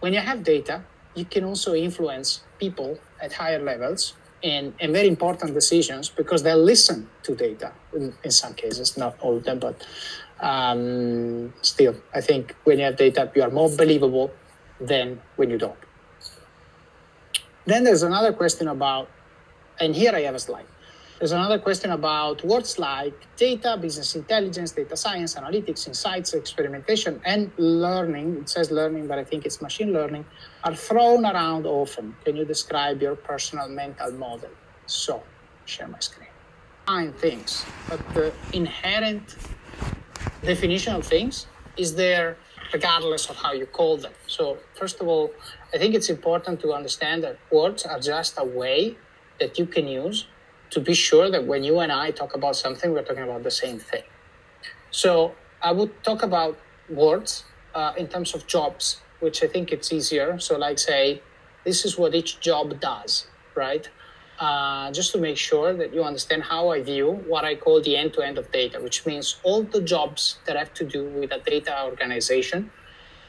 when 0.00 0.12
you 0.14 0.20
have 0.20 0.42
data, 0.42 0.82
you 1.14 1.24
can 1.24 1.44
also 1.44 1.74
influence 1.74 2.42
people 2.58 2.98
at 3.22 3.32
higher 3.32 3.62
levels 3.62 4.14
and, 4.42 4.74
and 4.80 4.92
very 4.92 5.08
important 5.08 5.54
decisions 5.54 6.08
because 6.08 6.42
they'll 6.42 6.62
listen 6.62 7.08
to 7.22 7.34
data 7.34 7.72
in, 7.94 8.14
in 8.24 8.30
some 8.30 8.54
cases, 8.54 8.96
not 8.96 9.18
all 9.20 9.36
of 9.36 9.44
them, 9.44 9.58
but 9.58 9.86
um, 10.40 11.52
still, 11.62 11.94
I 12.14 12.20
think 12.20 12.54
when 12.64 12.78
you 12.78 12.84
have 12.84 12.96
data, 12.96 13.30
you 13.34 13.42
are 13.42 13.50
more 13.50 13.70
believable 13.70 14.30
than 14.80 15.20
when 15.36 15.50
you 15.50 15.58
don't. 15.58 15.78
Then 17.64 17.84
there's 17.84 18.02
another 18.02 18.32
question 18.32 18.68
about, 18.68 19.08
and 19.80 19.94
here 19.94 20.12
I 20.14 20.20
have 20.22 20.34
a 20.34 20.38
slide. 20.38 20.66
There's 21.18 21.30
another 21.30 21.60
question 21.60 21.92
about 21.92 22.44
words 22.44 22.76
like 22.76 23.14
data, 23.36 23.78
business 23.80 24.16
intelligence, 24.16 24.72
data 24.72 24.96
science, 24.96 25.36
analytics, 25.36 25.86
insights, 25.86 26.34
experimentation, 26.34 27.20
and 27.24 27.52
learning. 27.56 28.38
It 28.38 28.48
says 28.48 28.72
learning, 28.72 29.06
but 29.06 29.18
I 29.18 29.24
think 29.24 29.46
it's 29.46 29.62
machine 29.62 29.92
learning, 29.92 30.24
are 30.64 30.74
thrown 30.74 31.24
around 31.24 31.66
often. 31.66 32.16
Can 32.24 32.34
you 32.34 32.44
describe 32.44 33.00
your 33.00 33.14
personal 33.14 33.68
mental 33.68 34.10
model? 34.10 34.50
So, 34.86 35.22
share 35.66 35.86
my 35.86 36.00
screen. 36.00 36.28
Fine 36.86 37.12
things, 37.12 37.64
but 37.88 38.00
the 38.12 38.32
inherent 38.52 39.36
definition 40.42 40.96
of 40.96 41.06
things 41.06 41.46
is 41.76 41.94
there 41.94 42.36
regardless 42.72 43.30
of 43.30 43.36
how 43.36 43.52
you 43.52 43.66
call 43.66 43.96
them. 43.96 44.12
So, 44.26 44.58
first 44.74 45.00
of 45.00 45.06
all, 45.06 45.30
I 45.72 45.78
think 45.78 45.94
it's 45.94 46.10
important 46.10 46.60
to 46.62 46.72
understand 46.72 47.22
that 47.22 47.38
words 47.52 47.84
are 47.84 48.00
just 48.00 48.34
a 48.36 48.44
way 48.44 48.96
that 49.38 49.58
you 49.60 49.66
can 49.66 49.86
use 49.86 50.26
to 50.74 50.80
be 50.80 50.94
sure 50.94 51.30
that 51.30 51.46
when 51.46 51.62
you 51.64 51.78
and 51.78 51.92
I 51.92 52.10
talk 52.10 52.34
about 52.34 52.56
something, 52.56 52.92
we're 52.92 53.04
talking 53.10 53.22
about 53.22 53.42
the 53.42 53.56
same 53.64 53.78
thing. 53.78 54.02
So 54.90 55.34
I 55.62 55.72
would 55.72 55.92
talk 56.04 56.22
about 56.22 56.58
words 56.88 57.44
uh, 57.74 57.92
in 57.96 58.06
terms 58.08 58.34
of 58.34 58.46
jobs, 58.46 59.00
which 59.20 59.42
I 59.42 59.46
think 59.46 59.72
it's 59.72 59.92
easier. 59.92 60.38
So, 60.38 60.56
like, 60.56 60.78
say, 60.78 61.22
this 61.64 61.84
is 61.84 61.98
what 61.98 62.14
each 62.14 62.40
job 62.40 62.80
does, 62.80 63.26
right? 63.54 63.88
Uh, 64.38 64.90
just 64.90 65.12
to 65.12 65.18
make 65.18 65.36
sure 65.36 65.72
that 65.74 65.94
you 65.94 66.02
understand 66.02 66.42
how 66.42 66.68
I 66.68 66.82
view 66.82 67.08
what 67.32 67.44
I 67.44 67.54
call 67.54 67.80
the 67.80 67.96
end 67.96 68.12
to 68.14 68.20
end 68.22 68.36
of 68.36 68.50
data, 68.50 68.80
which 68.80 69.06
means 69.06 69.36
all 69.44 69.62
the 69.62 69.80
jobs 69.80 70.38
that 70.46 70.56
have 70.56 70.74
to 70.74 70.84
do 70.84 71.04
with 71.04 71.30
a 71.32 71.38
data 71.38 71.84
organization 71.84 72.70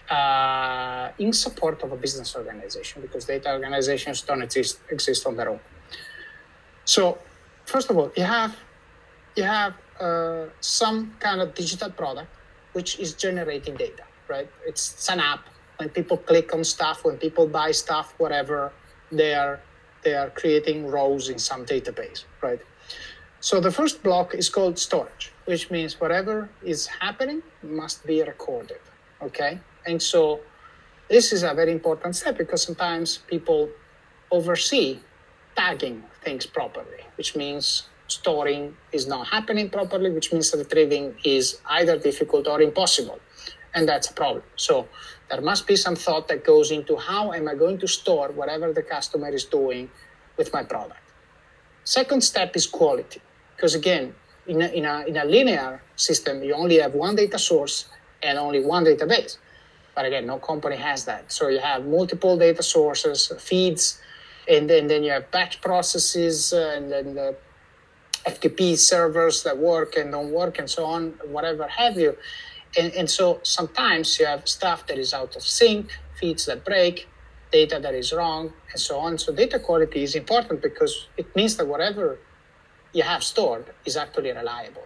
uh, 0.10 1.10
in 1.20 1.32
support 1.32 1.82
of 1.84 1.92
a 1.92 1.96
business 1.96 2.36
organization, 2.36 3.02
because 3.02 3.26
data 3.26 3.54
organizations 3.54 4.22
don't 4.22 4.42
exist, 4.42 4.80
exist 4.90 5.26
on 5.28 5.36
their 5.36 5.50
own. 5.50 5.60
So, 6.86 7.18
first 7.66 7.90
of 7.90 7.98
all, 7.98 8.12
you 8.16 8.24
have 8.24 8.56
you 9.36 9.44
have 9.44 9.74
uh, 10.00 10.46
some 10.62 11.14
kind 11.20 11.42
of 11.42 11.54
digital 11.54 11.90
product 11.90 12.30
which 12.74 13.00
is 13.00 13.14
generating 13.14 13.76
data, 13.76 14.04
right? 14.28 14.50
It's, 14.66 14.94
it's 14.94 15.10
an 15.10 15.20
app. 15.20 15.48
When 15.78 15.90
people 15.90 16.18
click 16.18 16.54
on 16.54 16.64
stuff, 16.64 17.04
when 17.04 17.18
people 17.18 17.48
buy 17.48 17.72
stuff, 17.72 18.14
whatever, 18.18 18.72
they 19.12 19.34
are 19.34 19.60
they 20.04 20.14
are 20.14 20.30
creating 20.30 20.88
rows 20.88 21.30
in 21.30 21.40
some 21.40 21.66
database, 21.66 22.24
right? 22.42 22.60
So 23.40 23.60
the 23.60 23.72
first 23.72 24.02
block 24.04 24.34
is 24.36 24.50
called 24.50 24.80
storage, 24.80 25.32
which 25.46 25.70
means 25.70 26.00
whatever 26.00 26.50
is 26.64 26.88
happening 26.88 27.42
must 27.62 28.06
be 28.06 28.22
recorded, 28.24 28.80
okay? 29.22 29.60
And 29.86 30.02
so 30.02 30.40
this 31.10 31.34
is 31.34 31.44
a 31.44 31.54
very 31.54 31.72
important 31.72 32.16
step 32.16 32.38
because 32.38 32.64
sometimes 32.64 33.18
people 33.18 33.70
oversee 34.32 35.00
tagging 35.56 36.04
things 36.24 36.46
properly, 36.46 37.02
which 37.18 37.36
means 37.36 37.84
storing 38.08 38.76
is 38.92 39.08
not 39.08 39.28
happening 39.28 39.70
properly, 39.70 40.12
which 40.12 40.32
means 40.32 40.54
retrieving 40.56 41.16
is 41.24 41.60
either 41.70 41.98
difficult 41.98 42.48
or 42.48 42.62
impossible. 42.62 43.20
And 43.74 43.88
that's 43.90 44.10
a 44.10 44.14
problem. 44.14 44.44
So 44.56 44.88
there 45.30 45.42
must 45.42 45.68
be 45.68 45.76
some 45.76 45.96
thought 45.96 46.28
that 46.28 46.46
goes 46.46 46.72
into 46.72 46.96
how 46.98 47.34
am 47.34 47.48
I 47.48 47.56
going 47.56 47.78
to 47.80 47.88
store 47.88 48.30
whatever 48.30 48.72
the 48.72 48.84
customer 48.84 49.30
is 49.30 49.46
doing 49.46 49.90
with 50.38 50.54
my 50.54 50.64
product. 50.64 51.00
Second 51.84 52.22
step 52.24 52.56
is 52.56 52.66
quality, 52.66 53.22
because 53.56 53.76
again, 53.76 54.16
in 54.48 54.62
a, 54.62 54.68
in, 54.68 54.86
a, 54.86 55.06
in 55.06 55.18
a 55.18 55.26
linear 55.26 55.82
system, 55.96 56.44
you 56.44 56.54
only 56.54 56.80
have 56.80 56.94
one 56.94 57.16
data 57.16 57.40
source 57.40 57.86
and 58.22 58.38
only 58.38 58.64
one 58.64 58.86
database. 58.86 59.38
But 59.96 60.06
again, 60.06 60.26
no 60.26 60.38
company 60.38 60.76
has 60.76 61.06
that. 61.06 61.32
So 61.32 61.48
you 61.48 61.60
have 61.60 61.86
multiple 61.86 62.38
data 62.38 62.62
sources, 62.62 63.32
feeds, 63.40 64.00
and 64.48 64.70
then, 64.70 64.88
then 64.88 65.04
you 65.04 65.12
have 65.12 65.32
batch 65.32 65.62
processes, 65.62 66.54
uh, 66.54 66.74
and 66.76 66.92
then 66.92 67.16
the 67.16 67.36
FTP 68.26 68.78
servers 68.78 69.44
that 69.44 69.58
work 69.58 69.96
and 69.96 70.12
don't 70.12 70.32
work, 70.32 70.60
and 70.60 70.70
so 70.70 70.86
on, 70.86 71.14
whatever 71.26 71.68
have 71.68 71.98
you. 71.98 72.18
And, 72.78 72.94
and 72.94 73.10
so 73.10 73.40
sometimes 73.44 74.20
you 74.20 74.26
have 74.26 74.48
stuff 74.48 74.88
that 74.88 74.98
is 74.98 75.14
out 75.14 75.36
of 75.36 75.44
sync, 75.44 75.98
feeds 76.20 76.46
that 76.46 76.66
break, 76.66 77.08
data 77.52 77.80
that 77.82 77.94
is 77.94 78.12
wrong, 78.12 78.52
and 78.72 78.80
so 78.80 78.98
on. 78.98 79.18
So 79.18 79.34
data 79.34 79.60
quality 79.60 80.04
is 80.04 80.16
important 80.16 80.62
because 80.62 81.08
it 81.18 81.34
means 81.36 81.56
that 81.58 81.68
whatever 81.68 82.20
you 82.94 83.04
have 83.04 83.24
stored 83.24 83.66
is 83.86 83.96
actually 83.98 84.32
reliable. 84.32 84.86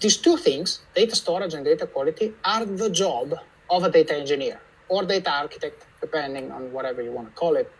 These 0.00 0.18
two 0.18 0.36
things, 0.36 0.80
data 0.94 1.14
storage 1.16 1.54
and 1.54 1.64
data 1.64 1.86
quality, 1.86 2.34
are 2.44 2.64
the 2.64 2.90
job 2.90 3.34
of 3.70 3.84
a 3.84 3.90
data 3.90 4.14
engineer 4.16 4.60
or 4.88 5.04
data 5.04 5.30
architect, 5.30 5.86
depending 6.00 6.50
on 6.50 6.72
whatever 6.72 7.00
you 7.02 7.12
want 7.12 7.28
to 7.28 7.34
call 7.34 7.56
it. 7.56 7.70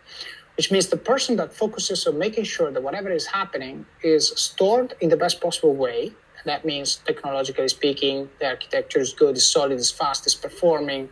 Which 0.57 0.71
means 0.71 0.87
the 0.87 0.97
person 0.97 1.35
that 1.37 1.53
focuses 1.53 2.05
on 2.07 2.17
making 2.17 2.43
sure 2.43 2.71
that 2.71 2.83
whatever 2.83 3.09
is 3.09 3.25
happening 3.27 3.85
is 4.03 4.29
stored 4.35 4.93
in 5.01 5.09
the 5.09 5.17
best 5.17 5.41
possible 5.41 5.73
way. 5.73 6.11
That 6.45 6.65
means, 6.65 7.01
technologically 7.05 7.67
speaking, 7.67 8.29
the 8.39 8.47
architecture 8.47 8.99
is 8.99 9.13
good, 9.13 9.37
is 9.37 9.45
solid, 9.45 9.73
is 9.73 9.91
fast, 9.91 10.25
is 10.25 10.33
performing, 10.33 11.09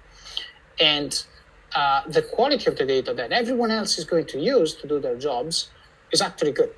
and 0.79 1.23
uh, 1.75 2.01
the 2.07 2.23
quality 2.23 2.65
of 2.67 2.77
the 2.77 2.85
data 2.85 3.13
that 3.13 3.31
everyone 3.31 3.69
else 3.69 3.97
is 3.99 4.05
going 4.05 4.25
to 4.25 4.39
use 4.39 4.73
to 4.75 4.87
do 4.87 4.99
their 4.99 5.17
jobs 5.17 5.69
is 6.11 6.21
actually 6.21 6.51
good. 6.51 6.73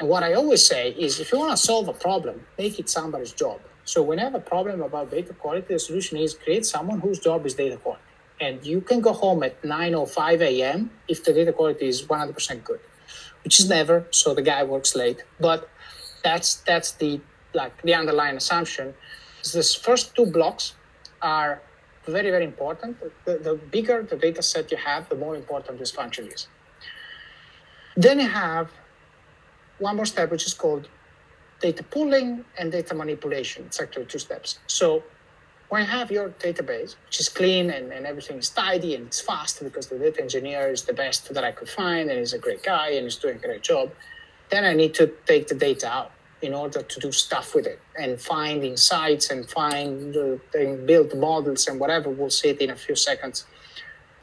And 0.00 0.08
what 0.08 0.22
I 0.22 0.32
always 0.32 0.66
say 0.66 0.90
is 0.92 1.20
if 1.20 1.32
you 1.32 1.38
want 1.38 1.50
to 1.52 1.56
solve 1.56 1.88
a 1.88 1.92
problem, 1.92 2.46
make 2.58 2.78
it 2.78 2.88
somebody's 2.88 3.32
job. 3.32 3.60
So 3.84 4.02
when 4.02 4.18
I 4.18 4.22
have 4.22 4.34
a 4.34 4.40
problem 4.40 4.80
about 4.80 5.10
data 5.10 5.34
quality, 5.34 5.74
the 5.74 5.78
solution 5.78 6.16
is 6.16 6.34
create 6.34 6.64
someone 6.64 7.00
whose 7.00 7.18
job 7.18 7.44
is 7.46 7.54
data 7.54 7.76
quality. 7.76 8.02
And 8.42 8.66
you 8.66 8.80
can 8.80 9.00
go 9.00 9.12
home 9.12 9.44
at 9.44 9.64
9 9.64 9.94
or 9.94 10.06
5 10.06 10.42
a.m. 10.42 10.90
if 11.06 11.22
the 11.24 11.32
data 11.32 11.52
quality 11.52 11.86
is 11.86 12.02
100% 12.02 12.64
good, 12.64 12.80
which 13.44 13.60
is 13.60 13.68
never. 13.68 14.04
So 14.10 14.34
the 14.34 14.42
guy 14.42 14.64
works 14.64 14.96
late. 14.96 15.22
But 15.38 15.68
that's 16.24 16.56
that's 16.70 16.90
the 17.02 17.20
like 17.54 17.74
the 17.82 17.94
underlying 17.94 18.36
assumption. 18.36 18.94
Is 19.44 19.52
this 19.52 19.74
first 19.74 20.16
two 20.16 20.26
blocks 20.26 20.74
are 21.22 21.62
very, 22.06 22.30
very 22.30 22.44
important. 22.44 22.96
The, 23.24 23.38
the 23.38 23.54
bigger 23.54 24.02
the 24.02 24.16
data 24.16 24.42
set 24.42 24.70
you 24.72 24.76
have, 24.76 25.08
the 25.08 25.14
more 25.24 25.36
important 25.36 25.78
this 25.78 25.92
function 25.92 26.26
is. 26.26 26.48
Then 27.96 28.18
you 28.18 28.28
have 28.28 28.70
one 29.78 29.96
more 29.96 30.06
step, 30.06 30.30
which 30.30 30.46
is 30.46 30.54
called 30.54 30.88
data 31.60 31.84
pooling 31.84 32.44
and 32.58 32.72
data 32.72 32.94
manipulation. 32.94 33.64
It's 33.66 33.80
actually 33.80 34.06
two 34.06 34.18
steps. 34.18 34.58
So 34.66 35.04
when 35.72 35.80
you 35.80 35.88
have 35.88 36.10
your 36.10 36.28
database, 36.28 36.96
which 37.06 37.18
is 37.18 37.30
clean 37.30 37.70
and, 37.70 37.90
and 37.94 38.04
everything 38.04 38.36
is 38.36 38.50
tidy 38.50 38.94
and 38.94 39.06
it's 39.06 39.22
fast 39.22 39.64
because 39.64 39.86
the 39.86 39.98
data 39.98 40.20
engineer 40.20 40.70
is 40.70 40.82
the 40.82 40.92
best 40.92 41.32
that 41.32 41.44
I 41.44 41.50
could 41.50 41.70
find 41.70 42.10
and 42.10 42.18
he's 42.18 42.34
a 42.34 42.38
great 42.38 42.62
guy 42.62 42.88
and 42.90 43.04
he's 43.04 43.16
doing 43.16 43.36
a 43.36 43.38
great 43.38 43.62
job, 43.62 43.90
then 44.50 44.66
I 44.66 44.74
need 44.74 44.92
to 45.00 45.06
take 45.24 45.48
the 45.48 45.54
data 45.54 45.88
out 45.88 46.10
in 46.42 46.52
order 46.52 46.82
to 46.82 47.00
do 47.00 47.10
stuff 47.10 47.54
with 47.54 47.66
it 47.66 47.80
and 47.98 48.20
find 48.20 48.62
insights 48.62 49.30
and 49.30 49.48
find 49.48 50.14
uh, 50.14 50.36
and 50.52 50.86
build 50.86 51.16
models 51.16 51.66
and 51.66 51.80
whatever. 51.80 52.10
We'll 52.10 52.28
see 52.28 52.50
it 52.50 52.60
in 52.60 52.68
a 52.68 52.76
few 52.76 52.94
seconds. 52.94 53.46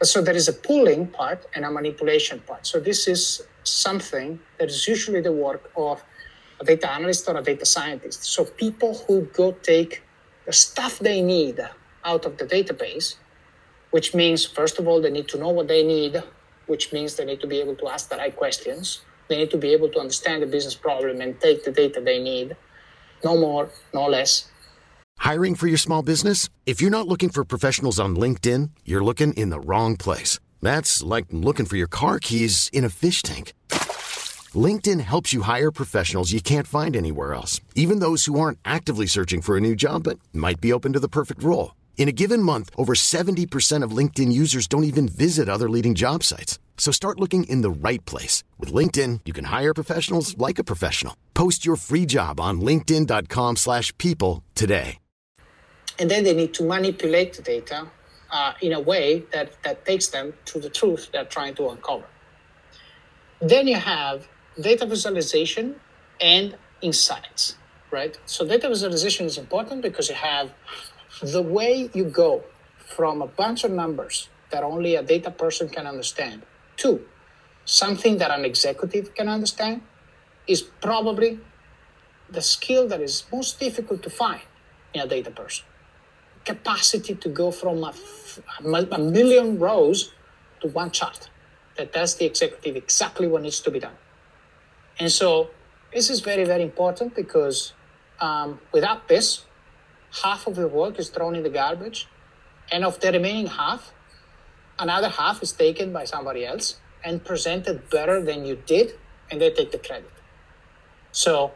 So 0.04 0.22
there 0.22 0.36
is 0.36 0.48
a 0.50 0.54
pooling 0.54 1.08
part 1.08 1.48
and 1.56 1.66
a 1.66 1.72
manipulation 1.72 2.42
part. 2.42 2.68
So 2.68 2.80
this 2.80 3.08
is 3.08 3.42
something 3.64 4.40
that 4.60 4.70
is 4.70 4.88
usually 4.88 5.22
the 5.22 5.32
work 5.32 5.72
of 5.76 6.04
a 6.60 6.64
data 6.64 6.92
analyst 6.92 7.28
or 7.28 7.38
a 7.38 7.42
data 7.42 7.66
scientist. 7.66 8.24
So 8.24 8.46
people 8.46 9.04
who 9.08 9.24
go 9.34 9.54
take 9.64 10.04
the 10.50 10.54
stuff 10.54 10.94
they 11.00 11.22
need 11.22 11.58
out 12.04 12.26
of 12.26 12.38
the 12.40 12.46
database, 12.46 13.08
which 13.92 14.16
means 14.16 14.46
first 14.46 14.80
of 14.80 14.88
all 14.88 15.00
they 15.02 15.14
need 15.18 15.28
to 15.28 15.38
know 15.38 15.50
what 15.58 15.68
they 15.68 15.84
need, 15.96 16.24
which 16.66 16.92
means 16.92 17.16
they 17.16 17.26
need 17.26 17.42
to 17.42 17.48
be 17.48 17.60
able 17.64 17.76
to 17.76 17.88
ask 17.88 18.10
the 18.10 18.18
right 18.18 18.36
questions 18.36 19.02
they 19.30 19.38
need 19.38 19.52
to 19.52 19.58
be 19.58 19.72
able 19.72 19.90
to 19.90 20.00
understand 20.00 20.42
the 20.42 20.48
business 20.48 20.76
problem 20.76 21.22
and 21.22 21.40
take 21.40 21.64
the 21.64 21.72
data 21.72 22.02
they 22.02 22.20
need. 22.20 22.58
No 23.24 23.38
more, 23.38 23.70
no 23.94 24.08
less. 24.08 24.50
Hiring 25.20 25.56
for 25.56 25.68
your 25.68 25.78
small 25.78 26.02
business? 26.02 26.50
If 26.66 26.82
you're 26.82 26.98
not 26.98 27.08
looking 27.08 27.30
for 27.30 27.46
professionals 27.46 28.00
on 28.00 28.16
LinkedIn, 28.16 28.72
you're 28.86 29.04
looking 29.04 29.34
in 29.34 29.50
the 29.50 29.60
wrong 29.60 29.96
place. 29.98 30.40
That's 30.62 31.04
like 31.04 31.26
looking 31.32 31.66
for 31.68 31.78
your 31.78 31.88
car 31.88 32.20
keys 32.20 32.70
in 32.74 32.84
a 32.84 32.90
fish 32.90 33.22
tank. 33.22 33.54
LinkedIn 34.56 35.02
helps 35.02 35.34
you 35.34 35.44
hire 35.44 35.72
professionals 35.72 36.32
you 36.32 36.42
can't 36.42 36.66
find 36.66 36.96
anywhere 36.96 37.36
else, 37.36 37.62
even 37.76 38.00
those 38.00 38.26
who 38.26 38.40
aren't 38.40 38.58
actively 38.66 39.06
searching 39.06 39.42
for 39.42 39.56
a 39.56 39.62
new 39.62 39.76
job 39.76 40.04
but 40.04 40.18
might 40.34 40.60
be 40.60 40.74
open 40.74 40.94
to 40.94 41.00
the 41.00 41.08
perfect 41.08 41.44
role. 41.44 41.76
In 41.98 42.08
a 42.08 42.14
given 42.14 42.42
month, 42.42 42.70
over 42.76 42.96
70% 42.96 43.84
of 43.84 43.92
LinkedIn 43.92 44.32
users 44.32 44.68
don't 44.68 44.86
even 44.86 45.08
visit 45.08 45.50
other 45.50 45.70
leading 45.70 45.94
job 45.94 46.24
sites. 46.24 46.58
So 46.78 46.92
start 46.92 47.20
looking 47.20 47.44
in 47.44 47.62
the 47.62 47.70
right 47.70 48.04
place. 48.06 48.44
With 48.58 48.74
LinkedIn, 48.74 49.20
you 49.26 49.34
can 49.34 49.46
hire 49.46 49.74
professionals 49.74 50.36
like 50.38 50.58
a 50.58 50.64
professional. 50.64 51.16
Post 51.36 51.66
your 51.66 51.76
free 51.76 52.08
job 52.08 52.40
on 52.40 52.62
linkedin.com 52.62 53.58
slash 53.58 53.96
people 53.98 54.44
today. 54.56 54.98
And 56.00 56.10
then 56.10 56.24
they 56.24 56.34
need 56.34 56.54
to 56.54 56.64
manipulate 56.64 57.34
the 57.34 57.42
data 57.42 57.86
uh, 58.32 58.54
in 58.62 58.72
a 58.72 58.80
way 58.80 59.26
that, 59.34 59.62
that 59.64 59.86
takes 59.86 60.08
them 60.08 60.34
to 60.46 60.60
the 60.60 60.70
truth 60.70 61.10
they're 61.12 61.26
trying 61.26 61.56
to 61.56 61.70
uncover. 61.70 62.06
Then 63.42 63.68
you 63.68 63.76
have 63.76 64.26
data 64.60 64.86
visualization 64.86 65.76
and 66.20 66.56
insights, 66.82 67.56
right? 67.92 68.18
So 68.26 68.46
data 68.46 68.68
visualization 68.70 69.26
is 69.26 69.38
important 69.38 69.82
because 69.82 70.10
you 70.10 70.16
have 70.16 70.52
the 71.22 71.42
way 71.42 71.90
you 71.94 72.06
go 72.06 72.44
from 72.78 73.22
a 73.22 73.28
bunch 73.28 73.64
of 73.64 73.72
numbers 73.72 74.30
that 74.52 74.64
only 74.64 74.96
a 74.96 75.04
data 75.04 75.32
person 75.32 75.70
can 75.70 75.86
understand 75.86 76.42
to 76.78 77.02
something 77.66 78.18
that 78.18 78.32
an 78.32 78.46
executive 78.46 79.14
can 79.14 79.30
understand 79.30 79.82
is 80.48 80.62
probably 80.62 81.40
the 82.30 82.42
skill 82.42 82.88
that 82.88 83.02
is 83.02 83.24
most 83.32 83.60
difficult 83.60 84.02
to 84.04 84.10
find 84.10 84.42
in 84.94 85.02
a 85.02 85.08
data 85.08 85.32
person. 85.32 85.66
Capacity 86.46 87.16
to 87.16 87.30
go 87.30 87.52
from 87.52 87.84
a, 87.84 87.94
a 88.92 89.00
million 89.00 89.60
rows 89.60 90.12
to 90.62 90.68
one 90.70 90.90
chart 90.90 91.30
that 91.78 91.94
tells 91.94 92.16
the 92.16 92.26
executive 92.26 92.76
exactly 92.76 93.28
what 93.28 93.42
needs 93.42 93.60
to 93.60 93.72
be 93.72 93.80
done. 93.80 93.96
And 95.00 95.12
so 95.12 95.50
this 95.94 96.10
is 96.10 96.20
very, 96.20 96.44
very 96.44 96.64
important 96.64 97.16
because 97.16 97.74
um, 98.20 98.60
without 98.72 99.08
this, 99.08 99.46
half 100.24 100.48
of 100.48 100.56
the 100.56 100.68
work 100.68 101.00
is 101.00 101.10
thrown 101.10 101.36
in 101.36 101.44
the 101.44 101.50
garbage. 101.50 102.08
And 102.72 102.86
of 102.86 103.00
the 103.00 103.12
remaining 103.12 103.48
half, 103.48 103.92
another 104.78 105.10
half 105.10 105.42
is 105.42 105.52
taken 105.52 105.92
by 105.92 106.06
somebody 106.06 106.46
else 106.46 106.78
and 107.04 107.24
presented 107.24 107.90
better 107.90 108.22
than 108.22 108.46
you 108.46 108.62
did, 108.66 108.94
and 109.32 109.42
they 109.42 109.50
take 109.52 109.72
the 109.72 109.80
credit. 109.80 110.12
So, 111.12 111.54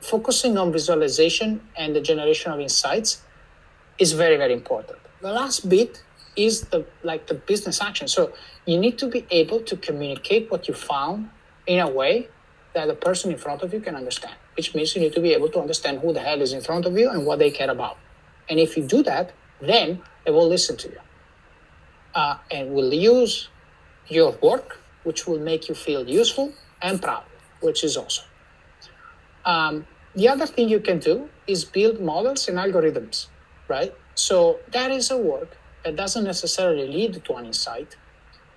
focusing 0.00 0.56
on 0.56 0.72
visualization 0.72 1.60
and 1.76 1.94
the 1.94 2.00
generation 2.00 2.50
of 2.50 2.58
insights 2.58 3.22
is 3.98 4.12
very, 4.12 4.36
very 4.36 4.54
important. 4.54 4.98
The 5.20 5.30
last 5.30 5.68
bit 5.68 6.02
is 6.36 6.62
the 6.62 6.86
like 7.02 7.26
the 7.26 7.34
business 7.34 7.80
action. 7.80 8.08
So 8.08 8.32
you 8.64 8.78
need 8.78 8.98
to 8.98 9.08
be 9.08 9.26
able 9.30 9.60
to 9.60 9.76
communicate 9.76 10.50
what 10.50 10.68
you 10.68 10.74
found 10.74 11.28
in 11.66 11.80
a 11.80 11.88
way 11.88 12.28
that 12.74 12.86
the 12.86 12.94
person 12.94 13.32
in 13.32 13.38
front 13.38 13.62
of 13.62 13.72
you 13.72 13.80
can 13.80 13.96
understand, 13.96 14.34
which 14.56 14.74
means 14.74 14.94
you 14.94 15.00
need 15.00 15.12
to 15.12 15.20
be 15.20 15.32
able 15.32 15.48
to 15.48 15.60
understand 15.60 16.00
who 16.00 16.12
the 16.12 16.20
hell 16.20 16.40
is 16.40 16.52
in 16.52 16.60
front 16.60 16.86
of 16.86 16.96
you 16.96 17.10
and 17.10 17.26
what 17.26 17.38
they 17.38 17.50
care 17.50 17.70
about. 17.70 17.98
And 18.48 18.58
if 18.58 18.76
you 18.76 18.84
do 18.84 19.02
that, 19.04 19.32
then 19.60 20.02
they 20.24 20.30
will 20.30 20.48
listen 20.48 20.76
to 20.78 20.88
you 20.88 21.00
uh, 22.14 22.36
and 22.50 22.72
will 22.72 22.92
use 22.92 23.48
your 24.08 24.32
work, 24.42 24.78
which 25.04 25.26
will 25.26 25.38
make 25.38 25.68
you 25.68 25.74
feel 25.74 26.08
useful 26.08 26.52
and 26.82 27.00
proud, 27.00 27.24
which 27.60 27.84
is 27.84 27.96
awesome. 27.96 28.24
Um, 29.44 29.86
the 30.14 30.28
other 30.28 30.46
thing 30.46 30.68
you 30.68 30.80
can 30.80 30.98
do 30.98 31.28
is 31.46 31.64
build 31.64 32.00
models 32.00 32.48
and 32.48 32.58
algorithms, 32.58 33.26
right? 33.68 33.94
So 34.14 34.58
that 34.72 34.90
is 34.90 35.10
a 35.10 35.16
work 35.16 35.56
that 35.84 35.96
doesn't 35.96 36.24
necessarily 36.24 36.86
lead 36.86 37.24
to 37.24 37.34
an 37.34 37.46
insight, 37.46 37.96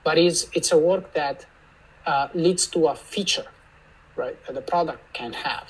but 0.03 0.17
it's, 0.17 0.47
it's 0.53 0.71
a 0.71 0.77
work 0.77 1.13
that 1.13 1.45
uh, 2.05 2.27
leads 2.33 2.67
to 2.67 2.87
a 2.87 2.95
feature, 2.95 3.45
right, 4.15 4.37
that 4.45 4.53
the 4.53 4.61
product 4.61 5.13
can 5.13 5.33
have. 5.33 5.67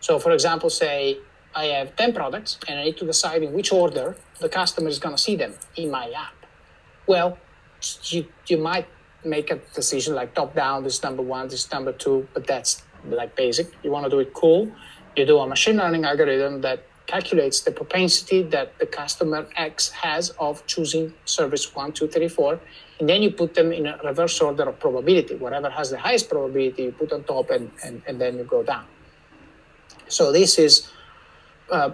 So, 0.00 0.18
for 0.18 0.32
example, 0.32 0.70
say 0.70 1.18
I 1.54 1.64
have 1.66 1.96
10 1.96 2.12
products 2.12 2.58
and 2.68 2.78
I 2.78 2.84
need 2.84 2.98
to 2.98 3.06
decide 3.06 3.42
in 3.42 3.52
which 3.52 3.72
order 3.72 4.16
the 4.40 4.48
customer 4.48 4.88
is 4.88 4.98
going 4.98 5.14
to 5.14 5.20
see 5.20 5.36
them 5.36 5.54
in 5.76 5.90
my 5.90 6.10
app. 6.10 6.34
Well, 7.06 7.38
you, 8.04 8.26
you 8.46 8.58
might 8.58 8.88
make 9.24 9.50
a 9.50 9.56
decision 9.74 10.14
like 10.14 10.34
top 10.34 10.54
down, 10.54 10.84
this 10.84 11.02
number 11.02 11.22
one, 11.22 11.48
this 11.48 11.70
number 11.72 11.92
two, 11.92 12.28
but 12.34 12.46
that's 12.46 12.82
like 13.08 13.36
basic. 13.36 13.72
You 13.82 13.90
want 13.90 14.04
to 14.04 14.10
do 14.10 14.18
it 14.20 14.34
cool. 14.34 14.70
You 15.16 15.24
do 15.24 15.38
a 15.38 15.46
machine 15.46 15.76
learning 15.76 16.04
algorithm 16.04 16.60
that 16.60 16.84
calculates 17.06 17.60
the 17.60 17.70
propensity 17.70 18.42
that 18.42 18.78
the 18.78 18.86
customer 18.86 19.46
X 19.56 19.90
has 19.90 20.30
of 20.38 20.66
choosing 20.66 21.14
service 21.24 21.74
one, 21.74 21.92
two, 21.92 22.08
three, 22.08 22.28
four, 22.28 22.60
and 22.98 23.08
then 23.08 23.22
you 23.22 23.30
put 23.30 23.54
them 23.54 23.72
in 23.72 23.86
a 23.86 23.98
reverse 24.04 24.40
order 24.40 24.64
of 24.64 24.80
probability. 24.80 25.34
Whatever 25.34 25.70
has 25.70 25.90
the 25.90 25.98
highest 25.98 26.28
probability, 26.30 26.84
you 26.84 26.92
put 26.92 27.12
on 27.12 27.24
top, 27.24 27.50
and, 27.50 27.70
and, 27.84 28.02
and 28.06 28.20
then 28.20 28.38
you 28.38 28.44
go 28.44 28.62
down. 28.62 28.84
So 30.08 30.32
this 30.32 30.58
is 30.58 30.90
uh, 31.70 31.90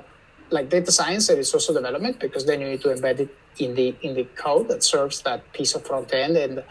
like 0.50 0.68
data 0.68 0.92
science 0.92 1.28
and 1.28 1.38
it's 1.38 1.52
also 1.52 1.72
development 1.72 2.20
because 2.20 2.44
then 2.46 2.60
you 2.60 2.68
need 2.68 2.82
to 2.82 2.88
embed 2.88 3.20
it 3.20 3.34
in 3.58 3.74
the 3.74 3.94
in 4.02 4.14
the 4.14 4.24
code 4.36 4.68
that 4.68 4.82
serves 4.82 5.22
that 5.22 5.50
piece 5.52 5.74
of 5.74 5.86
front 5.86 6.12
end 6.12 6.36
and 6.36 6.62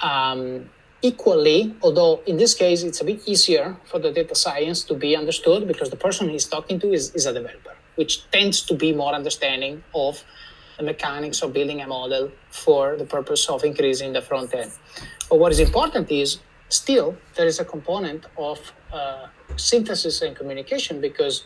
um, 0.00 0.68
equally, 1.02 1.74
although 1.82 2.20
in 2.26 2.36
this 2.36 2.54
case 2.54 2.82
it's 2.82 3.00
a 3.00 3.04
bit 3.04 3.20
easier 3.26 3.76
for 3.84 3.98
the 3.98 4.10
data 4.10 4.34
science 4.34 4.82
to 4.84 4.94
be 4.94 5.16
understood 5.16 5.66
because 5.68 5.90
the 5.90 5.96
person 5.96 6.28
he's 6.28 6.46
talking 6.46 6.80
to 6.80 6.92
is, 6.92 7.14
is 7.14 7.26
a 7.26 7.32
developer, 7.32 7.74
which 7.96 8.28
tends 8.30 8.62
to 8.62 8.74
be 8.74 8.92
more 8.92 9.14
understanding 9.14 9.82
of 9.94 10.24
the 10.78 10.84
mechanics 10.84 11.42
of 11.42 11.52
building 11.52 11.80
a 11.80 11.86
model 11.86 12.30
for 12.50 12.96
the 12.96 13.04
purpose 13.04 13.48
of 13.48 13.64
increasing 13.64 14.12
the 14.12 14.20
front 14.20 14.54
end. 14.54 14.70
But 15.28 15.38
what 15.38 15.52
is 15.52 15.60
important 15.60 16.10
is 16.10 16.38
still 16.68 17.16
there 17.34 17.46
is 17.46 17.60
a 17.60 17.64
component 17.64 18.26
of 18.36 18.72
uh, 18.92 19.26
synthesis 19.56 20.22
and 20.22 20.36
communication 20.36 21.00
because 21.00 21.44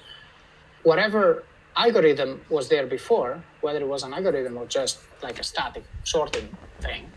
whatever 0.82 1.44
algorithm 1.76 2.40
was 2.48 2.68
there 2.68 2.86
before, 2.86 3.42
whether 3.60 3.80
it 3.80 3.88
was 3.88 4.02
an 4.02 4.12
algorithm 4.12 4.56
or 4.58 4.66
just 4.66 4.98
like 5.22 5.38
a 5.38 5.44
static 5.44 5.84
sorting 6.04 6.48
thing, 6.80 7.10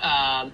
um, 0.00 0.52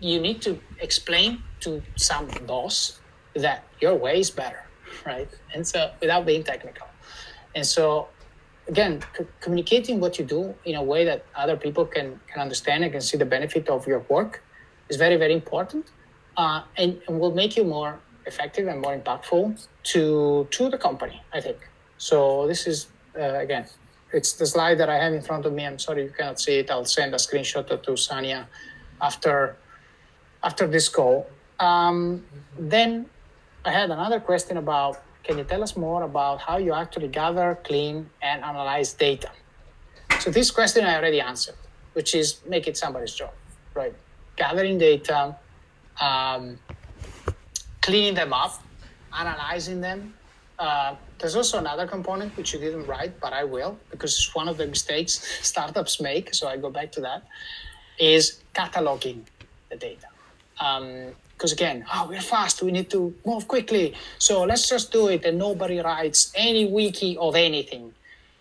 you 0.00 0.20
need 0.20 0.42
to 0.42 0.58
explain 0.80 1.42
to 1.60 1.82
some 1.96 2.26
boss 2.46 3.00
that 3.34 3.64
your 3.80 3.94
way 3.94 4.20
is 4.20 4.30
better, 4.30 4.62
right? 5.06 5.28
And 5.54 5.66
so 5.66 5.90
without 6.00 6.26
being 6.26 6.42
technical. 6.42 6.86
And 7.54 7.64
so 7.64 8.08
again, 8.68 9.02
c- 9.16 9.26
communicating 9.40 10.00
what 10.00 10.18
you 10.18 10.24
do 10.24 10.54
in 10.64 10.74
a 10.74 10.82
way 10.82 11.04
that 11.04 11.24
other 11.34 11.56
people 11.56 11.84
can, 11.84 12.20
can 12.26 12.40
understand 12.40 12.84
and 12.84 12.92
can 12.92 13.00
see 13.00 13.16
the 13.16 13.24
benefit 13.24 13.68
of 13.68 13.86
your 13.86 14.00
work 14.08 14.42
is 14.88 14.96
very, 14.96 15.16
very 15.16 15.32
important. 15.32 15.90
Uh, 16.36 16.62
and, 16.76 17.00
and 17.08 17.18
will 17.18 17.34
make 17.34 17.56
you 17.56 17.64
more 17.64 17.98
effective 18.26 18.66
and 18.66 18.80
more 18.80 18.96
impactful 18.98 19.66
to 19.84 20.46
to 20.50 20.68
the 20.68 20.76
company, 20.76 21.22
I 21.32 21.40
think. 21.40 21.56
So 21.96 22.46
this 22.46 22.66
is 22.66 22.88
uh, 23.18 23.38
again, 23.38 23.66
it's 24.12 24.34
the 24.34 24.46
slide 24.46 24.78
that 24.78 24.90
I 24.90 24.96
have 24.96 25.14
in 25.14 25.22
front 25.22 25.46
of 25.46 25.52
me. 25.52 25.64
I'm 25.64 25.78
sorry 25.78 26.02
you 26.04 26.10
cannot 26.10 26.38
see 26.38 26.58
it. 26.58 26.70
I'll 26.70 26.84
send 26.84 27.14
a 27.14 27.16
screenshot 27.16 27.66
to 27.68 27.92
Sania 27.92 28.46
after 29.00 29.56
after 30.42 30.66
this 30.66 30.88
call. 30.88 31.26
Um, 31.58 32.24
then 32.58 33.06
I 33.64 33.72
had 33.72 33.90
another 33.90 34.20
question 34.20 34.58
about 34.58 35.02
can 35.26 35.38
you 35.38 35.44
tell 35.44 35.62
us 35.62 35.76
more 35.76 36.04
about 36.04 36.40
how 36.40 36.56
you 36.56 36.72
actually 36.72 37.08
gather, 37.08 37.58
clean, 37.64 38.08
and 38.22 38.44
analyze 38.44 38.92
data? 38.92 39.30
So 40.20 40.30
this 40.30 40.52
question 40.52 40.84
I 40.84 40.96
already 40.96 41.20
answered, 41.20 41.56
which 41.94 42.14
is 42.14 42.40
make 42.46 42.68
it 42.68 42.76
somebody's 42.76 43.12
job, 43.12 43.32
right? 43.74 43.94
Gathering 44.36 44.78
data, 44.78 45.36
um, 46.00 46.58
cleaning 47.82 48.14
them 48.14 48.32
up, 48.32 48.62
analyzing 49.12 49.80
them. 49.80 50.14
Uh, 50.60 50.94
there's 51.18 51.34
also 51.34 51.58
another 51.58 51.86
component 51.88 52.36
which 52.36 52.54
you 52.54 52.60
didn't 52.60 52.86
write, 52.86 53.18
but 53.20 53.32
I 53.32 53.42
will 53.42 53.76
because 53.90 54.12
it's 54.14 54.32
one 54.32 54.46
of 54.46 54.56
the 54.56 54.66
mistakes 54.68 55.12
startups 55.42 56.00
make. 56.00 56.34
So 56.34 56.46
I 56.46 56.56
go 56.56 56.70
back 56.70 56.92
to 56.92 57.00
that. 57.00 57.24
Is 57.98 58.42
cataloging 58.54 59.22
the 59.70 59.76
data. 59.76 60.06
Because 61.36 61.52
again, 61.52 61.84
oh, 61.92 62.06
we're 62.08 62.20
fast, 62.20 62.62
we 62.62 62.72
need 62.72 62.88
to 62.90 63.14
move 63.24 63.46
quickly. 63.46 63.94
So 64.18 64.44
let's 64.44 64.68
just 64.68 64.90
do 64.90 65.08
it, 65.08 65.24
and 65.24 65.38
nobody 65.38 65.78
writes 65.80 66.32
any 66.34 66.64
wiki 66.66 67.16
of 67.18 67.36
anything. 67.36 67.92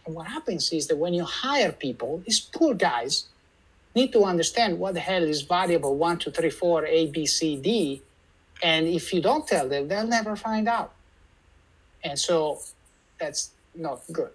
And 0.06 0.16
what 0.16 0.28
happens 0.28 0.72
is 0.72 0.88
that 0.88 0.96
when 0.96 1.14
you 1.14 1.26
hire 1.26 1.72
people, 1.72 2.24
these 2.26 2.40
poor 2.40 2.74
guys 2.74 3.26
need 3.96 4.14
to 4.14 4.24
understand 4.24 4.80
what 4.80 4.94
the 4.94 5.00
hell 5.00 5.24
is 5.24 5.42
variable 5.42 5.96
one, 5.98 6.18
two, 6.20 6.32
three, 6.32 6.50
four, 6.50 6.86
A, 6.86 7.08
B, 7.08 7.26
C, 7.26 7.58
D. 7.58 8.02
And 8.64 8.88
if 8.88 9.14
you 9.14 9.22
don't 9.22 9.46
tell 9.46 9.68
them, 9.68 9.88
they'll 9.88 10.08
never 10.08 10.36
find 10.36 10.68
out. 10.70 10.94
And 12.04 12.18
so 12.18 12.60
that's 13.20 13.52
not 13.74 14.02
good. 14.12 14.32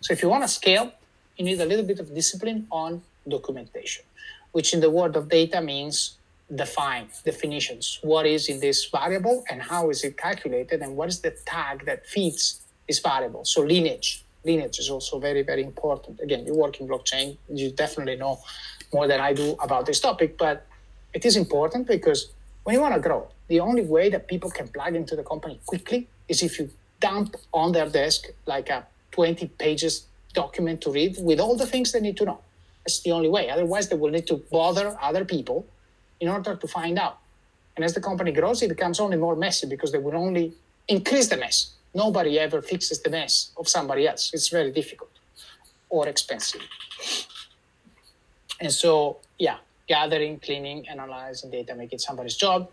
So 0.00 0.12
if 0.12 0.22
you 0.22 0.28
want 0.28 0.44
to 0.44 0.48
scale, 0.48 0.92
you 1.36 1.44
need 1.44 1.60
a 1.60 1.66
little 1.66 1.84
bit 1.84 1.98
of 1.98 2.14
discipline 2.14 2.66
on 2.70 3.02
documentation 3.28 4.04
which 4.52 4.74
in 4.74 4.80
the 4.80 4.90
world 4.90 5.16
of 5.16 5.28
data 5.28 5.60
means 5.60 6.16
define 6.54 7.08
definitions. 7.24 7.98
What 8.02 8.26
is 8.26 8.48
in 8.48 8.60
this 8.60 8.86
variable 8.86 9.44
and 9.50 9.62
how 9.62 9.90
is 9.90 10.04
it 10.04 10.16
calculated 10.16 10.80
and 10.82 10.96
what 10.96 11.08
is 11.08 11.20
the 11.20 11.30
tag 11.46 11.84
that 11.86 12.06
feeds 12.06 12.62
this 12.88 12.98
variable? 12.98 13.44
So 13.44 13.62
lineage. 13.62 14.24
Lineage 14.44 14.78
is 14.78 14.90
also 14.90 15.18
very, 15.18 15.42
very 15.42 15.62
important. 15.62 16.20
Again, 16.20 16.46
you 16.46 16.54
work 16.54 16.80
in 16.80 16.88
blockchain, 16.88 17.36
you 17.52 17.70
definitely 17.70 18.16
know 18.16 18.40
more 18.92 19.06
than 19.06 19.20
I 19.20 19.32
do 19.32 19.56
about 19.62 19.86
this 19.86 20.00
topic, 20.00 20.38
but 20.38 20.66
it 21.12 21.24
is 21.24 21.36
important 21.36 21.86
because 21.86 22.32
when 22.64 22.74
you 22.74 22.80
want 22.80 22.94
to 22.94 23.00
grow, 23.00 23.28
the 23.48 23.60
only 23.60 23.82
way 23.82 24.10
that 24.10 24.28
people 24.28 24.50
can 24.50 24.68
plug 24.68 24.94
into 24.94 25.14
the 25.14 25.22
company 25.22 25.60
quickly 25.66 26.08
is 26.28 26.42
if 26.42 26.58
you 26.58 26.70
dump 27.00 27.36
on 27.52 27.72
their 27.72 27.88
desk 27.88 28.26
like 28.46 28.68
a 28.70 28.86
20 29.12 29.48
pages 29.58 30.06
document 30.32 30.80
to 30.82 30.90
read 30.90 31.16
with 31.20 31.40
all 31.40 31.56
the 31.56 31.66
things 31.66 31.92
they 31.92 32.00
need 32.00 32.16
to 32.16 32.24
know. 32.24 32.40
That's 32.84 33.00
the 33.00 33.12
only 33.12 33.28
way. 33.28 33.50
Otherwise, 33.50 33.88
they 33.88 33.96
will 33.96 34.10
need 34.10 34.26
to 34.28 34.36
bother 34.50 34.96
other 35.00 35.24
people 35.24 35.66
in 36.20 36.28
order 36.28 36.54
to 36.56 36.68
find 36.68 36.98
out. 36.98 37.18
And 37.76 37.84
as 37.84 37.94
the 37.94 38.00
company 38.00 38.32
grows, 38.32 38.62
it 38.62 38.68
becomes 38.68 39.00
only 39.00 39.16
more 39.16 39.36
messy 39.36 39.66
because 39.66 39.92
they 39.92 39.98
will 39.98 40.16
only 40.16 40.52
increase 40.88 41.28
the 41.28 41.36
mess. 41.36 41.72
Nobody 41.94 42.38
ever 42.38 42.62
fixes 42.62 43.00
the 43.02 43.10
mess 43.10 43.50
of 43.56 43.68
somebody 43.68 44.06
else. 44.06 44.30
It's 44.32 44.48
very 44.48 44.70
difficult 44.70 45.10
or 45.88 46.08
expensive. 46.08 46.62
And 48.60 48.72
so, 48.72 49.18
yeah, 49.38 49.56
gathering, 49.88 50.38
cleaning, 50.38 50.88
analyzing 50.88 51.50
data, 51.50 51.74
making 51.74 51.98
somebody's 51.98 52.36
job. 52.36 52.70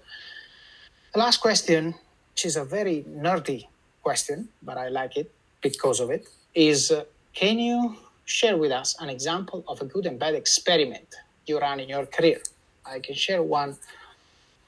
The 1.14 1.20
last 1.20 1.38
question, 1.38 1.96
which 2.34 2.46
is 2.46 2.58
a 2.58 2.66
very 2.66 3.06
nerdy 3.10 3.68
question, 4.04 4.50
but 4.62 4.78
I 4.78 4.90
like 4.90 5.18
it 5.18 5.32
because 5.62 6.00
of 6.00 6.12
it, 6.12 6.28
is 6.54 6.92
uh, 6.92 7.06
can 7.34 7.60
you 7.60 7.96
share 8.28 8.58
with 8.58 8.72
us 8.72 8.96
an 9.00 9.10
example 9.10 9.64
of 9.68 9.82
a 9.82 9.86
good 9.86 10.06
and 10.06 10.20
bad 10.20 10.36
experiment 10.36 11.16
you 11.46 11.60
ran 11.60 11.80
in 11.80 11.88
your 11.90 12.06
career. 12.06 12.42
I 12.88 13.00
can 13.00 13.16
share 13.16 13.42
one 13.44 13.78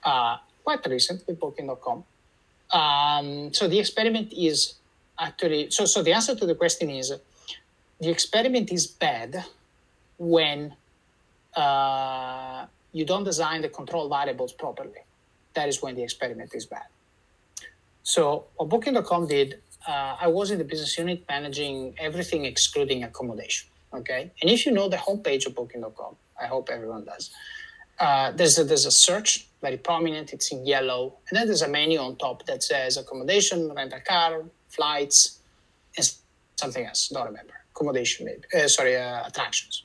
uh, 0.04 0.38
quite 0.64 0.86
recent 0.88 1.26
with 1.28 1.40
Booking.com. 1.40 2.04
Um, 2.72 3.54
so 3.54 3.68
the 3.68 3.80
experiment 3.80 4.34
is 4.34 4.76
actually 5.20 5.72
so. 5.72 5.86
So 5.86 6.04
the 6.04 6.14
answer 6.14 6.36
to 6.36 6.46
the 6.46 6.56
question 6.56 6.90
is 6.90 7.12
the 8.00 8.10
experiment 8.10 8.72
is 8.72 8.86
bad 8.86 9.44
when 10.18 10.76
uh, 11.56 12.66
you 12.92 13.06
don't 13.06 13.24
design 13.24 13.62
the 13.62 13.70
control 13.70 14.08
variables 14.08 14.54
properly. 14.54 15.02
That 15.56 15.68
is 15.68 15.82
when 15.82 15.96
the 15.96 16.04
experiment 16.04 16.54
is 16.54 16.66
bad. 16.66 16.86
So 18.04 18.46
what 18.56 18.70
Booking.com 18.70 19.28
did 19.28 19.60
uh, 19.88 20.18
I 20.22 20.28
was 20.28 20.52
in 20.52 20.58
the 20.58 20.64
business 20.64 20.98
unit 20.98 21.24
managing 21.28 21.96
everything 21.98 22.46
excluding 22.46 23.04
accommodation. 23.04 23.70
Okay, 23.94 24.32
and 24.42 24.52
if 24.52 24.66
you 24.66 24.72
know 24.72 24.88
the 24.88 24.98
homepage 24.98 25.48
of 25.48 25.56
Booking.com, 25.56 26.16
I 26.40 26.46
hope 26.46 26.70
everyone 26.70 27.06
does. 27.06 27.32
Uh, 28.00 28.32
there's 28.32 28.58
a, 28.58 28.64
there's 28.64 28.86
a 28.86 28.92
search 28.92 29.50
very 29.62 29.78
prominent. 29.78 30.32
It's 30.34 30.52
in 30.52 30.66
yellow, 30.66 31.18
and 31.30 31.38
then 31.38 31.48
there's 31.48 31.62
a 31.62 31.68
menu 31.68 32.00
on 32.00 32.16
top 32.16 32.46
that 32.46 32.64
says 32.64 32.98
accommodation, 32.98 33.74
rent 33.74 33.94
a 33.94 34.00
car, 34.00 34.46
flights, 34.70 35.40
and 35.98 36.10
something 36.56 36.86
else. 36.86 37.10
Don't 37.10 37.26
remember. 37.26 37.54
Accommodation, 37.76 38.26
maybe. 38.26 38.44
Uh, 38.54 38.68
sorry, 38.68 38.96
uh, 38.96 39.28
attractions. 39.28 39.84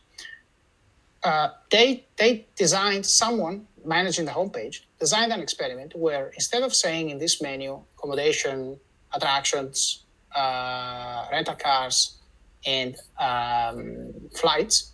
Uh, 1.22 1.48
they 1.70 2.04
they 2.16 2.46
designed 2.54 3.06
someone 3.06 3.66
managing 3.84 4.24
the 4.24 4.30
homepage 4.30 4.80
designed 4.98 5.32
an 5.32 5.40
experiment 5.40 5.94
where 5.94 6.28
instead 6.34 6.62
of 6.62 6.74
saying 6.74 7.10
in 7.10 7.18
this 7.18 7.40
menu 7.42 7.80
accommodation 7.96 8.78
attractions, 9.12 10.04
uh, 10.34 11.26
rental 11.30 11.54
cars, 11.54 12.18
and 12.66 12.96
um, 13.18 14.12
flights, 14.34 14.92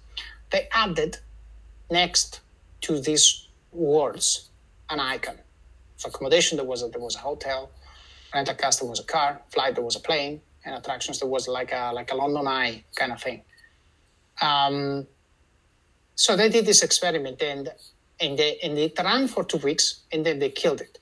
they 0.51 0.68
added 0.73 1.18
next 1.91 2.41
to 2.83 3.01
these 3.01 3.49
words 3.72 4.51
an 4.89 5.01
icon. 5.01 5.39
For 5.99 6.09
accommodation, 6.09 6.57
there 6.57 6.66
was 6.66 6.83
a, 6.83 6.89
there 6.89 7.01
was 7.01 7.14
a 7.14 7.18
hotel, 7.18 7.70
rental 8.35 8.55
cars, 8.55 8.78
there 8.78 8.89
was 8.89 9.01
a 9.01 9.05
car, 9.05 9.41
flight, 9.51 9.74
there 9.74 9.85
was 9.85 9.97
a 9.97 10.01
plane, 10.01 10.41
and 10.64 10.74
attractions, 10.74 11.20
there 11.20 11.28
was 11.28 11.47
like 11.49 11.72
a 11.72 11.93
like 11.95 12.11
a 12.12 12.16
London 12.16 12.47
Eye 12.47 12.85
kind 12.95 13.12
of 13.12 13.22
thing. 13.22 13.43
Um, 14.41 15.07
so 16.14 16.37
they 16.37 16.49
did 16.49 16.66
this 16.66 16.83
experiment, 16.83 17.43
and 17.43 17.72
and 18.20 18.39
they 18.39 18.59
and 18.62 18.78
it 18.78 18.99
ran 18.99 19.28
for 19.28 19.45
two 19.45 19.59
weeks, 19.59 20.03
and 20.12 20.24
then 20.24 20.39
they 20.39 20.51
killed 20.51 20.81
it 20.81 20.99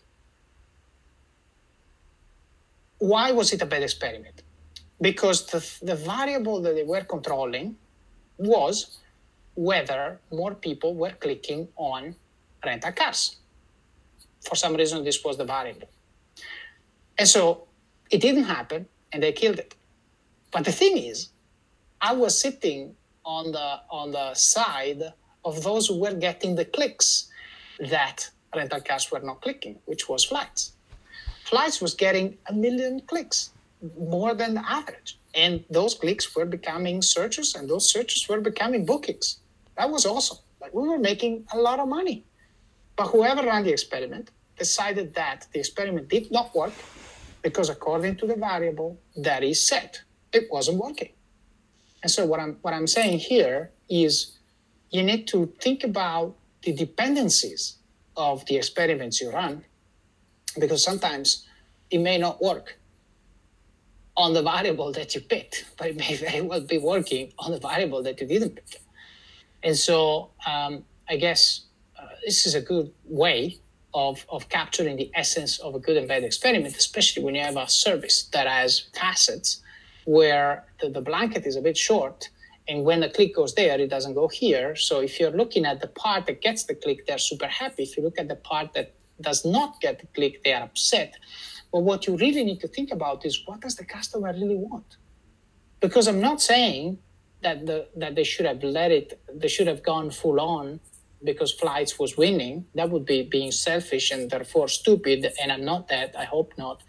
why 2.99 3.31
was 3.33 3.53
it 3.53 3.63
a 3.63 3.67
bad 3.67 3.83
experiment? 3.83 4.43
Because 5.01 5.47
the, 5.47 5.65
the 5.83 5.95
variable 5.95 6.61
that 6.63 6.75
they 6.75 6.83
were 6.83 7.05
controlling 7.05 7.77
was 8.37 8.99
whether 9.59 10.21
more 10.31 10.55
people 10.55 10.95
were 10.95 11.11
clicking 11.19 11.67
on 11.75 12.15
rental 12.65 12.93
cars. 12.93 13.39
For 14.49 14.55
some 14.55 14.77
reason, 14.77 15.03
this 15.03 15.25
was 15.25 15.37
the 15.37 15.45
variable. 15.45 15.89
And 17.19 17.27
so 17.27 17.67
it 18.09 18.21
didn't 18.21 18.45
happen 18.45 18.87
and 19.13 19.21
they 19.21 19.33
killed 19.33 19.59
it. 19.59 19.75
But 20.53 20.65
the 20.65 20.71
thing 20.71 20.97
is, 20.97 21.31
I 22.01 22.13
was 22.13 22.41
sitting 22.41 22.95
on 23.25 23.51
the 23.51 23.81
on 23.91 24.13
the 24.13 24.33
side 24.35 25.03
of 25.45 25.65
those 25.65 25.89
who 25.89 25.99
were 25.99 26.15
getting 26.15 26.55
the 26.55 26.65
clicks 26.65 27.29
that 27.81 28.31
rental 28.55 28.81
cars 28.81 29.11
were 29.11 29.25
not 29.31 29.43
clicking, 29.43 29.77
which 29.87 30.09
was 30.09 30.25
flights. 30.25 30.73
Flights 31.45 31.81
was 31.81 31.95
getting 31.95 32.39
a 32.47 32.53
million 32.53 33.01
clicks, 33.01 33.51
more 33.99 34.35
than 34.35 34.55
the 34.55 34.65
average. 34.71 35.19
And 35.35 35.65
those 35.69 35.95
clicks 35.95 36.35
were 36.37 36.47
becoming 36.47 37.03
searches, 37.03 37.57
and 37.57 37.69
those 37.69 37.91
searches 37.91 38.29
were 38.29 38.41
becoming 38.41 38.85
bookings. 38.85 39.39
That 39.79 39.91
was 39.91 40.05
awesome. 40.05 40.39
Like 40.61 40.75
we 40.75 40.87
were 40.89 40.99
making 40.99 41.47
a 41.53 41.57
lot 41.57 41.79
of 41.79 41.89
money. 41.89 42.25
But 42.97 43.07
whoever 43.07 43.43
ran 43.43 43.63
the 43.63 43.71
experiment 43.71 44.33
decided 44.59 45.15
that 45.15 45.47
the 45.53 45.61
experiment 45.61 46.09
did 46.09 46.33
not 46.33 46.53
work 46.55 46.73
because 47.43 47.71
according 47.71 48.17
to 48.17 48.27
the 48.27 48.35
variable 48.35 48.99
that 49.17 49.45
is 49.45 49.65
set, 49.65 50.03
it 50.33 50.49
wasn't 50.51 50.79
working. 50.79 51.13
And 52.03 52.11
so 52.11 52.27
what 52.27 52.41
I'm 52.41 52.57
what 52.63 52.75
I'm 52.75 52.89
saying 52.89 53.21
here 53.21 53.71
is 53.89 54.37
you 54.91 55.05
need 55.05 55.29
to 55.29 55.47
think 55.61 55.85
about 55.85 56.35
the 56.63 56.73
dependencies 56.73 57.77
of 58.17 58.45
the 58.47 58.57
experiments 58.57 59.21
you 59.21 59.31
run 59.31 59.65
because 60.59 60.83
sometimes 60.83 61.47
it 61.91 61.99
may 61.99 62.19
not 62.19 62.43
work 62.43 62.79
on 64.17 64.35
the 64.35 64.43
variable 64.43 64.91
that 64.93 65.15
you 65.15 65.21
picked, 65.21 65.67
but 65.77 65.87
it 65.87 65.97
may 65.97 66.17
very 66.17 66.41
well 66.41 66.61
be 66.61 66.79
working 66.79 67.33
on 67.39 67.53
the 67.53 67.61
variable 67.61 68.03
that 68.03 68.21
you 68.21 68.27
didn't 68.27 68.57
pick. 68.57 68.81
And 69.63 69.77
so 69.77 70.31
um, 70.47 70.85
I 71.09 71.17
guess 71.17 71.67
uh, 71.99 72.07
this 72.25 72.47
is 72.47 72.55
a 72.55 72.61
good 72.61 72.93
way 73.05 73.59
of, 73.95 74.25
of 74.29 74.49
capturing 74.49 74.97
the 74.97 75.11
essence 75.15 75.59
of 75.59 75.75
a 75.75 75.79
good 75.79 75.97
and 75.97 76.07
bad 76.07 76.25
experiment, 76.25 76.77
especially 76.77 77.25
when 77.25 77.35
you 77.35 77.43
have 77.43 77.57
a 77.57 77.69
service 77.69 78.25
that 78.33 78.47
has 78.47 78.89
facets 78.95 79.63
where 80.05 80.65
the, 80.81 80.91
the 80.91 81.01
blanket 81.01 81.47
is 81.47 81.57
a 81.57 81.61
bit 81.61 81.77
short 81.77 82.31
and 82.69 82.85
when 82.85 83.01
the 83.01 83.09
click 83.09 83.35
goes 83.35 83.55
there, 83.55 83.81
it 83.81 83.89
doesn't 83.89 84.13
go 84.15 84.29
here. 84.29 84.77
So 84.77 85.01
if 85.01 85.19
you're 85.19 85.31
looking 85.31 85.65
at 85.65 85.81
the 85.81 85.89
part 85.89 86.27
that 86.27 86.43
gets 86.43 86.65
the 86.65 86.75
click, 86.75 87.07
they're 87.07 87.19
super 87.19 87.47
happy. 87.47 87.85
If 87.85 87.97
you 87.97 88.03
look 88.03 88.19
at 88.19 88.29
the 88.29 88.37
part 88.37 88.75
that 88.75 88.95
does 89.21 89.45
not 89.45 89.81
get 89.81 90.01
the 90.01 90.07
click, 90.09 90.45
they 90.45 90.53
are 90.53 90.65
upset. 90.65 91.15
But 91.73 91.81
what 91.81 92.07
you 92.07 92.17
really 92.19 92.45
need 92.45 92.61
to 92.61 92.69
think 92.69 92.93
about 92.93 93.25
is 93.25 93.43
what 93.47 93.61
does 93.61 93.77
the 93.77 93.87
customer 93.87 94.33
really 94.35 94.57
want? 94.57 94.99
Because 95.81 96.07
I'm 96.07 96.21
not 96.21 96.43
saying 96.43 96.99
that 97.43 97.67
the 97.67 97.89
that 97.97 98.15
they 98.15 98.25
should 98.25 98.47
have 98.47 98.63
let 98.63 98.91
it, 98.91 99.21
they 99.33 99.49
should 99.49 99.67
have 99.67 99.83
gone 99.83 100.11
full 100.11 100.41
on 100.41 100.81
because 101.23 101.53
flights 101.53 101.99
was 101.99 102.17
winning. 102.17 102.67
That 102.75 102.91
would 102.91 103.05
be 103.05 103.23
being 103.23 103.53
selfish 103.53 104.11
and 104.11 104.31
therefore 104.31 104.69
stupid. 104.69 105.27
And 105.41 105.51
I'm 105.53 105.65
not 105.65 105.89
that. 105.89 106.15
I 106.17 106.25
hope 106.25 106.53
not. 106.57 106.83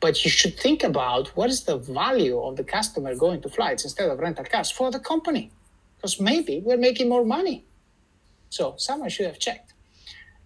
But 0.00 0.24
you 0.24 0.30
should 0.30 0.58
think 0.58 0.82
about 0.82 1.28
what 1.36 1.50
is 1.50 1.64
the 1.64 1.76
value 1.76 2.40
of 2.40 2.56
the 2.56 2.64
customer 2.64 3.14
going 3.14 3.42
to 3.42 3.48
flights 3.48 3.84
instead 3.84 4.08
of 4.10 4.18
rental 4.18 4.44
cars 4.44 4.70
for 4.70 4.90
the 4.90 4.98
company, 4.98 5.50
because 5.96 6.18
maybe 6.20 6.62
we're 6.64 6.78
making 6.78 7.08
more 7.08 7.24
money. 7.24 7.64
So 8.48 8.74
someone 8.78 9.10
should 9.10 9.26
have 9.26 9.38
checked. 9.38 9.74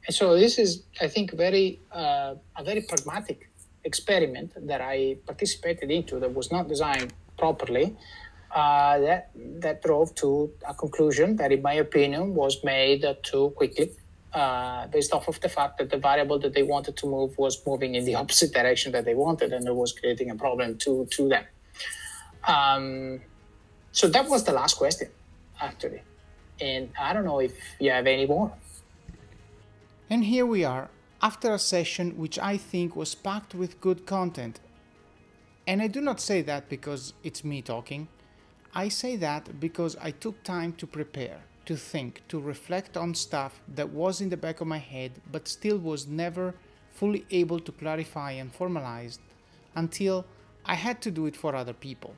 And 0.07 0.15
so 0.15 0.37
this 0.37 0.59
is, 0.59 0.83
I 1.01 1.09
think, 1.09 1.33
very 1.33 1.81
uh, 1.93 2.35
a 2.57 2.65
very 2.65 2.83
pragmatic 2.83 3.49
experiment 3.85 4.53
that 4.67 4.81
I 4.81 5.17
participated 5.27 5.91
into 5.91 6.19
that 6.19 6.35
was 6.35 6.51
not 6.51 6.69
designed 6.69 7.12
properly. 7.39 7.97
Uh, 8.55 9.01
that 9.01 9.31
that 9.35 9.83
drove 9.83 10.15
to 10.15 10.49
a 10.69 10.73
conclusion 10.75 11.35
that, 11.35 11.51
in 11.51 11.61
my 11.61 11.75
opinion, 11.75 12.35
was 12.37 12.63
made 12.63 13.05
too 13.25 13.51
quickly 13.57 13.91
uh, 14.33 14.87
based 14.87 15.13
off 15.13 15.27
of 15.27 15.41
the 15.41 15.49
fact 15.49 15.79
that 15.79 15.91
the 15.91 15.97
variable 15.97 16.39
that 16.39 16.55
they 16.55 16.63
wanted 16.63 16.97
to 16.97 17.07
move 17.07 17.37
was 17.37 17.61
moving 17.67 17.97
in 17.97 18.05
the 18.05 18.15
opposite 18.21 18.53
direction 18.53 18.93
that 18.93 19.05
they 19.05 19.15
wanted, 19.15 19.53
and 19.53 19.67
it 19.67 19.75
was 19.75 19.93
creating 19.93 20.31
a 20.31 20.37
problem 20.37 20.79
to 20.79 21.07
to 21.11 21.29
them. 21.29 21.45
Um, 22.47 23.21
so 23.91 24.07
that 24.09 24.29
was 24.29 24.45
the 24.45 24.53
last 24.53 24.77
question, 24.77 25.09
actually, 25.61 26.03
and 26.61 26.91
I 27.01 27.13
don't 27.13 27.25
know 27.25 27.41
if 27.41 27.53
you 27.81 27.91
have 27.91 28.07
any 28.07 28.27
more. 28.27 28.53
And 30.09 30.25
here 30.25 30.47
we 30.47 30.65
are 30.65 30.91
after 31.23 31.55
a 31.55 31.59
session 31.59 32.19
which 32.19 32.39
I 32.39 32.57
think 32.57 32.95
was 32.95 33.15
packed 33.15 33.55
with 33.55 33.81
good 33.81 34.07
content. 34.07 34.61
And 35.67 35.81
I 35.81 35.87
do 35.87 36.01
not 36.01 36.21
say 36.21 36.43
that 36.43 36.69
because 36.69 37.15
it's 37.23 37.43
me 37.43 37.63
talking. 37.63 38.09
I 38.77 38.89
say 38.89 39.14
that 39.16 39.61
because 39.61 39.97
I 40.03 40.11
took 40.11 40.43
time 40.43 40.72
to 40.75 40.87
prepare 40.87 41.39
to 41.66 41.77
think, 41.77 42.22
to 42.29 42.41
reflect 42.41 42.97
on 42.97 43.14
stuff 43.14 43.61
that 43.68 43.91
was 43.91 44.20
in 44.20 44.31
the 44.31 44.37
back 44.37 44.61
of 44.61 44.66
my 44.66 44.79
head 44.79 45.12
but 45.31 45.49
still 45.49 45.79
was 45.79 46.07
never 46.07 46.55
fully 46.93 47.25
able 47.31 47.61
to 47.61 47.72
clarify 47.72 48.33
and 48.33 48.53
formalize 48.53 49.18
until 49.75 50.25
I 50.64 50.75
had 50.75 51.01
to 51.03 51.11
do 51.11 51.27
it 51.27 51.37
for 51.37 51.55
other 51.55 51.72
people. 51.72 52.16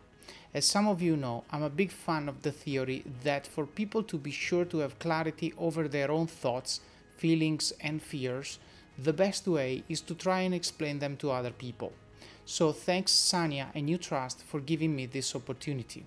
As 0.55 0.65
some 0.65 0.89
of 0.89 1.03
you 1.03 1.17
know, 1.17 1.45
I'm 1.51 1.63
a 1.63 1.69
big 1.69 1.91
fan 1.91 2.29
of 2.29 2.41
the 2.41 2.53
theory 2.53 3.05
that 3.23 3.47
for 3.47 3.67
people 3.67 4.03
to 4.05 4.17
be 4.17 4.31
sure 4.31 4.65
to 4.65 4.79
have 4.79 4.99
clarity 4.99 5.53
over 5.59 5.87
their 5.87 6.11
own 6.11 6.27
thoughts, 6.27 6.81
feelings, 7.17 7.73
and 7.83 8.03
fears, 8.03 8.59
the 8.99 9.13
best 9.13 9.47
way 9.47 9.85
is 9.89 10.01
to 10.03 10.15
try 10.15 10.41
and 10.41 10.55
explain 10.55 11.01
them 11.01 11.19
to 11.19 11.31
other 11.31 11.51
people. 11.51 11.93
So 12.47 12.73
thanks 12.73 13.13
Sania 13.13 13.67
and 13.75 13.89
UTrust 13.89 14.43
for 14.43 14.61
giving 14.61 14.97
me 14.97 15.05
this 15.05 15.35
opportunity. 15.35 16.07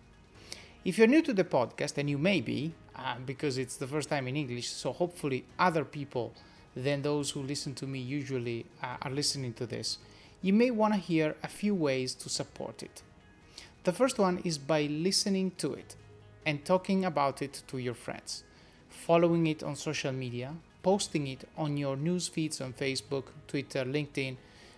If 0.85 0.97
you're 0.97 1.07
new 1.07 1.21
to 1.23 1.33
the 1.33 1.43
podcast, 1.43 1.97
and 1.97 2.09
you 2.09 2.17
may 2.17 2.39
be, 2.39 2.73
uh, 2.95 3.15
because 3.25 3.57
it's 3.57 3.75
the 3.75 3.85
first 3.85 4.07
time 4.07 4.29
in 4.29 4.37
English, 4.37 4.69
so 4.69 4.93
hopefully 4.93 5.43
other 5.59 5.83
people 5.83 6.33
than 6.73 7.01
those 7.01 7.31
who 7.31 7.41
listen 7.41 7.75
to 7.75 7.85
me 7.85 7.99
usually 7.99 8.65
uh, 8.81 8.95
are 9.01 9.11
listening 9.11 9.51
to 9.53 9.65
this, 9.65 9.97
you 10.41 10.53
may 10.53 10.71
want 10.71 10.93
to 10.93 10.99
hear 10.99 11.35
a 11.43 11.49
few 11.49 11.75
ways 11.75 12.13
to 12.15 12.29
support 12.29 12.81
it. 12.81 13.01
The 13.83 13.91
first 13.91 14.19
one 14.19 14.37
is 14.45 14.57
by 14.57 14.83
listening 14.83 15.51
to 15.57 15.73
it 15.73 15.97
and 16.45 16.63
talking 16.63 17.03
about 17.03 17.41
it 17.41 17.61
to 17.67 17.77
your 17.77 17.93
friends, 17.93 18.43
following 18.87 19.47
it 19.47 19.61
on 19.61 19.75
social 19.75 20.13
media, 20.13 20.53
posting 20.81 21.27
it 21.27 21.43
on 21.57 21.75
your 21.75 21.97
news 21.97 22.29
feeds 22.29 22.61
on 22.61 22.71
Facebook, 22.71 23.25
Twitter, 23.49 23.83
LinkedIn, 23.83 24.37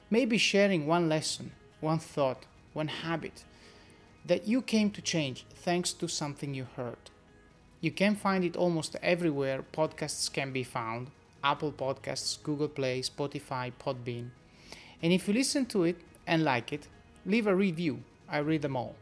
maybe 0.10 0.39
sharing 0.39 0.88
one 0.88 1.08
lesson, 1.08 1.52
one 1.80 1.99
thought, 1.99 2.47
one 2.74 2.88
habit 2.88 3.43
that 4.26 4.47
you 4.47 4.61
came 4.61 4.91
to 4.91 5.01
change 5.01 5.45
thanks 5.53 5.93
to 5.93 6.07
something 6.07 6.53
you 6.53 6.67
heard. 6.76 7.09
You 7.80 7.91
can 7.91 8.15
find 8.15 8.43
it 8.43 8.55
almost 8.55 8.95
everywhere 9.01 9.63
podcasts 9.74 10.32
can 10.32 10.53
be 10.53 10.63
found 10.63 11.11
Apple 11.43 11.72
Podcasts, 11.72 12.41
Google 12.43 12.67
Play, 12.67 13.01
Spotify, 13.01 13.72
Podbean. 13.80 14.30
And 15.01 15.11
if 15.11 15.28
you 15.28 15.34
listen 15.34 15.65
to 15.67 15.84
it 15.84 15.97
and 16.28 16.43
like 16.43 16.72
it, 16.72 16.88
leave 17.26 17.47
a 17.47 17.55
review. 17.55 18.03
I 18.30 18.38
read 18.38 18.61
them 18.61 18.76
all. 18.76 18.95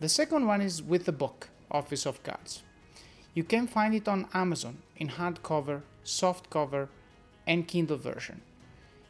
The 0.00 0.08
second 0.08 0.46
one 0.46 0.60
is 0.60 0.82
with 0.82 1.04
the 1.04 1.12
book, 1.12 1.48
Office 1.70 2.06
of 2.06 2.22
Cards. 2.22 2.62
You 3.34 3.44
can 3.44 3.68
find 3.68 3.94
it 3.94 4.08
on 4.08 4.26
Amazon 4.34 4.78
in 4.96 5.10
hardcover, 5.10 5.82
softcover, 6.04 6.88
and 7.46 7.68
Kindle 7.68 7.96
version. 7.96 8.40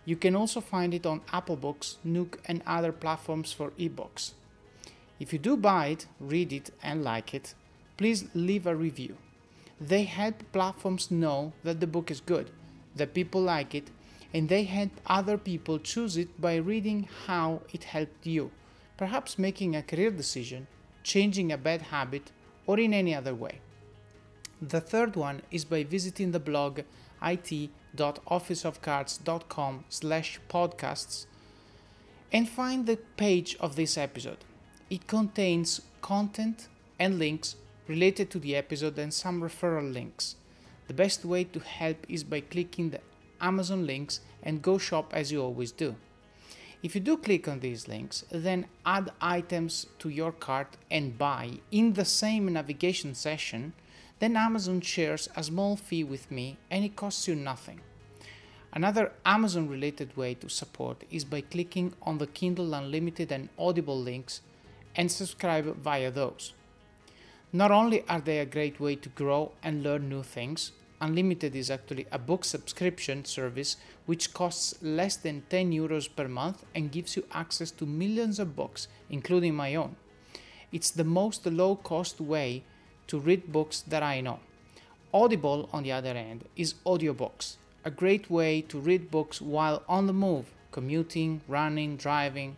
You 0.05 0.16
can 0.16 0.36
also 0.36 0.61
find 0.61 0.92
it 0.92 1.07
on 1.07 1.22
Apple 1.32 1.57
Books, 1.57 1.96
Nook, 2.05 2.40
and 2.44 2.62
other 2.66 2.92
platforms 2.92 3.53
for 3.53 3.70
ebooks. 3.72 4.32
If 5.21 5.35
you 5.35 5.39
do 5.39 5.57
buy 5.57 5.89
it, 5.89 6.07
read 6.18 6.53
it, 6.53 6.71
and 6.83 7.05
like 7.05 7.35
it, 7.35 7.55
please 7.99 8.25
leave 8.35 8.66
a 8.66 8.75
review. 8.75 9.16
They 9.79 10.05
help 10.05 10.37
platforms 10.53 11.11
know 11.11 11.53
that 11.62 11.81
the 11.81 11.87
book 11.87 12.11
is 12.11 12.21
good, 12.21 12.51
that 12.97 13.12
people 13.14 13.43
like 13.43 13.75
it, 13.75 13.91
and 14.33 14.49
they 14.49 14.64
help 14.64 14.93
other 15.07 15.37
people 15.37 15.79
choose 15.79 16.16
it 16.16 16.41
by 16.41 16.57
reading 16.57 17.07
how 17.27 17.61
it 17.73 17.85
helped 17.85 18.27
you, 18.27 18.51
perhaps 18.97 19.39
making 19.39 19.77
a 19.77 19.83
career 19.83 20.11
decision, 20.11 20.66
changing 21.03 21.53
a 21.53 21.59
bad 21.59 21.83
habit, 21.83 22.33
or 22.66 22.81
in 22.81 22.95
any 22.95 23.14
other 23.14 23.35
way. 23.35 23.61
The 24.62 24.81
third 24.81 25.16
one 25.16 25.43
is 25.51 25.66
by 25.66 25.85
visiting 25.85 26.33
the 26.33 26.41
blog 26.41 26.81
it.officeofcards.com 27.23 29.85
slash 29.89 30.41
podcasts 30.49 31.27
and 32.33 32.49
find 32.49 32.87
the 32.87 32.97
page 33.16 33.57
of 33.61 33.77
this 33.77 33.99
episode. 33.99 34.39
It 34.91 35.07
contains 35.07 35.82
content 36.03 36.66
and 36.99 37.16
links 37.16 37.55
related 37.86 38.28
to 38.32 38.41
the 38.41 38.57
episode 38.57 38.99
and 38.99 39.14
some 39.14 39.41
referral 39.41 39.93
links. 39.93 40.34
The 40.88 40.95
best 40.95 41.24
way 41.24 41.45
to 41.45 41.61
help 41.61 41.99
is 42.09 42.24
by 42.24 42.41
clicking 42.41 42.91
the 42.91 43.01
Amazon 43.41 43.86
links 43.86 44.18
and 44.43 44.61
go 44.61 44.78
shop 44.78 45.12
as 45.14 45.30
you 45.30 45.41
always 45.41 45.70
do. 45.70 45.95
If 46.82 46.97
you 46.97 47.01
do 47.01 47.16
click 47.18 47.47
on 47.47 47.61
these 47.61 47.86
links, 47.86 48.24
then 48.32 48.66
add 48.84 49.12
items 49.20 49.86
to 50.01 50.09
your 50.09 50.32
cart 50.32 50.76
and 50.91 51.16
buy 51.16 51.61
in 51.70 51.93
the 51.93 52.05
same 52.05 52.53
navigation 52.53 53.14
session, 53.14 53.74
then 54.18 54.36
Amazon 54.36 54.80
shares 54.80 55.28
a 55.36 55.45
small 55.45 55.76
fee 55.76 56.03
with 56.03 56.32
me 56.32 56.57
and 56.68 56.84
it 56.84 56.97
costs 56.97 57.28
you 57.28 57.36
nothing. 57.36 57.80
Another 58.72 59.12
Amazon 59.24 59.68
related 59.68 60.16
way 60.16 60.34
to 60.34 60.49
support 60.49 61.05
is 61.12 61.24
by 61.24 61.43
clicking 61.43 61.93
on 62.03 62.18
the 62.18 62.26
Kindle 62.26 62.74
Unlimited 62.74 63.30
and 63.30 63.51
Audible 63.57 63.99
links 63.99 64.41
and 64.97 65.11
subscribe 65.11 65.76
via 65.76 66.11
those. 66.11 66.53
Not 67.53 67.70
only 67.70 68.05
are 68.09 68.20
they 68.20 68.38
a 68.38 68.47
great 68.47 68.78
way 68.80 68.97
to 68.97 69.09
grow 69.11 69.53
and 69.62 69.82
learn 69.82 70.09
new 70.09 70.22
things, 70.22 70.72
Unlimited 71.03 71.57
is 71.57 71.70
actually 71.70 72.07
a 72.12 72.18
book 72.18 72.45
subscription 72.45 73.24
service 73.24 73.78
which 74.05 74.34
costs 74.34 74.74
less 74.82 75.16
than 75.16 75.43
10 75.49 75.72
euros 75.72 76.14
per 76.14 76.28
month 76.28 76.62
and 76.74 76.93
gives 76.93 77.16
you 77.16 77.24
access 77.32 77.70
to 77.70 77.86
millions 77.86 78.38
of 78.38 78.55
books, 78.55 78.86
including 79.09 79.55
my 79.55 79.74
own. 79.74 79.97
It's 80.72 80.91
the 80.91 81.05
most 81.05 81.47
low 81.47 81.76
cost 81.76 82.20
way 82.20 82.64
to 83.07 83.18
read 83.18 83.51
books 83.51 83.80
that 83.88 84.03
I 84.03 84.20
know. 84.20 84.41
Audible, 85.14 85.70
on 85.72 85.84
the 85.84 85.93
other 85.93 86.12
hand, 86.12 86.45
is 86.55 86.74
audiobooks, 86.84 87.57
a 87.82 87.91
great 87.91 88.30
way 88.30 88.61
to 88.62 88.78
read 88.78 89.11
books 89.11 89.41
while 89.41 89.82
on 89.88 90.07
the 90.07 90.12
move, 90.12 90.53
commuting, 90.70 91.41
running, 91.49 91.97
driving. 91.97 92.57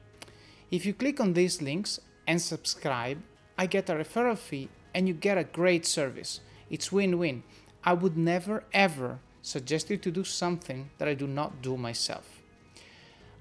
If 0.71 0.85
you 0.85 0.95
click 0.95 1.21
on 1.21 1.35
these 1.35 1.63
links 1.63 2.01
and 2.27 2.41
subscribe, 2.41 3.19
I 3.59 3.67
get 3.67 3.91
a 3.91 3.95
referral 3.95 4.39
fee 4.39 4.69
and 4.95 5.09
you 5.09 5.15
get 5.15 5.39
a 5.39 5.45
great 5.45 5.87
service. 5.87 6.41
It's 6.71 6.93
win 6.93 7.19
win. 7.19 7.43
I 7.85 7.93
would 7.93 8.17
never 8.17 8.65
ever 8.73 9.19
suggest 9.43 9.91
you 9.91 9.97
to 9.99 10.11
do 10.11 10.25
something 10.25 10.91
that 10.99 11.09
I 11.09 11.15
do 11.15 11.27
not 11.27 11.63
do 11.63 11.77
myself. 11.77 12.43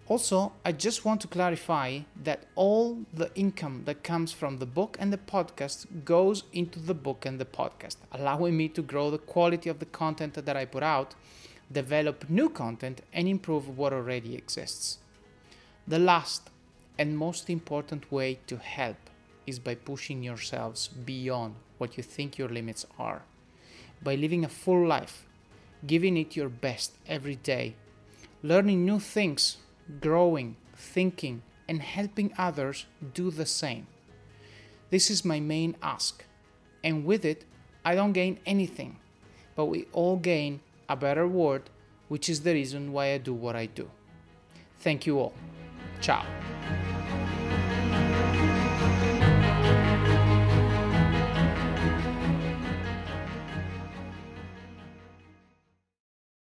Also, 0.07 0.51
I 0.65 0.73
just 0.73 1.05
want 1.05 1.21
to 1.21 1.27
clarify 1.27 1.99
that 2.21 2.43
all 2.55 2.97
the 3.13 3.33
income 3.33 3.83
that 3.85 4.03
comes 4.03 4.33
from 4.33 4.57
the 4.57 4.65
book 4.65 4.97
and 4.99 5.13
the 5.13 5.17
podcast 5.17 6.03
goes 6.03 6.43
into 6.51 6.79
the 6.79 6.93
book 6.93 7.25
and 7.25 7.39
the 7.39 7.45
podcast, 7.45 7.95
allowing 8.11 8.57
me 8.57 8.67
to 8.69 8.81
grow 8.81 9.09
the 9.09 9.17
quality 9.17 9.69
of 9.69 9.79
the 9.79 9.85
content 9.85 10.33
that 10.33 10.57
I 10.57 10.65
put 10.65 10.83
out, 10.83 11.15
develop 11.71 12.29
new 12.29 12.49
content, 12.49 13.01
and 13.13 13.27
improve 13.27 13.77
what 13.77 13.93
already 13.93 14.35
exists. 14.35 14.97
The 15.87 15.99
last 15.99 16.49
and 16.97 17.17
most 17.17 17.49
important 17.49 18.11
way 18.11 18.39
to 18.47 18.57
help 18.57 18.97
is 19.47 19.59
by 19.59 19.75
pushing 19.75 20.23
yourselves 20.23 20.87
beyond 20.87 21.55
what 21.77 21.97
you 21.97 22.03
think 22.03 22.37
your 22.37 22.49
limits 22.49 22.85
are. 22.99 23.23
by 24.03 24.15
living 24.15 24.43
a 24.43 24.49
full 24.49 24.87
life, 24.87 25.25
giving 25.85 26.17
it 26.17 26.35
your 26.35 26.49
best 26.49 26.93
every 27.07 27.35
day, 27.35 27.75
learning 28.41 28.85
new 28.85 28.99
things, 28.99 29.57
growing, 29.99 30.55
thinking, 30.75 31.41
and 31.67 31.81
helping 31.81 32.33
others 32.37 32.85
do 33.13 33.29
the 33.29 33.45
same. 33.45 33.87
This 34.89 35.09
is 35.09 35.23
my 35.23 35.39
main 35.39 35.75
ask, 35.81 36.25
and 36.83 37.05
with 37.05 37.23
it, 37.23 37.45
I 37.85 37.95
don't 37.95 38.13
gain 38.13 38.39
anything, 38.45 38.97
but 39.55 39.65
we 39.65 39.85
all 39.93 40.17
gain 40.17 40.61
a 40.89 40.95
better 40.95 41.27
world, 41.27 41.69
which 42.09 42.27
is 42.27 42.41
the 42.41 42.53
reason 42.53 42.91
why 42.91 43.13
I 43.13 43.17
do 43.17 43.33
what 43.33 43.55
I 43.55 43.67
do. 43.67 43.89
Thank 44.79 45.05
you 45.05 45.19
all. 45.19 45.33
Tchau! 46.01 46.25